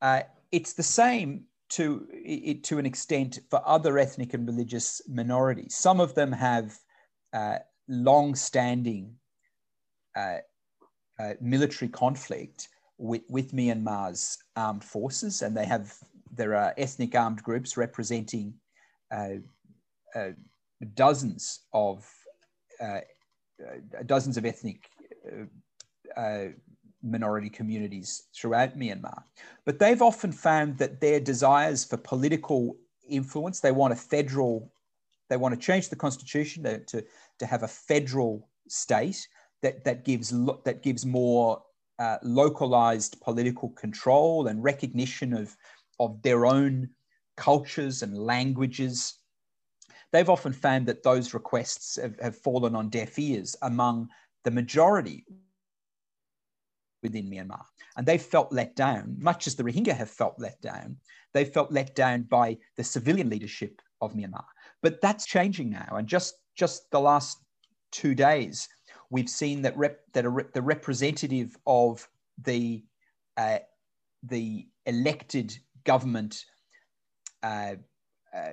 Uh, 0.01 0.21
it's 0.51 0.73
the 0.73 0.83
same 0.83 1.45
to, 1.69 2.07
it, 2.11 2.63
to 2.65 2.77
an 2.79 2.85
extent 2.85 3.39
for 3.49 3.61
other 3.65 3.97
ethnic 3.97 4.33
and 4.33 4.47
religious 4.47 5.01
minorities. 5.07 5.75
Some 5.75 5.99
of 5.99 6.15
them 6.15 6.31
have 6.31 6.77
uh, 7.33 7.59
long 7.87 8.35
standing 8.35 9.15
uh, 10.15 10.37
uh, 11.19 11.33
military 11.41 11.89
conflict 11.89 12.69
with, 12.97 13.21
with 13.29 13.51
Myanmar's 13.51 14.37
armed 14.55 14.83
forces, 14.83 15.41
and 15.41 15.55
they 15.55 15.65
have 15.65 15.93
there 16.33 16.55
are 16.55 16.73
ethnic 16.77 17.15
armed 17.15 17.41
groups 17.41 17.77
representing 17.77 18.53
uh, 19.11 19.35
uh, 20.15 20.29
dozens 20.93 21.61
of 21.73 22.07
uh, 22.81 22.99
dozens 24.05 24.37
of 24.37 24.45
ethnic 24.45 24.89
minority 27.03 27.49
communities 27.49 28.23
throughout 28.35 28.77
Myanmar. 28.77 29.23
But 29.65 29.79
they've 29.79 30.01
often 30.01 30.31
found 30.31 30.77
that 30.79 30.99
their 30.99 31.19
desires 31.19 31.83
for 31.83 31.97
political 31.97 32.75
influence, 33.07 33.59
they 33.59 33.71
want 33.71 33.93
a 33.93 33.95
federal, 33.95 34.71
they 35.29 35.37
want 35.37 35.53
to 35.53 35.59
change 35.59 35.89
the 35.89 35.95
constitution 35.95 36.63
to, 36.63 36.79
to, 36.79 37.03
to 37.39 37.45
have 37.45 37.63
a 37.63 37.67
federal 37.67 38.49
state 38.67 39.27
that, 39.61 39.83
that, 39.85 40.05
gives, 40.05 40.29
that 40.63 40.83
gives 40.83 41.05
more 41.05 41.61
uh, 41.99 42.17
localized 42.23 43.19
political 43.21 43.69
control 43.69 44.47
and 44.47 44.63
recognition 44.63 45.33
of, 45.33 45.55
of 45.99 46.21
their 46.21 46.45
own 46.45 46.89
cultures 47.35 48.03
and 48.03 48.17
languages. 48.17 49.15
They've 50.11 50.29
often 50.29 50.53
found 50.53 50.85
that 50.87 51.03
those 51.03 51.33
requests 51.33 51.97
have, 52.01 52.19
have 52.19 52.37
fallen 52.37 52.75
on 52.75 52.89
deaf 52.89 53.17
ears 53.19 53.55
among 53.61 54.09
the 54.43 54.51
majority 54.51 55.25
within 57.03 57.29
Myanmar. 57.29 57.63
And 57.95 58.05
they 58.05 58.17
felt 58.17 58.51
let 58.51 58.75
down, 58.75 59.17
much 59.19 59.47
as 59.47 59.55
the 59.55 59.63
Rohingya 59.63 59.95
have 59.95 60.09
felt 60.09 60.35
let 60.37 60.61
down. 60.61 60.97
They 61.33 61.45
felt 61.45 61.71
let 61.71 61.95
down 61.95 62.23
by 62.23 62.57
the 62.75 62.83
civilian 62.83 63.29
leadership 63.29 63.81
of 64.01 64.13
Myanmar. 64.13 64.45
But 64.81 65.01
that's 65.01 65.25
changing 65.25 65.69
now. 65.69 65.87
And 65.91 66.07
just, 66.07 66.35
just 66.57 66.89
the 66.91 66.99
last 66.99 67.39
two 67.91 68.13
days, 68.13 68.67
we've 69.09 69.29
seen 69.29 69.61
that, 69.61 69.77
rep, 69.77 69.99
that 70.13 70.25
a, 70.25 70.45
the 70.53 70.61
representative 70.61 71.55
of 71.65 72.07
the, 72.43 72.83
uh, 73.37 73.59
the 74.23 74.67
elected 74.85 75.57
government 75.85 76.43
uh, 77.43 77.75
uh, 78.35 78.51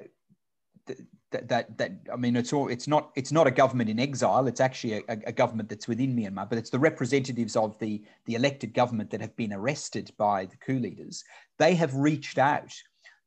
that, 1.30 1.48
that, 1.48 1.78
that 1.78 1.92
I 2.12 2.16
mean, 2.16 2.36
it's 2.36 2.52
all, 2.52 2.68
it's 2.68 2.86
not, 2.86 3.10
it's 3.16 3.32
not 3.32 3.48
a 3.48 3.50
government 3.50 3.90
in 3.90 3.98
exile. 3.98 4.46
It's 4.46 4.60
actually 4.60 5.02
a, 5.08 5.18
a, 5.26 5.32
government 5.32 5.68
that's 5.68 5.88
within 5.88 6.14
Myanmar, 6.14 6.48
but 6.48 6.58
it's 6.58 6.70
the 6.70 6.78
representatives 6.78 7.56
of 7.56 7.76
the, 7.80 8.04
the 8.26 8.34
elected 8.34 8.72
government 8.72 9.10
that 9.10 9.20
have 9.20 9.34
been 9.34 9.52
arrested 9.52 10.12
by 10.16 10.46
the 10.46 10.56
coup 10.58 10.78
leaders. 10.78 11.24
They 11.58 11.74
have 11.74 11.94
reached 11.96 12.38
out 12.38 12.72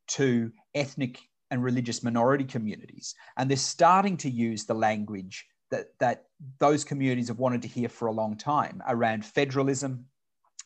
to 0.09 0.51
ethnic 0.73 1.19
and 1.49 1.63
religious 1.63 2.03
minority 2.03 2.43
communities, 2.43 3.15
and 3.37 3.49
they're 3.49 3.57
starting 3.57 4.17
to 4.17 4.29
use 4.29 4.65
the 4.65 4.73
language 4.73 5.45
that, 5.71 5.87
that 5.99 6.25
those 6.59 6.83
communities 6.83 7.27
have 7.27 7.39
wanted 7.39 7.61
to 7.61 7.67
hear 7.67 7.89
for 7.89 8.07
a 8.07 8.11
long 8.11 8.37
time 8.37 8.81
around 8.87 9.25
federalism 9.25 10.05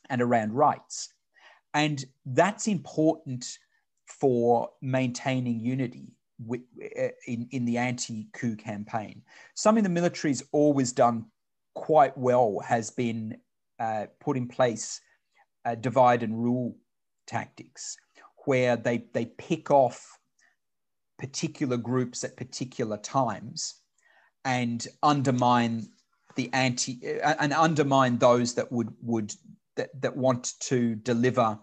and 0.09 0.21
around 0.21 0.53
rights. 0.53 1.13
And 1.73 2.03
that's 2.25 2.67
important 2.67 3.57
for 4.07 4.69
maintaining 4.81 5.59
unity 5.59 6.13
uh, 6.51 7.07
in, 7.27 7.47
in 7.51 7.65
the 7.65 7.77
anti-coup 7.77 8.55
campaign. 8.57 9.21
Something 9.55 9.83
the 9.83 9.89
military's 9.89 10.43
always 10.51 10.91
done 10.91 11.25
quite 11.75 12.17
well 12.17 12.59
has 12.65 12.89
been 12.89 13.37
uh, 13.79 14.07
put 14.19 14.35
in 14.35 14.47
place 14.47 14.99
uh, 15.65 15.75
divide 15.75 16.23
and 16.23 16.43
rule 16.43 16.75
tactics, 17.27 17.97
where 18.45 18.75
they, 18.75 19.05
they 19.13 19.25
pick 19.25 19.71
off 19.71 20.19
particular 21.21 21.77
groups 21.77 22.23
at 22.23 22.35
particular 22.35 22.97
times 22.97 23.75
and 24.43 24.87
undermine 25.03 25.87
the 26.35 26.49
anti 26.51 26.99
uh, 27.23 27.35
and 27.39 27.53
undermine 27.53 28.17
those 28.17 28.55
that 28.55 28.71
would 28.71 28.91
would 29.03 29.31
that, 29.77 29.89
that 30.01 30.17
want 30.17 30.53
to 30.59 30.95
deliver 30.95 31.59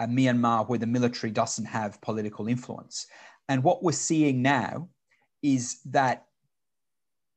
a 0.00 0.06
Myanmar 0.06 0.68
where 0.68 0.78
the 0.78 0.86
military 0.86 1.30
doesn't 1.30 1.64
have 1.64 2.00
political 2.02 2.48
influence. 2.48 3.06
And 3.48 3.62
what 3.62 3.82
we're 3.82 3.92
seeing 3.92 4.42
now 4.42 4.88
is 5.42 5.80
that 5.86 6.26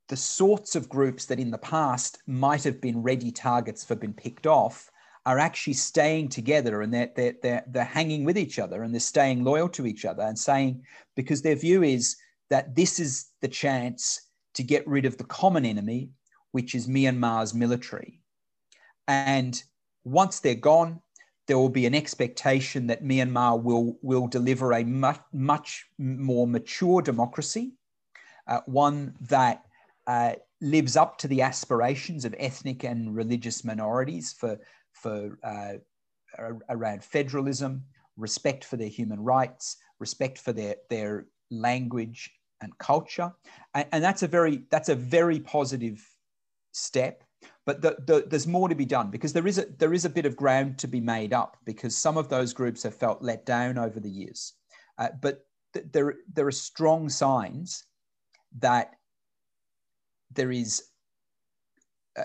the 0.10 0.18
sorts 0.18 0.76
of 0.76 0.90
groups 0.90 1.26
that 1.26 1.40
in 1.40 1.52
the 1.52 1.58
past 1.60 2.18
might 2.26 2.64
have 2.64 2.82
been 2.82 3.04
ready 3.04 3.32
targets 3.32 3.86
for 3.86 3.96
being 3.96 4.14
picked 4.14 4.48
off 4.48 4.90
are 5.30 5.38
actually 5.38 5.74
staying 5.74 6.28
together 6.28 6.82
and 6.82 6.92
they're, 6.92 7.12
they're, 7.16 7.36
they're, 7.44 7.64
they're 7.68 7.84
hanging 7.84 8.24
with 8.24 8.36
each 8.36 8.58
other 8.58 8.82
and 8.82 8.92
they're 8.92 9.00
staying 9.00 9.44
loyal 9.44 9.70
to 9.70 9.86
each 9.86 10.04
other 10.04 10.24
and 10.24 10.40
saying, 10.40 10.84
because 11.16 11.44
their 11.44 11.56
view 11.56 11.84
is 11.84 12.16
that 12.50 12.76
this 12.76 13.00
is 13.00 13.28
the 13.42 13.48
chance 13.48 14.22
to 14.56 14.64
get 14.64 14.88
rid 14.88 15.06
of 15.06 15.18
the 15.18 15.24
common 15.24 15.66
enemy, 15.66 16.10
which 16.52 16.74
is 16.74 16.88
Myanmar's 16.88 17.54
military. 17.54 18.22
And 19.08 19.62
once 20.04 20.40
they're 20.40 20.56
gone, 20.56 21.00
there 21.46 21.60
will 21.60 21.70
be 21.70 21.86
an 21.86 21.94
expectation 21.94 22.88
that 22.88 23.04
Myanmar 23.04 23.62
will, 23.62 24.00
will 24.02 24.26
deliver 24.26 24.74
a 24.74 24.84
much, 24.84 25.22
much 25.32 25.86
more 26.00 26.48
mature 26.48 27.04
democracy, 27.04 27.74
uh, 28.48 28.62
one 28.66 29.14
that 29.30 29.64
uh, 30.08 30.34
lives 30.60 30.98
up 30.98 31.20
to 31.20 31.28
the 31.28 31.44
aspirations 31.44 32.26
of 32.26 32.34
ethnic 32.40 32.84
and 32.84 33.16
religious 33.16 33.64
minorities 33.64 34.34
for, 34.34 34.58
for 34.94 35.38
uh, 35.44 35.74
around 36.70 37.04
federalism, 37.04 37.84
respect 38.18 38.64
for 38.64 38.78
their 38.78 38.88
human 38.88 39.20
rights, 39.20 39.78
respect 40.00 40.38
for 40.38 40.54
their, 40.54 40.76
their 40.90 41.26
language 41.50 42.30
and 42.62 42.78
culture. 42.78 43.32
And, 43.74 43.88
and 43.92 44.04
that's 44.04 44.24
a 44.24 44.28
very 44.28 44.64
that's 44.70 44.90
a 44.90 44.96
very 44.96 45.40
positive 45.40 46.06
step 46.72 47.24
but 47.66 47.82
the, 47.82 47.98
the, 48.06 48.26
there's 48.28 48.48
more 48.48 48.68
to 48.68 48.76
be 48.76 48.86
done 48.86 49.12
because 49.12 49.32
there 49.32 49.46
is 49.46 49.60
a 49.60 49.66
there 49.78 49.94
is 49.94 50.06
a 50.06 50.10
bit 50.10 50.26
of 50.26 50.36
ground 50.36 50.80
to 50.80 50.88
be 50.88 51.00
made 51.00 51.34
up 51.34 51.58
because 51.66 51.96
some 51.96 52.18
of 52.18 52.28
those 52.28 52.54
groups 52.54 52.84
have 52.84 52.96
felt 52.96 53.22
let 53.22 53.46
down 53.46 53.78
over 53.78 54.00
the 54.00 54.10
years, 54.10 54.54
uh, 54.98 55.10
but 55.22 55.46
th- 55.74 55.86
there 55.92 56.16
there 56.34 56.48
are 56.48 56.52
strong 56.52 57.10
signs 57.10 57.84
that 58.60 58.96
there 60.32 60.52
is 60.52 60.84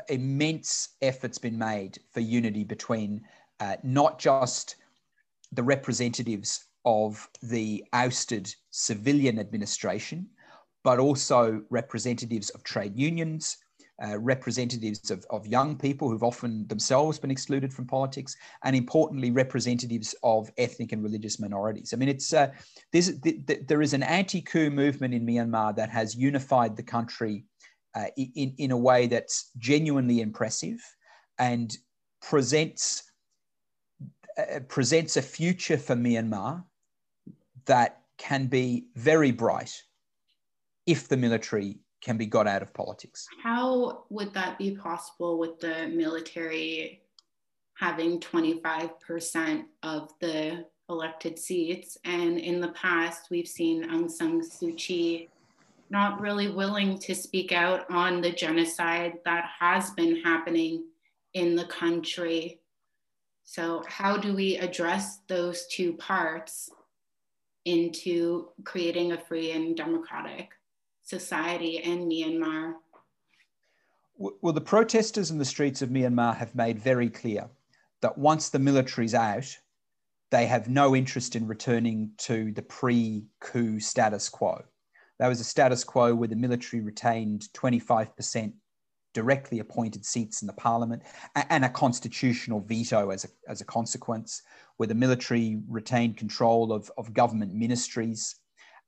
immense 0.08 0.90
efforts 1.02 1.38
been 1.38 1.58
made 1.58 1.98
for 2.12 2.20
unity 2.20 2.64
between 2.64 3.22
uh, 3.60 3.76
not 3.82 4.18
just 4.18 4.76
the 5.52 5.62
representatives 5.62 6.66
of 6.84 7.28
the 7.42 7.84
ousted 7.92 8.54
civilian 8.70 9.38
administration, 9.38 10.26
but 10.82 10.98
also 10.98 11.62
representatives 11.70 12.50
of 12.50 12.62
trade 12.62 12.92
unions, 12.96 13.56
uh, 14.04 14.18
representatives 14.18 15.10
of, 15.10 15.24
of 15.30 15.46
young 15.46 15.76
people 15.78 16.08
who've 16.08 16.24
often 16.24 16.66
themselves 16.66 17.18
been 17.18 17.30
excluded 17.30 17.72
from 17.72 17.86
politics, 17.86 18.36
and 18.64 18.74
importantly, 18.74 19.30
representatives 19.30 20.14
of 20.22 20.50
ethnic 20.58 20.92
and 20.92 21.02
religious 21.02 21.38
minorities. 21.38 21.94
I 21.94 21.96
mean, 21.96 22.08
it's 22.08 22.32
uh, 22.32 22.48
th- 22.92 23.22
th- 23.22 23.60
there 23.66 23.82
is 23.82 23.94
an 23.94 24.02
anti-coup 24.02 24.70
movement 24.70 25.14
in 25.14 25.24
Myanmar 25.24 25.74
that 25.76 25.90
has 25.90 26.16
unified 26.16 26.76
the 26.76 26.82
country 26.82 27.44
uh, 27.94 28.06
in, 28.16 28.54
in 28.58 28.70
a 28.70 28.76
way 28.76 29.06
that's 29.06 29.50
genuinely 29.58 30.20
impressive 30.20 30.80
and 31.38 31.76
presents 32.20 33.04
uh, 34.36 34.60
presents 34.68 35.16
a 35.16 35.22
future 35.22 35.78
for 35.78 35.94
Myanmar 35.94 36.64
that 37.66 38.02
can 38.18 38.46
be 38.46 38.86
very 38.96 39.30
bright 39.30 39.82
if 40.86 41.08
the 41.08 41.16
military 41.16 41.78
can 42.00 42.16
be 42.16 42.26
got 42.26 42.46
out 42.46 42.62
of 42.62 42.72
politics. 42.74 43.26
How 43.42 44.04
would 44.10 44.34
that 44.34 44.58
be 44.58 44.76
possible 44.76 45.38
with 45.38 45.58
the 45.60 45.88
military 45.88 47.02
having 47.74 48.20
25% 48.20 49.64
of 49.82 50.10
the 50.20 50.66
elected 50.88 51.38
seats? 51.38 51.96
And 52.04 52.38
in 52.38 52.60
the 52.60 52.68
past, 52.68 53.28
we've 53.30 53.48
seen 53.48 53.84
Aung 53.88 54.10
San 54.10 54.40
Suu 54.40 54.76
Kyi 54.76 55.30
not 55.90 56.20
really 56.20 56.48
willing 56.48 56.98
to 56.98 57.14
speak 57.14 57.52
out 57.52 57.90
on 57.90 58.20
the 58.20 58.30
genocide 58.30 59.14
that 59.24 59.44
has 59.58 59.90
been 59.90 60.16
happening 60.22 60.84
in 61.34 61.56
the 61.56 61.66
country. 61.66 62.60
So, 63.44 63.84
how 63.88 64.16
do 64.16 64.34
we 64.34 64.56
address 64.56 65.20
those 65.28 65.66
two 65.66 65.92
parts 65.94 66.70
into 67.64 68.48
creating 68.64 69.12
a 69.12 69.18
free 69.18 69.52
and 69.52 69.76
democratic 69.76 70.50
society 71.02 71.78
in 71.78 72.08
Myanmar? 72.08 72.74
Well, 74.16 74.52
the 74.52 74.60
protesters 74.60 75.30
in 75.30 75.38
the 75.38 75.44
streets 75.44 75.82
of 75.82 75.88
Myanmar 75.88 76.36
have 76.36 76.54
made 76.54 76.78
very 76.78 77.10
clear 77.10 77.48
that 78.00 78.16
once 78.16 78.48
the 78.48 78.58
military's 78.58 79.14
out, 79.14 79.56
they 80.30 80.46
have 80.46 80.68
no 80.68 80.94
interest 80.94 81.36
in 81.36 81.46
returning 81.46 82.10
to 82.18 82.52
the 82.52 82.62
pre 82.62 83.24
coup 83.40 83.80
status 83.80 84.28
quo. 84.28 84.64
There 85.18 85.28
was 85.28 85.40
a 85.40 85.44
status 85.44 85.84
quo 85.84 86.14
where 86.14 86.28
the 86.28 86.36
military 86.36 86.82
retained 86.82 87.48
25% 87.54 88.52
directly 89.12 89.60
appointed 89.60 90.04
seats 90.04 90.42
in 90.42 90.46
the 90.46 90.52
parliament 90.54 91.02
and 91.36 91.64
a 91.64 91.68
constitutional 91.68 92.60
veto 92.60 93.10
as 93.10 93.24
a, 93.24 93.28
as 93.48 93.60
a 93.60 93.64
consequence, 93.64 94.42
where 94.76 94.88
the 94.88 94.94
military 94.94 95.60
retained 95.68 96.16
control 96.16 96.72
of, 96.72 96.90
of 96.98 97.14
government 97.14 97.54
ministries 97.54 98.36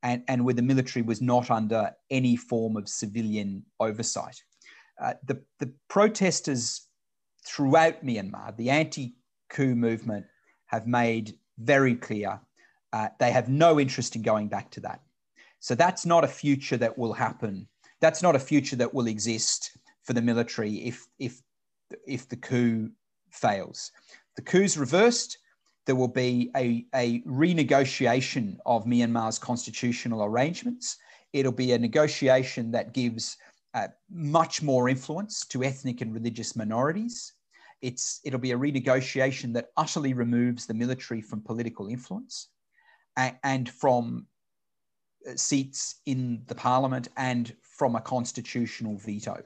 and, 0.03 0.25
and 0.27 0.45
where 0.45 0.55
the 0.55 0.63
military 0.63 1.03
was 1.03 1.23
not 1.23 1.51
under 1.51 1.93
any 2.11 2.37
form 2.37 2.77
of 2.77 2.89
civilian 2.89 3.65
oversight. 3.79 4.43
Uh, 5.01 5.15
the, 5.25 5.41
the 5.61 5.73
protesters 5.89 6.89
throughout 7.47 8.05
Myanmar, 8.05 8.57
the 8.57 8.71
anti 8.71 9.15
coup 9.49 9.77
movement, 9.77 10.27
have 10.67 10.87
made 10.89 11.35
very 11.59 11.95
clear 11.95 12.41
uh, 12.93 13.09
they 13.19 13.31
have 13.31 13.49
no 13.49 13.79
interest 13.79 14.17
in 14.17 14.23
going 14.23 14.49
back 14.49 14.71
to 14.71 14.81
that. 14.81 15.01
So 15.67 15.75
that's 15.75 16.07
not 16.07 16.23
a 16.23 16.29
future 16.29 16.77
that 16.77 16.97
will 16.97 17.13
happen. 17.13 17.67
That's 18.01 18.23
not 18.23 18.37
a 18.37 18.39
future 18.39 18.77
that 18.77 18.95
will 18.95 19.09
exist 19.09 19.77
for 20.05 20.13
the 20.13 20.23
military 20.23 20.75
if 20.87 21.05
if 21.19 21.43
if 22.07 22.29
the 22.29 22.37
coup 22.37 22.93
fails. 23.33 23.91
The 24.37 24.43
coup's 24.43 24.77
reversed. 24.77 25.39
There 25.85 25.97
will 25.97 26.15
be 26.27 26.53
a, 26.57 26.87
a 26.95 27.21
renegotiation 27.23 28.59
of 28.65 28.85
Myanmar's 28.85 29.41
constitutional 29.41 30.23
arrangements. 30.23 30.99
It'll 31.33 31.51
be 31.51 31.73
a 31.73 31.79
negotiation 31.81 32.71
that 32.71 32.95
gives 32.95 33.37
uh, 33.75 33.89
much 34.09 34.63
more 34.63 34.89
influence 34.89 35.45
to 35.47 35.65
ethnic 35.65 36.01
and 36.01 36.15
religious 36.15 36.55
minorities. 36.55 37.33
It's, 37.83 38.21
it'll 38.25 38.39
be 38.39 38.53
a 38.53 38.59
renegotiation 38.59 39.53
that 39.55 39.71
utterly 39.77 40.15
removes 40.15 40.67
the 40.67 40.75
military 40.75 41.23
from 41.23 41.41
political 41.41 41.89
influence 41.89 42.51
and, 43.17 43.37
and 43.43 43.69
from 43.69 44.27
seats 45.35 45.97
in 46.07 46.43
the 46.47 46.55
parliament 46.55 47.09
and 47.17 47.55
from 47.63 47.97
a 47.97 48.01
constitutional 48.01 48.97
veto. 48.97 49.43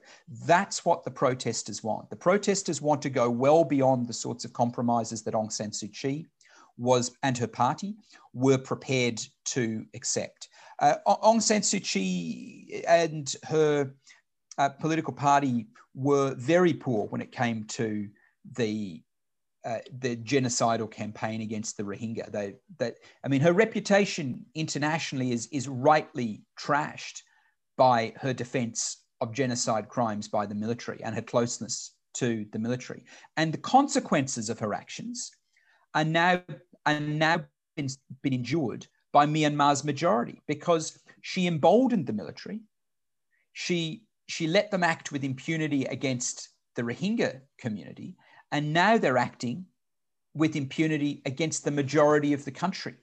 That's 0.47 0.85
what 0.85 1.05
the 1.05 1.11
protesters 1.11 1.83
want. 1.83 2.11
The 2.11 2.17
protesters 2.17 2.81
want 2.81 3.03
to 3.03 3.11
go 3.11 3.31
well 3.31 3.65
beyond 3.65 4.07
the 4.07 4.13
sorts 4.13 4.45
of 4.45 4.53
compromises 4.53 5.23
that 5.23 5.35
Aung 5.35 5.51
San 5.51 5.71
Suu 5.71 5.93
Kyi 5.93 6.27
was 6.79 7.13
and 7.23 7.37
her 7.37 7.47
party 7.47 7.97
were 8.33 8.59
prepared 8.59 9.21
to 9.47 9.85
accept. 9.95 10.49
Uh, 10.79 10.95
Aung 11.07 11.43
San 11.43 11.61
Suu 11.61 11.83
Kyi 11.83 12.85
and 12.87 13.35
her 13.45 13.93
uh, 14.59 14.69
political 14.69 15.13
party 15.13 15.67
were 15.95 16.35
very 16.35 16.73
poor 16.73 17.07
when 17.09 17.21
it 17.21 17.33
came 17.33 17.65
to 17.65 18.09
the 18.57 19.03
uh, 19.65 19.79
the 19.99 20.17
genocidal 20.17 20.91
campaign 20.91 21.43
against 21.43 21.77
the 21.77 21.83
Rohingya. 21.83 22.31
They, 22.33 22.55
that 22.79 22.97
I 23.25 23.29
mean, 23.29 23.41
her 23.41 23.53
reputation 23.53 24.47
internationally 24.55 25.33
is 25.33 25.49
is 25.53 25.69
rightly 25.69 26.43
trashed 26.59 27.23
by 27.77 28.13
her 28.17 28.33
defence 28.33 29.05
of 29.21 29.35
genocide 29.35 29.89
crimes 29.89 30.29
by 30.29 30.47
the 30.47 30.55
military 30.55 31.03
and 31.03 31.15
her 31.15 31.23
closeness 31.23 31.93
to 32.15 32.47
the 32.53 32.59
military, 32.59 33.05
and 33.37 33.53
the 33.53 33.59
consequences 33.59 34.51
of 34.51 34.59
her 34.59 34.75
actions 34.75 35.31
are 35.95 36.05
now 36.05 36.43
are 36.87 37.01
now 37.01 37.45
been, 37.77 37.89
been 38.23 38.33
endured 38.33 38.87
by 39.13 39.27
Myanmar's 39.27 39.85
majority 39.85 40.41
because 40.47 40.99
she 41.21 41.47
emboldened 41.47 42.07
the 42.07 42.13
military. 42.13 42.61
She 43.53 44.05
she 44.27 44.47
let 44.47 44.71
them 44.71 44.85
act 44.85 45.13
with 45.13 45.25
impunity 45.25 45.85
against 45.85 46.49
the 46.77 46.83
Rohingya 46.83 47.41
community 47.59 48.17
and 48.53 48.73
now 48.73 48.99
they're 48.99 49.19
acting 49.19 49.67
with 50.35 50.57
impunity 50.57 51.23
against 51.27 51.65
the 51.65 51.71
majority 51.71 52.33
of 52.33 52.45
the 52.45 52.51
country. 52.51 52.95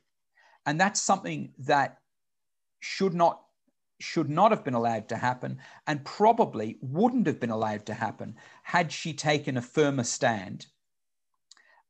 And 0.66 0.80
that's 0.80 1.02
something 1.02 1.54
that 1.60 2.00
should 2.80 3.14
not 3.14 3.42
should 4.00 4.30
not 4.30 4.52
have 4.52 4.64
been 4.64 4.76
allowed 4.76 5.10
to 5.10 5.18
happen 5.18 5.58
and 5.88 6.06
probably 6.06 6.78
wouldn't 6.82 7.26
have 7.26 7.40
been 7.40 7.50
allowed 7.50 7.84
to 7.88 7.96
happen 7.96 8.36
had 8.62 8.92
she 8.92 9.12
taken 9.12 9.58
a 9.58 9.62
firmer 9.62 10.04
stand 10.04 10.68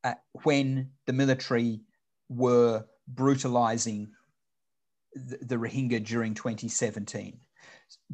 uh, 0.05 0.13
when 0.43 0.89
the 1.05 1.11
military 1.11 1.81
were 2.29 2.85
brutalizing 3.09 4.09
the, 5.13 5.37
the 5.41 5.55
Rohingya 5.55 6.05
during 6.05 6.33
2017. 6.33 7.37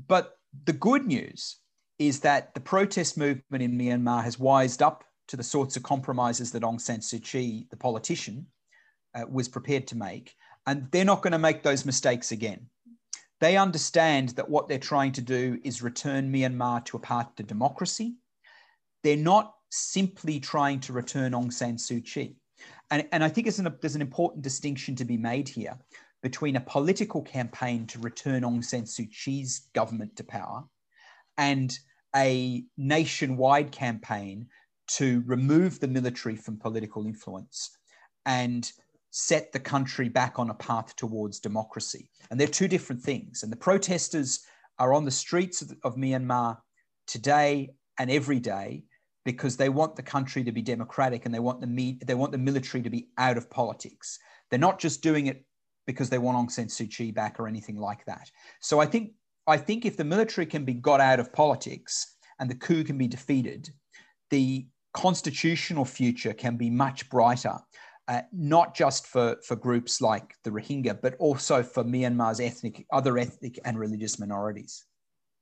But 0.08 0.38
the 0.66 0.74
good 0.74 1.06
news 1.06 1.58
is 2.00 2.22
that 2.22 2.56
the 2.56 2.62
protest 2.62 3.16
movement 3.16 3.64
in 3.64 3.78
Myanmar 3.78 4.24
has 4.24 4.40
wised 4.40 4.82
up 4.82 5.04
to 5.28 5.38
the 5.38 5.44
sorts 5.44 5.78
of 5.78 5.84
compromises 5.84 6.52
that 6.52 6.64
Aung 6.64 6.80
San 6.80 7.00
Suu 7.00 7.24
Kyi, 7.24 7.68
the 7.70 7.78
politician, 7.78 8.48
uh, 9.16 9.26
was 9.30 9.48
prepared 9.48 9.88
to 9.88 9.98
make. 9.98 10.36
And 10.66 10.90
they're 10.92 11.06
not 11.06 11.22
going 11.22 11.34
to 11.34 11.40
make 11.40 11.64
those 11.64 11.86
mistakes 11.86 12.32
again. 12.32 12.68
They 13.42 13.58
understand 13.58 14.30
that 14.30 14.50
what 14.50 14.68
they're 14.68 14.80
trying 14.80 15.12
to 15.14 15.22
do 15.22 15.60
is 15.64 15.82
return 15.82 16.32
Myanmar 16.32 16.86
to 16.86 16.98
a 16.98 17.00
path 17.00 17.36
to 17.36 17.44
democracy. 17.44 18.16
They're 19.04 19.18
not 19.18 19.54
simply 19.70 20.40
trying 20.40 20.80
to 20.82 20.94
return 20.94 21.34
Aung 21.34 21.52
San 21.52 21.76
Suu 21.76 22.04
Kyi. 22.04 22.36
And, 22.92 23.08
and 23.12 23.24
I 23.24 23.30
think 23.30 23.48
an, 23.48 23.76
there's 23.82 23.96
an 23.96 24.02
important 24.02 24.44
distinction 24.44 24.96
to 24.96 25.06
be 25.06 25.18
made 25.18 25.50
here 25.50 25.78
between 26.22 26.56
a 26.56 26.62
political 26.62 27.22
campaign 27.22 27.86
to 27.88 28.00
return 28.00 28.44
Aung 28.44 28.64
San 28.64 28.84
Suu 28.84 29.10
Kyi's 29.12 29.68
government 29.74 30.16
to 30.16 30.24
power 30.24 30.64
and 31.38 31.78
a 32.16 32.64
nationwide 32.78 33.72
campaign 33.72 34.48
to 34.88 35.24
remove 35.26 35.80
the 35.80 35.88
military 35.88 36.36
from 36.36 36.58
political 36.58 37.06
influence 37.06 37.78
and 38.26 38.72
set 39.12 39.52
the 39.52 39.60
country 39.60 40.10
back 40.10 40.40
on 40.40 40.50
a 40.50 40.56
path 40.56 40.96
towards 40.96 41.40
democracy. 41.40 42.10
And 42.30 42.40
they're 42.40 42.48
two 42.48 42.68
different 42.68 43.02
things. 43.02 43.44
And 43.44 43.52
the 43.52 43.58
protesters 43.58 44.40
are 44.80 44.94
on 44.94 45.06
the 45.06 45.12
streets 45.12 45.62
of, 45.62 45.74
of 45.84 45.96
Myanmar 45.96 46.58
today 47.06 47.70
and 48.00 48.10
every 48.10 48.40
day 48.40 48.84
because 49.26 49.56
they 49.56 49.70
want 49.70 49.96
the 49.96 50.04
country 50.04 50.44
to 50.44 50.52
be 50.52 50.62
democratic 50.62 51.26
and 51.26 51.34
they 51.34 51.40
want 51.40 51.62
the 51.62 51.68
me- 51.68 52.00
they 52.06 52.16
want 52.16 52.32
the 52.32 52.38
military 52.38 52.84
to 52.84 52.90
be 52.90 53.10
out 53.18 53.38
of 53.38 53.50
politics. 53.50 54.20
They're 54.50 54.60
not 54.60 54.80
just 54.80 55.02
doing 55.02 55.28
it 55.28 55.46
because 55.86 56.10
they 56.10 56.18
want 56.18 56.38
Aung 56.38 56.52
San 56.52 56.68
Suu 56.68 56.90
Kyi 56.90 57.12
back 57.12 57.40
or 57.40 57.48
anything 57.48 57.78
like 57.78 58.06
that. 58.06 58.30
So 58.62 58.80
I 58.80 58.86
think 58.86 59.12
I 59.48 59.58
think 59.58 59.86
if 59.86 59.98
the 59.98 60.04
military 60.04 60.46
can 60.46 60.66
be 60.66 60.74
got 60.74 61.02
out 61.02 61.20
of 61.20 61.34
politics 61.34 62.16
and 62.40 62.50
the 62.50 62.56
coup 62.56 62.84
can 62.84 62.98
be 62.98 63.08
defeated, 63.08 63.70
the 64.32 64.66
constitutional 64.94 65.86
future 65.86 66.34
can 66.34 66.56
be 66.56 66.70
much 66.70 67.10
brighter, 67.10 67.58
uh, 68.08 68.22
not 68.32 68.76
just 68.76 69.08
for, 69.08 69.38
for 69.46 69.56
groups 69.56 70.02
like 70.02 70.36
the 70.44 70.52
Rohingya, 70.52 71.02
but 71.02 71.16
also 71.20 71.64
for 71.64 71.84
Myanmar's 71.84 72.40
ethnic, 72.40 72.86
other 72.92 73.18
ethnic 73.18 73.60
and 73.66 73.78
religious 73.78 74.20
minorities. 74.20 74.86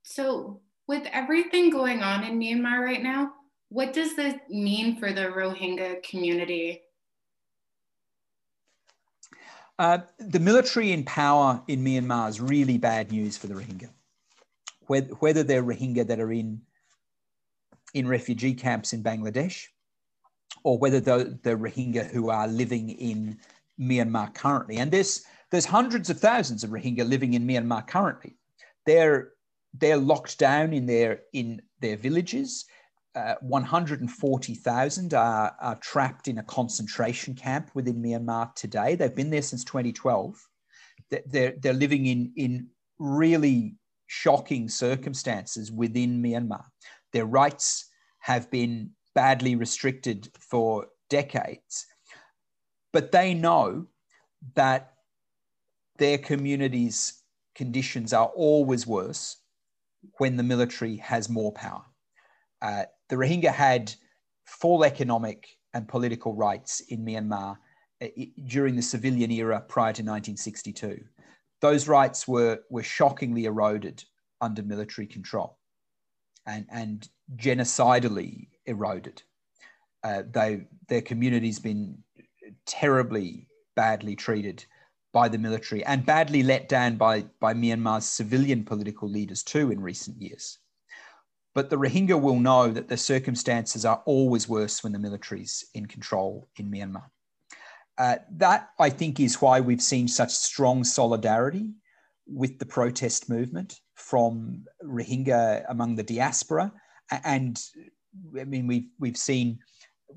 So, 0.02 0.60
with 0.88 1.06
everything 1.12 1.70
going 1.70 2.02
on 2.02 2.24
in 2.24 2.38
Myanmar 2.38 2.80
right 2.84 3.02
now, 3.02 3.32
what 3.68 3.92
does 3.92 4.16
this 4.16 4.34
mean 4.50 4.96
for 4.98 5.12
the 5.12 5.22
Rohingya 5.22 6.02
community? 6.02 6.82
Uh, 9.78 9.98
the 10.18 10.40
military 10.40 10.92
in 10.92 11.04
power 11.04 11.62
in 11.68 11.82
Myanmar 11.82 12.28
is 12.28 12.40
really 12.40 12.78
bad 12.78 13.10
news 13.10 13.36
for 13.36 13.46
the 13.46 13.54
Rohingya. 13.54 13.88
Whether, 14.86 15.14
whether 15.14 15.42
they're 15.42 15.62
Rohingya 15.62 16.06
that 16.08 16.20
are 16.20 16.32
in 16.32 16.60
in 17.94 18.08
refugee 18.08 18.54
camps 18.54 18.92
in 18.92 19.02
Bangladesh, 19.02 19.66
or 20.64 20.78
whether 20.78 21.00
the, 21.00 21.38
the 21.42 21.56
Rohingya 21.56 22.10
who 22.10 22.30
are 22.30 22.48
living 22.48 22.90
in 22.90 23.38
Myanmar 23.80 24.34
currently. 24.34 24.76
And 24.76 24.90
there's, 24.90 25.24
there's 25.50 25.64
hundreds 25.64 26.10
of 26.10 26.20
thousands 26.20 26.64
of 26.64 26.70
Rohingya 26.70 27.08
living 27.08 27.34
in 27.34 27.46
Myanmar 27.46 27.86
currently. 27.86 28.36
They're, 28.86 29.30
they're 29.74 29.96
locked 29.96 30.38
down 30.38 30.72
in 30.72 30.86
their, 30.86 31.22
in 31.32 31.62
their 31.80 31.96
villages. 31.96 32.64
Uh, 33.14 33.34
140,000 33.42 35.14
are, 35.14 35.54
are 35.60 35.76
trapped 35.76 36.28
in 36.28 36.38
a 36.38 36.42
concentration 36.44 37.34
camp 37.34 37.70
within 37.74 38.02
Myanmar 38.02 38.54
today. 38.54 38.94
They've 38.94 39.14
been 39.14 39.30
there 39.30 39.42
since 39.42 39.64
2012. 39.64 40.34
They're, 41.26 41.54
they're 41.58 41.72
living 41.74 42.06
in, 42.06 42.32
in 42.36 42.68
really 42.98 43.74
shocking 44.06 44.68
circumstances 44.68 45.70
within 45.70 46.22
Myanmar. 46.22 46.64
Their 47.12 47.26
rights 47.26 47.90
have 48.20 48.50
been 48.50 48.90
badly 49.14 49.56
restricted 49.56 50.30
for 50.38 50.86
decades. 51.10 51.86
But 52.92 53.12
they 53.12 53.34
know 53.34 53.86
that 54.54 54.94
their 55.98 56.18
community's 56.18 57.22
conditions 57.54 58.12
are 58.12 58.28
always 58.28 58.86
worse 58.86 59.36
when 60.18 60.36
the 60.36 60.42
military 60.42 60.96
has 60.96 61.28
more 61.28 61.52
power. 61.52 61.84
Uh, 62.60 62.84
the 63.08 63.16
Rohingya 63.16 63.52
had 63.52 63.94
full 64.44 64.84
economic 64.84 65.48
and 65.74 65.88
political 65.88 66.34
rights 66.34 66.80
in 66.88 67.04
Myanmar 67.04 67.56
uh, 68.00 68.06
during 68.46 68.76
the 68.76 68.82
civilian 68.82 69.30
era 69.30 69.60
prior 69.60 69.92
to 69.92 70.02
1962. 70.02 71.04
Those 71.60 71.88
rights 71.88 72.26
were, 72.26 72.60
were 72.70 72.82
shockingly 72.82 73.44
eroded 73.44 74.02
under 74.40 74.62
military 74.62 75.06
control 75.06 75.58
and, 76.46 76.66
and 76.70 77.08
genocidally 77.36 78.48
eroded. 78.66 79.22
Uh, 80.04 80.22
they, 80.30 80.66
their 80.88 81.02
community's 81.02 81.60
been 81.60 81.98
terribly 82.66 83.46
badly 83.76 84.16
treated 84.16 84.64
by 85.12 85.28
the 85.28 85.38
military 85.38 85.84
and 85.84 86.06
badly 86.06 86.42
let 86.42 86.68
down 86.68 86.96
by, 86.96 87.22
by 87.38 87.54
Myanmar's 87.54 88.06
civilian 88.06 88.64
political 88.64 89.08
leaders 89.08 89.42
too 89.42 89.70
in 89.70 89.80
recent 89.80 90.20
years. 90.20 90.58
But 91.54 91.68
the 91.68 91.76
Rohingya 91.76 92.20
will 92.20 92.40
know 92.40 92.70
that 92.70 92.88
the 92.88 92.96
circumstances 92.96 93.84
are 93.84 94.02
always 94.06 94.48
worse 94.48 94.82
when 94.82 94.92
the 94.92 94.98
military's 94.98 95.66
in 95.74 95.86
control 95.86 96.48
in 96.56 96.70
Myanmar. 96.70 97.04
Uh, 97.98 98.16
that, 98.32 98.70
I 98.78 98.88
think, 98.88 99.20
is 99.20 99.42
why 99.42 99.60
we've 99.60 99.82
seen 99.82 100.08
such 100.08 100.30
strong 100.30 100.82
solidarity 100.82 101.74
with 102.26 102.58
the 102.58 102.66
protest 102.66 103.28
movement 103.28 103.80
from 103.94 104.64
Rohingya 104.84 105.64
among 105.68 105.96
the 105.96 106.02
diaspora. 106.02 106.72
And 107.24 107.60
I 108.38 108.44
mean, 108.44 108.66
we've, 108.66 108.88
we've 108.98 109.16
seen 109.16 109.58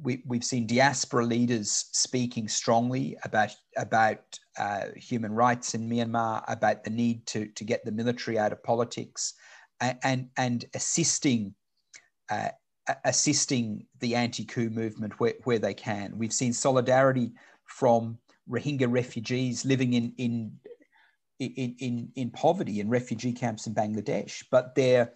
we, 0.02 0.24
have 0.34 0.44
seen 0.44 0.68
diaspora 0.68 1.26
leaders 1.26 1.86
speaking 1.92 2.48
strongly 2.48 3.18
about 3.24 3.56
about 3.78 4.20
uh, 4.58 4.86
human 4.96 5.34
rights 5.34 5.74
in 5.74 5.90
Myanmar, 5.90 6.44
about 6.48 6.84
the 6.84 6.90
need 6.90 7.26
to, 7.28 7.48
to 7.48 7.64
get 7.64 7.86
the 7.86 7.92
military 7.92 8.38
out 8.38 8.52
of 8.52 8.64
politics, 8.64 9.34
and 9.80 9.98
and, 10.04 10.30
and 10.38 10.66
assisting 10.74 11.54
uh, 12.30 12.50
assisting 13.04 13.86
the 14.00 14.16
anti-coup 14.16 14.70
movement 14.70 15.20
where, 15.20 15.34
where 15.44 15.60
they 15.60 15.74
can. 15.74 16.18
We've 16.18 16.34
seen 16.34 16.54
solidarity 16.54 17.32
from 17.66 18.20
Rohingya 18.50 18.92
refugees 18.92 19.66
living 19.66 19.94
in 19.94 20.14
in 20.18 20.52
in, 21.40 21.76
in, 21.80 22.10
in 22.16 22.30
poverty 22.32 22.80
in 22.80 22.90
refugee 22.90 23.34
camps 23.34 23.68
in 23.68 23.74
Bangladesh, 23.74 24.44
but 24.52 24.76
they're 24.76 25.14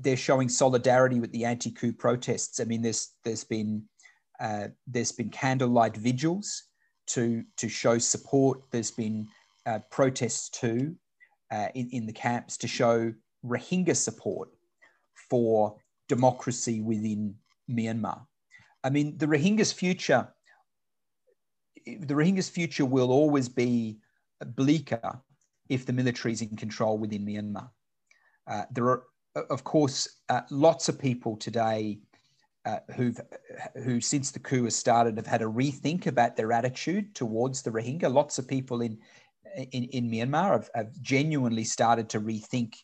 they're 0.00 0.16
showing 0.16 0.48
solidarity 0.48 1.20
with 1.20 1.30
the 1.32 1.44
anti-coup 1.44 1.92
protests. 1.92 2.58
I 2.58 2.64
mean, 2.64 2.80
there's 2.82 3.12
there's 3.22 3.44
been 3.44 3.84
uh, 4.40 4.68
there's 4.86 5.12
been 5.12 5.30
candlelight 5.30 5.96
vigils 5.96 6.64
to, 7.08 7.44
to 7.56 7.68
show 7.68 7.98
support. 7.98 8.62
There's 8.70 8.90
been 8.90 9.28
uh, 9.66 9.80
protests 9.90 10.48
too 10.50 10.96
uh, 11.50 11.68
in, 11.74 11.88
in 11.90 12.06
the 12.06 12.12
camps 12.12 12.56
to 12.58 12.68
show 12.68 13.12
Rohingya 13.44 13.96
support 13.96 14.48
for 15.30 15.76
democracy 16.08 16.80
within 16.80 17.34
Myanmar. 17.70 18.26
I 18.82 18.90
mean, 18.90 19.16
the 19.18 19.26
Rohingya's 19.26 19.72
future, 19.72 20.28
the 21.86 22.14
Rohingya's 22.14 22.48
future 22.48 22.84
will 22.84 23.10
always 23.10 23.48
be 23.48 23.98
bleaker 24.56 25.22
if 25.68 25.86
the 25.86 25.92
military 25.92 26.32
is 26.32 26.42
in 26.42 26.56
control 26.56 26.98
within 26.98 27.24
Myanmar. 27.24 27.68
Uh, 28.46 28.64
there 28.72 28.88
are, 28.88 29.04
of 29.50 29.64
course, 29.64 30.20
uh, 30.28 30.42
lots 30.50 30.88
of 30.88 30.98
people 30.98 31.36
today 31.36 31.98
uh, 32.66 32.78
who've 32.94 33.20
who 33.84 34.00
since 34.00 34.30
the 34.30 34.38
coup 34.38 34.64
has 34.64 34.74
started 34.74 35.16
have 35.16 35.26
had 35.26 35.42
a 35.42 35.46
rethink 35.46 36.06
about 36.06 36.36
their 36.36 36.52
attitude 36.52 37.14
towards 37.14 37.62
the 37.62 37.70
Rohingya. 37.70 38.12
Lots 38.12 38.38
of 38.38 38.48
people 38.48 38.80
in 38.80 38.98
in, 39.72 39.84
in 39.84 40.10
Myanmar 40.10 40.52
have, 40.52 40.70
have 40.74 41.00
genuinely 41.00 41.64
started 41.64 42.08
to 42.10 42.20
rethink 42.20 42.74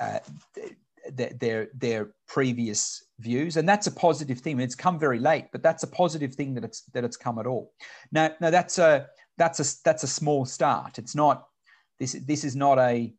uh, 0.00 0.18
th- 0.54 1.32
their 1.38 1.68
their 1.74 2.14
previous 2.26 3.04
views, 3.18 3.56
and 3.56 3.68
that's 3.68 3.86
a 3.86 3.92
positive 3.92 4.40
thing. 4.40 4.60
It's 4.60 4.74
come 4.74 4.98
very 4.98 5.18
late, 5.18 5.46
but 5.52 5.62
that's 5.62 5.82
a 5.82 5.88
positive 5.88 6.34
thing 6.34 6.54
that 6.54 6.64
it's 6.64 6.82
that 6.92 7.04
it's 7.04 7.16
come 7.16 7.38
at 7.38 7.46
all. 7.46 7.72
Now, 8.12 8.30
now 8.40 8.50
that's 8.50 8.78
a 8.78 9.08
that's 9.36 9.60
a 9.60 9.82
that's 9.84 10.04
a 10.04 10.08
small 10.08 10.44
start. 10.44 10.98
It's 10.98 11.14
not 11.14 11.48
this 12.02 12.14
this 12.26 12.42
is 12.42 12.56
not 12.56 12.80
a 12.80 13.14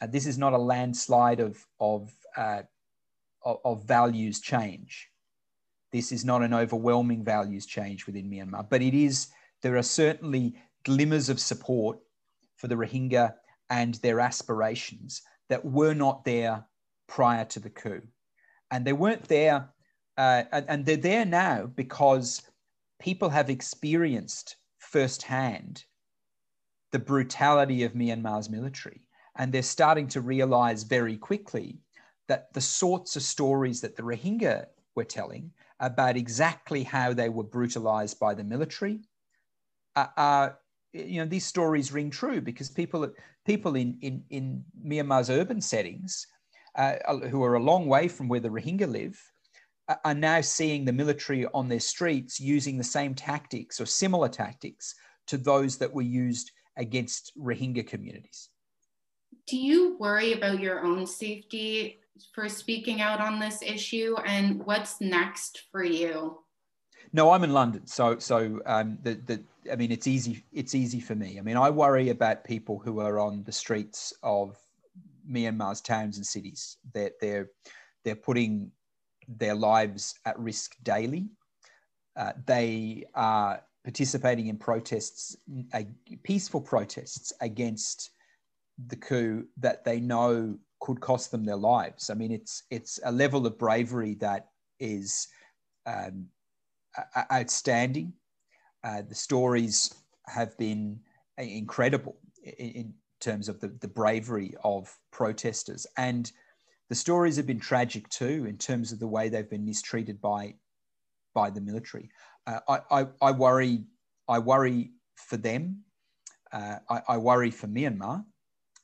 uh, 0.00 0.06
this 0.06 0.26
is 0.26 0.38
not 0.38 0.54
a 0.54 0.58
landslide 0.58 1.38
of 1.38 1.62
of, 1.78 2.10
uh, 2.34 2.62
of, 3.44 3.84
values 3.84 4.40
change. 4.40 5.08
This 5.92 6.12
is 6.12 6.24
not 6.24 6.42
an 6.42 6.54
overwhelming 6.54 7.22
values 7.24 7.66
change 7.66 8.06
within 8.06 8.30
Myanmar, 8.30 8.68
but 8.68 8.82
it 8.82 8.94
is, 8.94 9.28
there 9.62 9.76
are 9.76 9.82
certainly 9.82 10.54
glimmers 10.84 11.28
of 11.28 11.38
support 11.38 11.98
for 12.56 12.68
the 12.68 12.74
Rohingya 12.74 13.34
and 13.70 13.94
their 13.96 14.20
aspirations 14.20 15.22
that 15.48 15.64
were 15.64 15.94
not 15.94 16.24
there 16.24 16.64
prior 17.06 17.44
to 17.46 17.60
the 17.60 17.70
coup. 17.70 18.02
And 18.70 18.84
they 18.84 18.92
weren't 18.92 19.28
there, 19.28 19.68
uh, 20.16 20.42
and 20.52 20.84
they're 20.84 20.96
there 20.96 21.26
now 21.26 21.66
because 21.66 22.42
people 22.98 23.28
have 23.28 23.50
experienced 23.50 24.56
firsthand 24.78 25.84
the 26.96 27.04
brutality 27.04 27.82
of 27.82 27.92
Myanmar's 27.92 28.48
military. 28.48 29.02
And 29.36 29.52
they're 29.52 29.60
starting 29.60 30.08
to 30.08 30.22
realize 30.22 30.82
very 30.82 31.18
quickly 31.18 31.76
that 32.26 32.50
the 32.54 32.60
sorts 32.62 33.16
of 33.16 33.22
stories 33.22 33.82
that 33.82 33.96
the 33.96 34.02
Rohingya 34.02 34.64
were 34.94 35.04
telling 35.04 35.50
about 35.78 36.16
exactly 36.16 36.82
how 36.84 37.12
they 37.12 37.28
were 37.28 37.44
brutalized 37.44 38.18
by 38.18 38.32
the 38.32 38.44
military. 38.44 39.00
Uh, 39.94 40.06
uh, 40.16 40.48
you 40.94 41.20
know, 41.20 41.26
these 41.26 41.44
stories 41.44 41.92
ring 41.92 42.08
true 42.08 42.40
because 42.40 42.70
people, 42.70 43.12
people 43.44 43.76
in, 43.76 43.98
in, 44.00 44.24
in 44.30 44.64
Myanmar's 44.82 45.28
urban 45.28 45.60
settings 45.60 46.26
uh, 46.76 46.94
who 47.28 47.44
are 47.44 47.56
a 47.56 47.62
long 47.62 47.88
way 47.88 48.08
from 48.08 48.26
where 48.26 48.40
the 48.40 48.48
Rohingya 48.48 48.90
live 48.90 49.20
are 50.02 50.14
now 50.14 50.40
seeing 50.40 50.86
the 50.86 50.94
military 50.94 51.44
on 51.52 51.68
their 51.68 51.78
streets 51.78 52.40
using 52.40 52.78
the 52.78 52.92
same 52.96 53.14
tactics 53.14 53.82
or 53.82 53.84
similar 53.84 54.30
tactics 54.30 54.94
to 55.26 55.36
those 55.36 55.76
that 55.76 55.92
were 55.92 56.00
used 56.00 56.52
against 56.76 57.32
Rohingya 57.38 57.86
communities. 57.86 58.48
Do 59.46 59.56
you 59.56 59.96
worry 59.98 60.32
about 60.32 60.60
your 60.60 60.84
own 60.84 61.06
safety 61.06 62.00
for 62.32 62.48
speaking 62.48 63.00
out 63.00 63.20
on 63.20 63.38
this 63.38 63.62
issue 63.62 64.16
and 64.24 64.64
what's 64.64 65.00
next 65.00 65.64
for 65.70 65.84
you? 65.84 66.38
No, 67.12 67.30
I'm 67.30 67.44
in 67.44 67.52
London, 67.52 67.86
so 67.86 68.18
so 68.18 68.60
um, 68.66 68.98
the 69.02 69.14
the 69.14 69.42
I 69.72 69.76
mean 69.76 69.92
it's 69.92 70.06
easy 70.06 70.44
it's 70.52 70.74
easy 70.74 71.00
for 71.00 71.14
me. 71.14 71.38
I 71.38 71.42
mean 71.42 71.56
I 71.56 71.70
worry 71.70 72.10
about 72.10 72.44
people 72.44 72.78
who 72.78 73.00
are 73.00 73.20
on 73.20 73.44
the 73.44 73.52
streets 73.52 74.12
of 74.22 74.58
Myanmar's 75.30 75.80
towns 75.80 76.16
and 76.16 76.26
cities. 76.26 76.78
That 76.92 77.12
they're, 77.20 77.30
they're 77.30 77.50
they're 78.04 78.16
putting 78.16 78.70
their 79.28 79.54
lives 79.54 80.14
at 80.24 80.38
risk 80.38 80.76
daily. 80.82 81.28
Uh, 82.16 82.32
they 82.46 83.04
are 83.14 83.62
participating 83.86 84.48
in 84.48 84.58
protests, 84.58 85.36
peaceful 86.24 86.60
protests 86.60 87.32
against 87.40 88.10
the 88.88 88.96
coup 88.96 89.46
that 89.56 89.84
they 89.84 90.00
know 90.00 90.58
could 90.80 91.00
cost 91.00 91.30
them 91.30 91.44
their 91.44 91.54
lives. 91.54 92.10
I 92.10 92.14
mean, 92.14 92.32
it's 92.32 92.64
it's 92.68 92.98
a 93.04 93.12
level 93.12 93.46
of 93.46 93.56
bravery 93.56 94.16
that 94.16 94.48
is 94.80 95.28
um, 95.86 96.26
outstanding. 97.32 98.12
Uh, 98.82 99.02
the 99.08 99.14
stories 99.14 99.94
have 100.26 100.58
been 100.58 100.98
incredible 101.38 102.16
in, 102.42 102.70
in 102.70 102.94
terms 103.20 103.48
of 103.48 103.60
the, 103.60 103.68
the 103.80 103.88
bravery 103.88 104.52
of 104.64 104.92
protesters, 105.12 105.86
and 105.96 106.32
the 106.88 106.96
stories 106.96 107.36
have 107.36 107.46
been 107.46 107.60
tragic 107.60 108.08
too 108.08 108.46
in 108.48 108.58
terms 108.58 108.90
of 108.90 108.98
the 108.98 109.06
way 109.06 109.28
they've 109.28 109.48
been 109.48 109.64
mistreated 109.64 110.20
by 110.20 110.56
by 111.40 111.48
the 111.50 111.60
military. 111.60 112.06
Uh, 112.46 112.60
I, 112.74 112.76
I, 112.98 113.06
I 113.28 113.30
worry 113.30 113.84
I 114.28 114.38
worry 114.52 114.80
for 115.28 115.36
them. 115.36 115.62
Uh, 116.52 116.78
I, 116.94 116.98
I 117.14 117.16
worry 117.18 117.50
for 117.50 117.68
Myanmar 117.68 118.24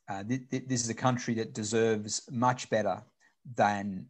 uh, 0.08 0.22
th- 0.24 0.48
th- 0.50 0.64
this 0.66 0.84
is 0.84 0.90
a 0.90 0.94
country 0.94 1.34
that 1.34 1.54
deserves 1.54 2.28
much 2.30 2.68
better 2.70 3.02
than 3.56 4.06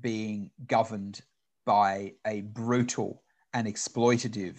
being 0.00 0.50
governed 0.66 1.20
by 1.64 2.14
a 2.26 2.40
brutal 2.42 3.22
and 3.54 3.66
exploitative 3.66 4.56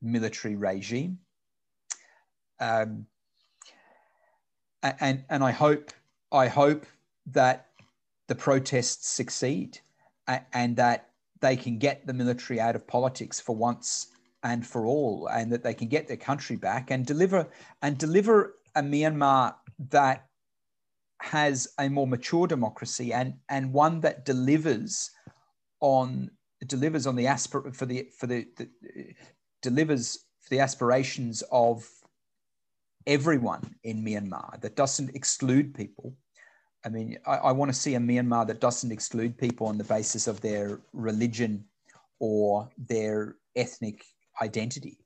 military 0.00 0.56
regime. 0.56 1.18
Um, 2.60 3.06
and, 4.82 5.24
and 5.28 5.42
I 5.44 5.50
hope 5.50 5.90
I 6.32 6.48
hope 6.48 6.86
that 7.26 7.68
the 8.28 8.34
protests 8.34 9.08
succeed 9.08 9.78
and 10.52 10.76
that 10.76 11.10
they 11.40 11.56
can 11.56 11.78
get 11.78 12.06
the 12.06 12.12
military 12.12 12.60
out 12.60 12.76
of 12.76 12.86
politics 12.86 13.40
for 13.40 13.54
once 13.54 14.08
and 14.42 14.66
for 14.66 14.86
all, 14.86 15.28
and 15.28 15.52
that 15.52 15.62
they 15.62 15.74
can 15.74 15.88
get 15.88 16.06
their 16.06 16.16
country 16.16 16.56
back 16.56 16.90
and 16.90 17.04
deliver 17.06 17.48
and 17.82 17.98
deliver 17.98 18.56
a 18.74 18.82
Myanmar 18.82 19.54
that 19.90 20.26
has 21.20 21.68
a 21.78 21.88
more 21.88 22.06
mature 22.06 22.46
democracy 22.46 23.12
and 23.12 23.34
and 23.48 23.72
one 23.72 24.00
that 24.00 24.24
delivers 24.24 25.10
on 25.80 26.30
delivers 26.66 27.06
on 27.06 27.16
the 27.16 27.24
aspir- 27.24 27.74
for 27.74 27.86
the 27.86 28.08
for 28.18 28.26
the, 28.26 28.46
the 28.56 28.68
delivers 29.62 30.26
for 30.40 30.50
the 30.50 30.60
aspirations 30.60 31.42
of 31.50 31.88
everyone 33.06 33.74
in 33.84 34.04
Myanmar 34.04 34.60
that 34.60 34.76
doesn't 34.76 35.14
exclude 35.14 35.74
people. 35.74 36.16
I 36.86 36.88
mean, 36.88 37.18
I, 37.26 37.36
I 37.36 37.52
want 37.52 37.68
to 37.68 37.78
see 37.78 37.96
a 37.96 37.98
Myanmar 37.98 38.46
that 38.46 38.60
doesn't 38.60 38.92
exclude 38.92 39.36
people 39.36 39.66
on 39.66 39.76
the 39.76 39.84
basis 39.84 40.28
of 40.28 40.40
their 40.40 40.80
religion 40.92 41.64
or 42.20 42.70
their 42.78 43.34
ethnic 43.56 44.04
identity, 44.40 44.98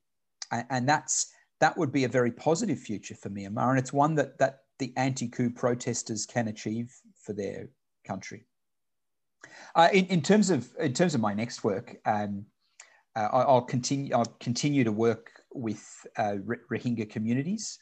and, 0.53 0.67
and 0.69 0.89
that's 0.89 1.33
that 1.61 1.77
would 1.79 1.91
be 1.91 2.05
a 2.05 2.09
very 2.09 2.31
positive 2.31 2.79
future 2.79 3.15
for 3.15 3.31
Myanmar, 3.31 3.71
and 3.71 3.79
it's 3.79 3.95
one 3.95 4.15
that 4.17 4.39
that 4.39 4.65
the 4.79 4.93
anti-coup 4.97 5.51
protesters 5.51 6.27
can 6.27 6.49
achieve 6.49 6.95
for 7.15 7.33
their 7.33 7.71
country. 8.07 8.45
Uh, 9.75 9.89
in, 9.93 10.07
in, 10.07 10.21
terms 10.21 10.51
of 10.51 10.69
in 10.79 10.93
terms 10.93 11.15
of 11.15 11.21
my 11.23 11.33
next 11.33 11.65
work, 11.65 11.97
um, 12.05 12.45
uh, 13.17 13.29
I, 13.33 13.53
will 13.53 13.63
continue. 13.63 14.15
I'll 14.15 14.37
continue 14.41 14.85
to 14.85 14.93
work 14.93 15.31
with 15.51 16.07
uh, 16.19 16.37
Rohingya 16.71 17.09
communities. 17.09 17.79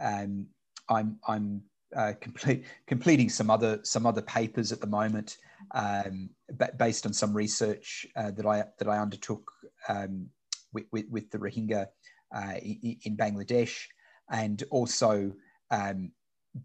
Um, 0.00 0.48
I'm 0.88 1.18
I'm 1.28 1.62
uh, 1.96 2.12
complete, 2.20 2.64
completing 2.86 3.28
some 3.28 3.50
other 3.50 3.80
some 3.82 4.06
other 4.06 4.22
papers 4.22 4.72
at 4.72 4.80
the 4.80 4.86
moment, 4.86 5.38
um, 5.72 6.30
based 6.76 7.06
on 7.06 7.12
some 7.12 7.34
research 7.34 8.06
uh, 8.16 8.30
that 8.32 8.46
I 8.46 8.64
that 8.78 8.88
I 8.88 8.98
undertook 8.98 9.50
um, 9.88 10.28
with, 10.72 10.84
with, 10.92 11.06
with, 11.10 11.30
the 11.30 11.38
Rohingya 11.38 11.86
uh, 12.34 12.54
in 12.62 13.16
Bangladesh, 13.16 13.86
and 14.30 14.62
also 14.70 15.32
um, 15.70 16.12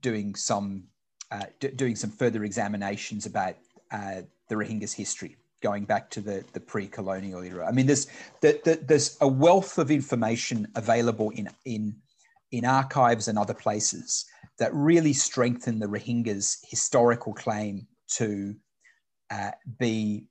doing 0.01 0.35
some 0.35 0.83
uh, 1.31 1.45
doing 1.75 1.95
some 1.95 2.09
further 2.09 2.43
examinations 2.43 3.25
about 3.25 3.55
uh, 3.91 4.21
the 4.49 4.55
Rohingya's 4.55 4.93
history, 4.93 5.37
going 5.61 5.85
back 5.85 6.09
to 6.11 6.21
the, 6.21 6.43
the 6.53 6.59
pre-colonial 6.59 7.41
era. 7.41 7.67
I 7.67 7.71
mean, 7.71 7.87
there's 7.87 8.07
the, 8.41 8.59
the, 8.63 8.75
there's 8.75 9.17
a 9.21 9.27
wealth 9.27 9.77
of 9.77 9.89
information 9.89 10.67
available 10.75 11.29
in 11.31 11.49
in 11.65 11.95
in 12.51 12.65
archives 12.65 13.27
and 13.27 13.39
other 13.39 13.53
places 13.53 14.25
that 14.59 14.73
really 14.73 15.13
strengthen 15.13 15.79
the 15.79 15.87
Rohingya's 15.87 16.59
historical 16.69 17.33
claim 17.33 17.87
to 18.15 18.55
uh, 19.31 19.51
be 19.79 20.25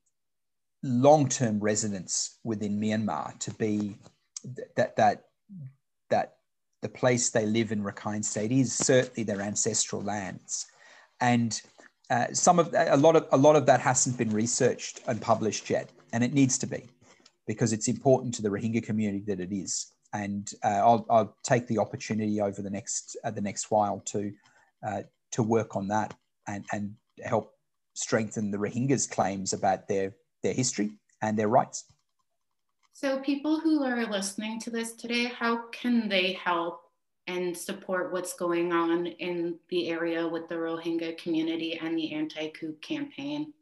long-term 0.83 1.61
residents 1.61 2.39
within 2.45 2.81
Myanmar, 2.81 3.39
to 3.41 3.53
be 3.55 3.97
that 4.77 4.97
that 4.97 5.25
that 6.11 6.35
the 6.83 6.89
place 6.89 7.31
they 7.31 7.47
live 7.47 7.73
in 7.73 7.83
Rakhine 7.83 8.25
State 8.25 8.53
is 8.53 8.73
certainly 8.73 9.23
their 9.23 9.41
ancestral 9.41 10.03
lands, 10.03 10.67
and 11.21 11.61
uh, 12.11 12.27
some 12.33 12.59
of 12.59 12.75
a 12.77 12.97
lot 12.97 13.17
of 13.17 13.27
a 13.33 13.37
lot 13.37 13.57
of 13.57 13.67
that 13.67 13.81
hasn't 13.81 14.19
been 14.19 14.31
researched 14.31 15.01
and 15.07 15.21
published 15.21 15.71
yet, 15.71 15.91
and 16.13 16.25
it 16.25 16.33
needs 16.33 16.59
to 16.59 16.67
be, 16.67 16.89
because 17.47 17.73
it's 17.73 17.89
important 17.89 18.35
to 18.35 18.43
the 18.43 18.49
Rohingya 18.49 18.83
community 18.85 19.25
that 19.27 19.41
it 19.41 19.53
is. 19.53 19.92
And 20.13 20.51
uh, 20.63 20.69
I'll, 20.69 21.07
I'll, 21.09 21.37
take 21.43 21.67
the 21.67 21.79
opportunity 21.79 22.41
over 22.41 22.61
the 22.61 22.69
next 22.69 23.17
uh, 23.25 23.31
the 23.31 23.41
next 23.41 23.71
while 23.71 24.01
to 24.07 24.33
uh, 24.87 25.03
to 25.33 25.43
work 25.43 25.75
on 25.75 25.89
that 25.89 26.15
and 26.47 26.65
and 26.73 26.95
help 27.25 27.55
strengthen 27.95 28.51
the 28.51 28.59
Rohingyas' 28.59 29.11
claims 29.11 29.53
about 29.53 29.89
their 29.89 30.15
their 30.43 30.55
history 30.55 30.91
and 31.23 31.39
their 31.39 31.49
rights. 31.49 31.85
So, 32.93 33.21
people 33.21 33.59
who 33.59 33.83
are 33.83 34.05
listening 34.07 34.61
to 34.61 34.71
this 34.71 34.93
today, 34.93 35.25
how 35.25 35.69
can 35.71 36.09
they 36.09 36.35
help 36.35 36.83
and 37.27 37.57
support 37.57 38.13
what's 38.13 38.35
going 38.35 38.73
on 38.73 39.07
in 39.07 39.57
the 39.71 39.89
area 39.89 40.27
with 40.27 40.49
the 40.49 40.57
Rohingya 40.57 41.17
community 41.19 41.79
and 41.79 41.97
the 41.97 42.13
anti-coup 42.13 42.77
campaign? 42.83 43.53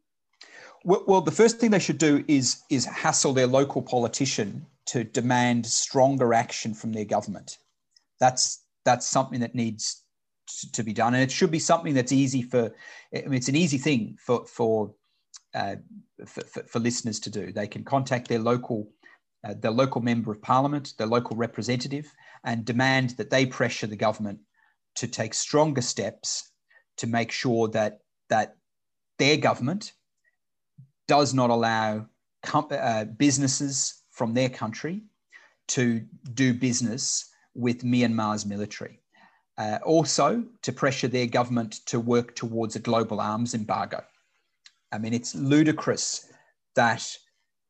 Well, 0.85 1.05
well, 1.07 1.21
the 1.21 1.31
first 1.31 1.59
thing 1.59 1.71
they 1.71 1.79
should 1.79 1.99
do 1.99 2.25
is 2.27 2.63
is 2.71 2.85
hassle 2.87 3.33
their 3.33 3.47
local 3.47 3.83
politician 3.83 4.67
to 4.91 5.05
demand 5.05 5.65
stronger 5.65 6.35
action 6.35 6.75
from 6.75 6.93
their 6.93 7.05
government. 7.05 7.59
That's 8.19 8.65
that's 8.85 9.07
something 9.07 9.39
that 9.41 9.55
needs 9.55 10.03
to 10.73 10.83
be 10.83 10.93
done, 10.93 11.15
and 11.15 11.23
it 11.23 11.31
should 11.31 11.53
be 11.53 11.61
something 11.61 11.95
that's 11.95 12.11
easy 12.11 12.43
for. 12.43 12.75
I 13.15 13.21
mean, 13.23 13.35
it's 13.35 13.49
an 13.49 13.55
easy 13.55 13.79
thing 13.79 14.17
for 14.19 14.45
for, 14.47 14.93
uh, 15.55 15.77
for, 16.27 16.41
for, 16.43 16.63
for 16.65 16.79
listeners 16.81 17.21
to 17.21 17.31
do. 17.31 17.53
They 17.53 17.69
can 17.69 17.85
contact 17.85 18.27
their 18.27 18.41
local 18.41 18.91
uh, 19.45 19.55
their 19.55 19.71
local 19.71 20.01
member 20.01 20.33
of 20.33 20.43
parliament, 20.43 20.95
their 20.99 21.07
local 21.07 21.37
representative, 21.37 22.13
and 22.43 22.65
demand 22.65 23.11
that 23.11 23.31
they 23.31 23.47
pressure 23.47 23.87
the 23.87 23.95
government 23.97 24.41
to 24.97 25.07
take 25.07 25.35
stronger 25.35 25.83
steps 25.83 26.51
to 26.97 27.07
make 27.07 27.31
sure 27.31 27.69
that 27.69 28.01
that 28.29 28.57
their 29.21 29.37
government 29.37 29.93
does 31.07 31.33
not 31.33 31.51
allow 31.51 32.07
com- 32.43 32.67
uh, 32.73 33.05
businesses 33.05 34.00
from 34.21 34.35
their 34.35 34.51
country 34.51 35.01
to 35.67 35.99
do 36.35 36.53
business 36.53 37.31
with 37.55 37.85
Myanmar's 37.85 38.45
military. 38.45 39.01
Uh, 39.57 39.79
also, 39.83 40.45
to 40.61 40.75
pressure 40.75 41.09
their 41.09 41.27
government 41.27 41.81
to 41.87 41.99
work 41.99 42.37
towards 42.37 42.77
a 42.77 42.81
global 42.81 43.19
arms 43.19 43.55
embargo. 43.55 44.05
I 44.93 44.99
mean, 44.99 45.15
it's 45.15 45.35
ludicrous 45.35 46.27
that 46.75 47.17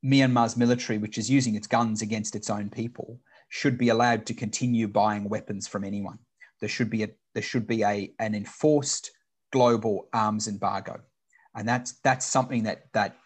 Myanmar's 0.05 0.57
military, 0.57 0.99
which 0.99 1.19
is 1.19 1.31
using 1.31 1.55
its 1.55 1.69
guns 1.69 2.03
against 2.03 2.35
its 2.35 2.51
own 2.51 2.69
people, 2.69 3.21
should 3.49 3.79
be 3.79 3.91
allowed 3.91 4.27
to 4.27 4.35
continue 4.35 4.89
buying 4.89 5.29
weapons 5.29 5.69
from 5.69 5.85
anyone. 5.85 6.19
There 6.59 6.69
should 6.69 6.91
be 6.91 7.05
a 7.05 7.11
there 7.35 7.45
should 7.45 7.69
be 7.69 7.85
a 7.85 8.13
an 8.19 8.35
enforced 8.35 9.13
global 9.53 10.09
arms 10.13 10.49
embargo, 10.49 11.01
and 11.55 11.69
that's 11.69 11.93
that's 12.03 12.27
something 12.27 12.65
that 12.65 12.93
that 12.93 13.17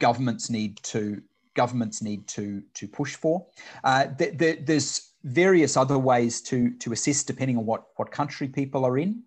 governments 0.00 0.50
need 0.50 0.82
to 0.94 1.22
governments 1.54 2.02
need 2.02 2.26
to 2.28 2.62
to 2.74 2.88
push 2.88 3.14
for. 3.16 3.46
Uh, 3.84 4.06
th- 4.18 4.38
th- 4.38 4.60
there's 4.64 5.12
various 5.24 5.76
other 5.76 5.98
ways 5.98 6.40
to 6.42 6.70
to 6.78 6.92
assist 6.92 7.26
depending 7.26 7.56
on 7.56 7.66
what 7.66 7.84
what 7.96 8.10
country 8.10 8.48
people 8.48 8.84
are 8.84 8.98
in. 8.98 9.22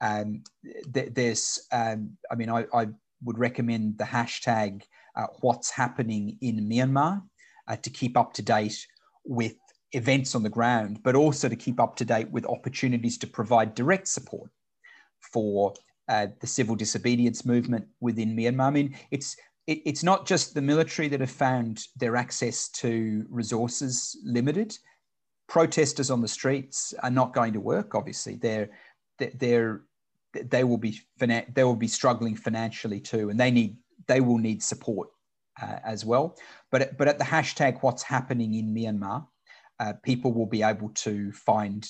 Um, 0.00 0.42
th- 0.92 1.12
there's 1.14 1.66
um, 1.72 2.16
I 2.30 2.34
mean 2.34 2.50
I, 2.50 2.66
I 2.72 2.88
would 3.24 3.38
recommend 3.38 3.98
the 3.98 4.04
hashtag 4.04 4.82
uh, 5.16 5.26
what's 5.40 5.70
happening 5.70 6.36
in 6.40 6.68
Myanmar 6.68 7.22
uh, 7.68 7.76
to 7.76 7.90
keep 7.90 8.16
up 8.16 8.32
to 8.34 8.42
date 8.42 8.86
with 9.24 9.54
events 9.92 10.34
on 10.34 10.42
the 10.42 10.50
ground, 10.50 11.00
but 11.02 11.14
also 11.14 11.48
to 11.48 11.56
keep 11.56 11.80
up 11.80 11.96
to 11.96 12.04
date 12.04 12.30
with 12.30 12.44
opportunities 12.46 13.16
to 13.18 13.26
provide 13.26 13.74
direct 13.74 14.08
support 14.08 14.50
for 15.32 15.72
uh, 16.08 16.28
the 16.40 16.46
civil 16.46 16.76
disobedience 16.76 17.44
movement 17.44 17.86
within 18.00 18.36
Myanmar. 18.36 18.66
I 18.66 18.70
mean, 18.70 18.96
it's 19.10 19.36
it, 19.66 19.82
it's 19.84 20.02
not 20.02 20.26
just 20.26 20.54
the 20.54 20.62
military 20.62 21.08
that 21.08 21.20
have 21.20 21.30
found 21.30 21.86
their 21.96 22.16
access 22.16 22.68
to 22.68 23.24
resources 23.28 24.16
limited. 24.24 24.76
Protesters 25.48 26.10
on 26.10 26.20
the 26.20 26.28
streets 26.28 26.94
are 27.02 27.10
not 27.10 27.34
going 27.34 27.52
to 27.52 27.60
work. 27.60 27.94
Obviously, 27.94 28.36
they're 28.36 28.70
they're 29.18 29.82
they 30.32 30.64
will 30.64 30.78
be 30.78 30.98
they 31.18 31.64
will 31.64 31.76
be 31.76 31.88
struggling 31.88 32.36
financially 32.36 33.00
too, 33.00 33.30
and 33.30 33.38
they 33.38 33.50
need 33.50 33.76
they 34.06 34.20
will 34.20 34.38
need 34.38 34.62
support 34.62 35.08
uh, 35.60 35.78
as 35.84 36.04
well. 36.04 36.36
But, 36.70 36.96
but 36.96 37.08
at 37.08 37.18
the 37.18 37.24
hashtag 37.24 37.82
what's 37.82 38.02
happening 38.02 38.54
in 38.54 38.74
Myanmar, 38.74 39.26
uh, 39.80 39.94
people 40.02 40.32
will 40.32 40.46
be 40.46 40.62
able 40.62 40.90
to 40.90 41.32
find 41.32 41.88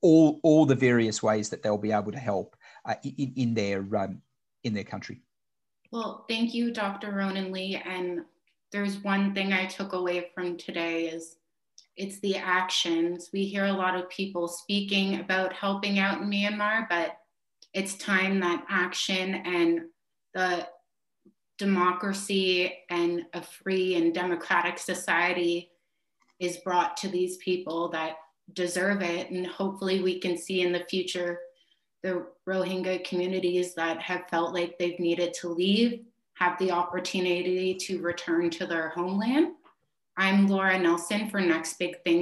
all, 0.00 0.40
all 0.42 0.66
the 0.66 0.74
various 0.74 1.22
ways 1.22 1.48
that 1.50 1.62
they'll 1.62 1.78
be 1.78 1.92
able 1.92 2.12
to 2.12 2.18
help 2.18 2.56
uh, 2.84 2.94
in, 3.04 3.32
in, 3.36 3.54
their, 3.54 3.86
um, 3.96 4.20
in 4.64 4.74
their 4.74 4.84
country. 4.84 5.20
Well, 5.92 6.24
thank 6.26 6.54
you, 6.54 6.72
Dr. 6.72 7.12
Ronan 7.12 7.52
Lee. 7.52 7.80
And 7.84 8.22
there's 8.72 9.04
one 9.04 9.34
thing 9.34 9.52
I 9.52 9.66
took 9.66 9.92
away 9.92 10.30
from 10.34 10.56
today 10.56 11.08
is 11.08 11.36
it's 11.98 12.18
the 12.20 12.36
actions. 12.36 13.28
We 13.30 13.44
hear 13.44 13.66
a 13.66 13.72
lot 13.72 13.94
of 13.94 14.08
people 14.08 14.48
speaking 14.48 15.20
about 15.20 15.52
helping 15.52 15.98
out 15.98 16.22
in 16.22 16.30
Myanmar, 16.30 16.88
but 16.88 17.18
it's 17.74 17.94
time 17.96 18.40
that 18.40 18.64
action 18.70 19.34
and 19.34 19.82
the 20.32 20.66
democracy 21.58 22.72
and 22.88 23.26
a 23.34 23.42
free 23.42 23.96
and 23.96 24.14
democratic 24.14 24.78
society 24.78 25.70
is 26.40 26.56
brought 26.64 26.96
to 26.96 27.08
these 27.08 27.36
people 27.36 27.90
that 27.90 28.16
deserve 28.54 29.02
it. 29.02 29.30
And 29.30 29.46
hopefully, 29.46 30.00
we 30.00 30.18
can 30.18 30.38
see 30.38 30.62
in 30.62 30.72
the 30.72 30.86
future 30.88 31.38
the 32.02 32.26
Rohingya 32.48 33.04
communities 33.04 33.74
that 33.74 34.00
have 34.00 34.28
felt 34.28 34.52
like 34.52 34.76
they've 34.78 34.98
needed 34.98 35.32
to 35.34 35.48
leave 35.48 36.04
have 36.34 36.58
the 36.58 36.72
opportunity 36.72 37.74
to 37.74 38.00
return 38.00 38.50
to 38.50 38.66
their 38.66 38.88
homeland. 38.88 39.52
I'm 40.16 40.48
Laura 40.48 40.78
Nelson 40.78 41.30
for 41.30 41.40
Next 41.40 41.78
Big 41.78 42.02
Thing. 42.02 42.20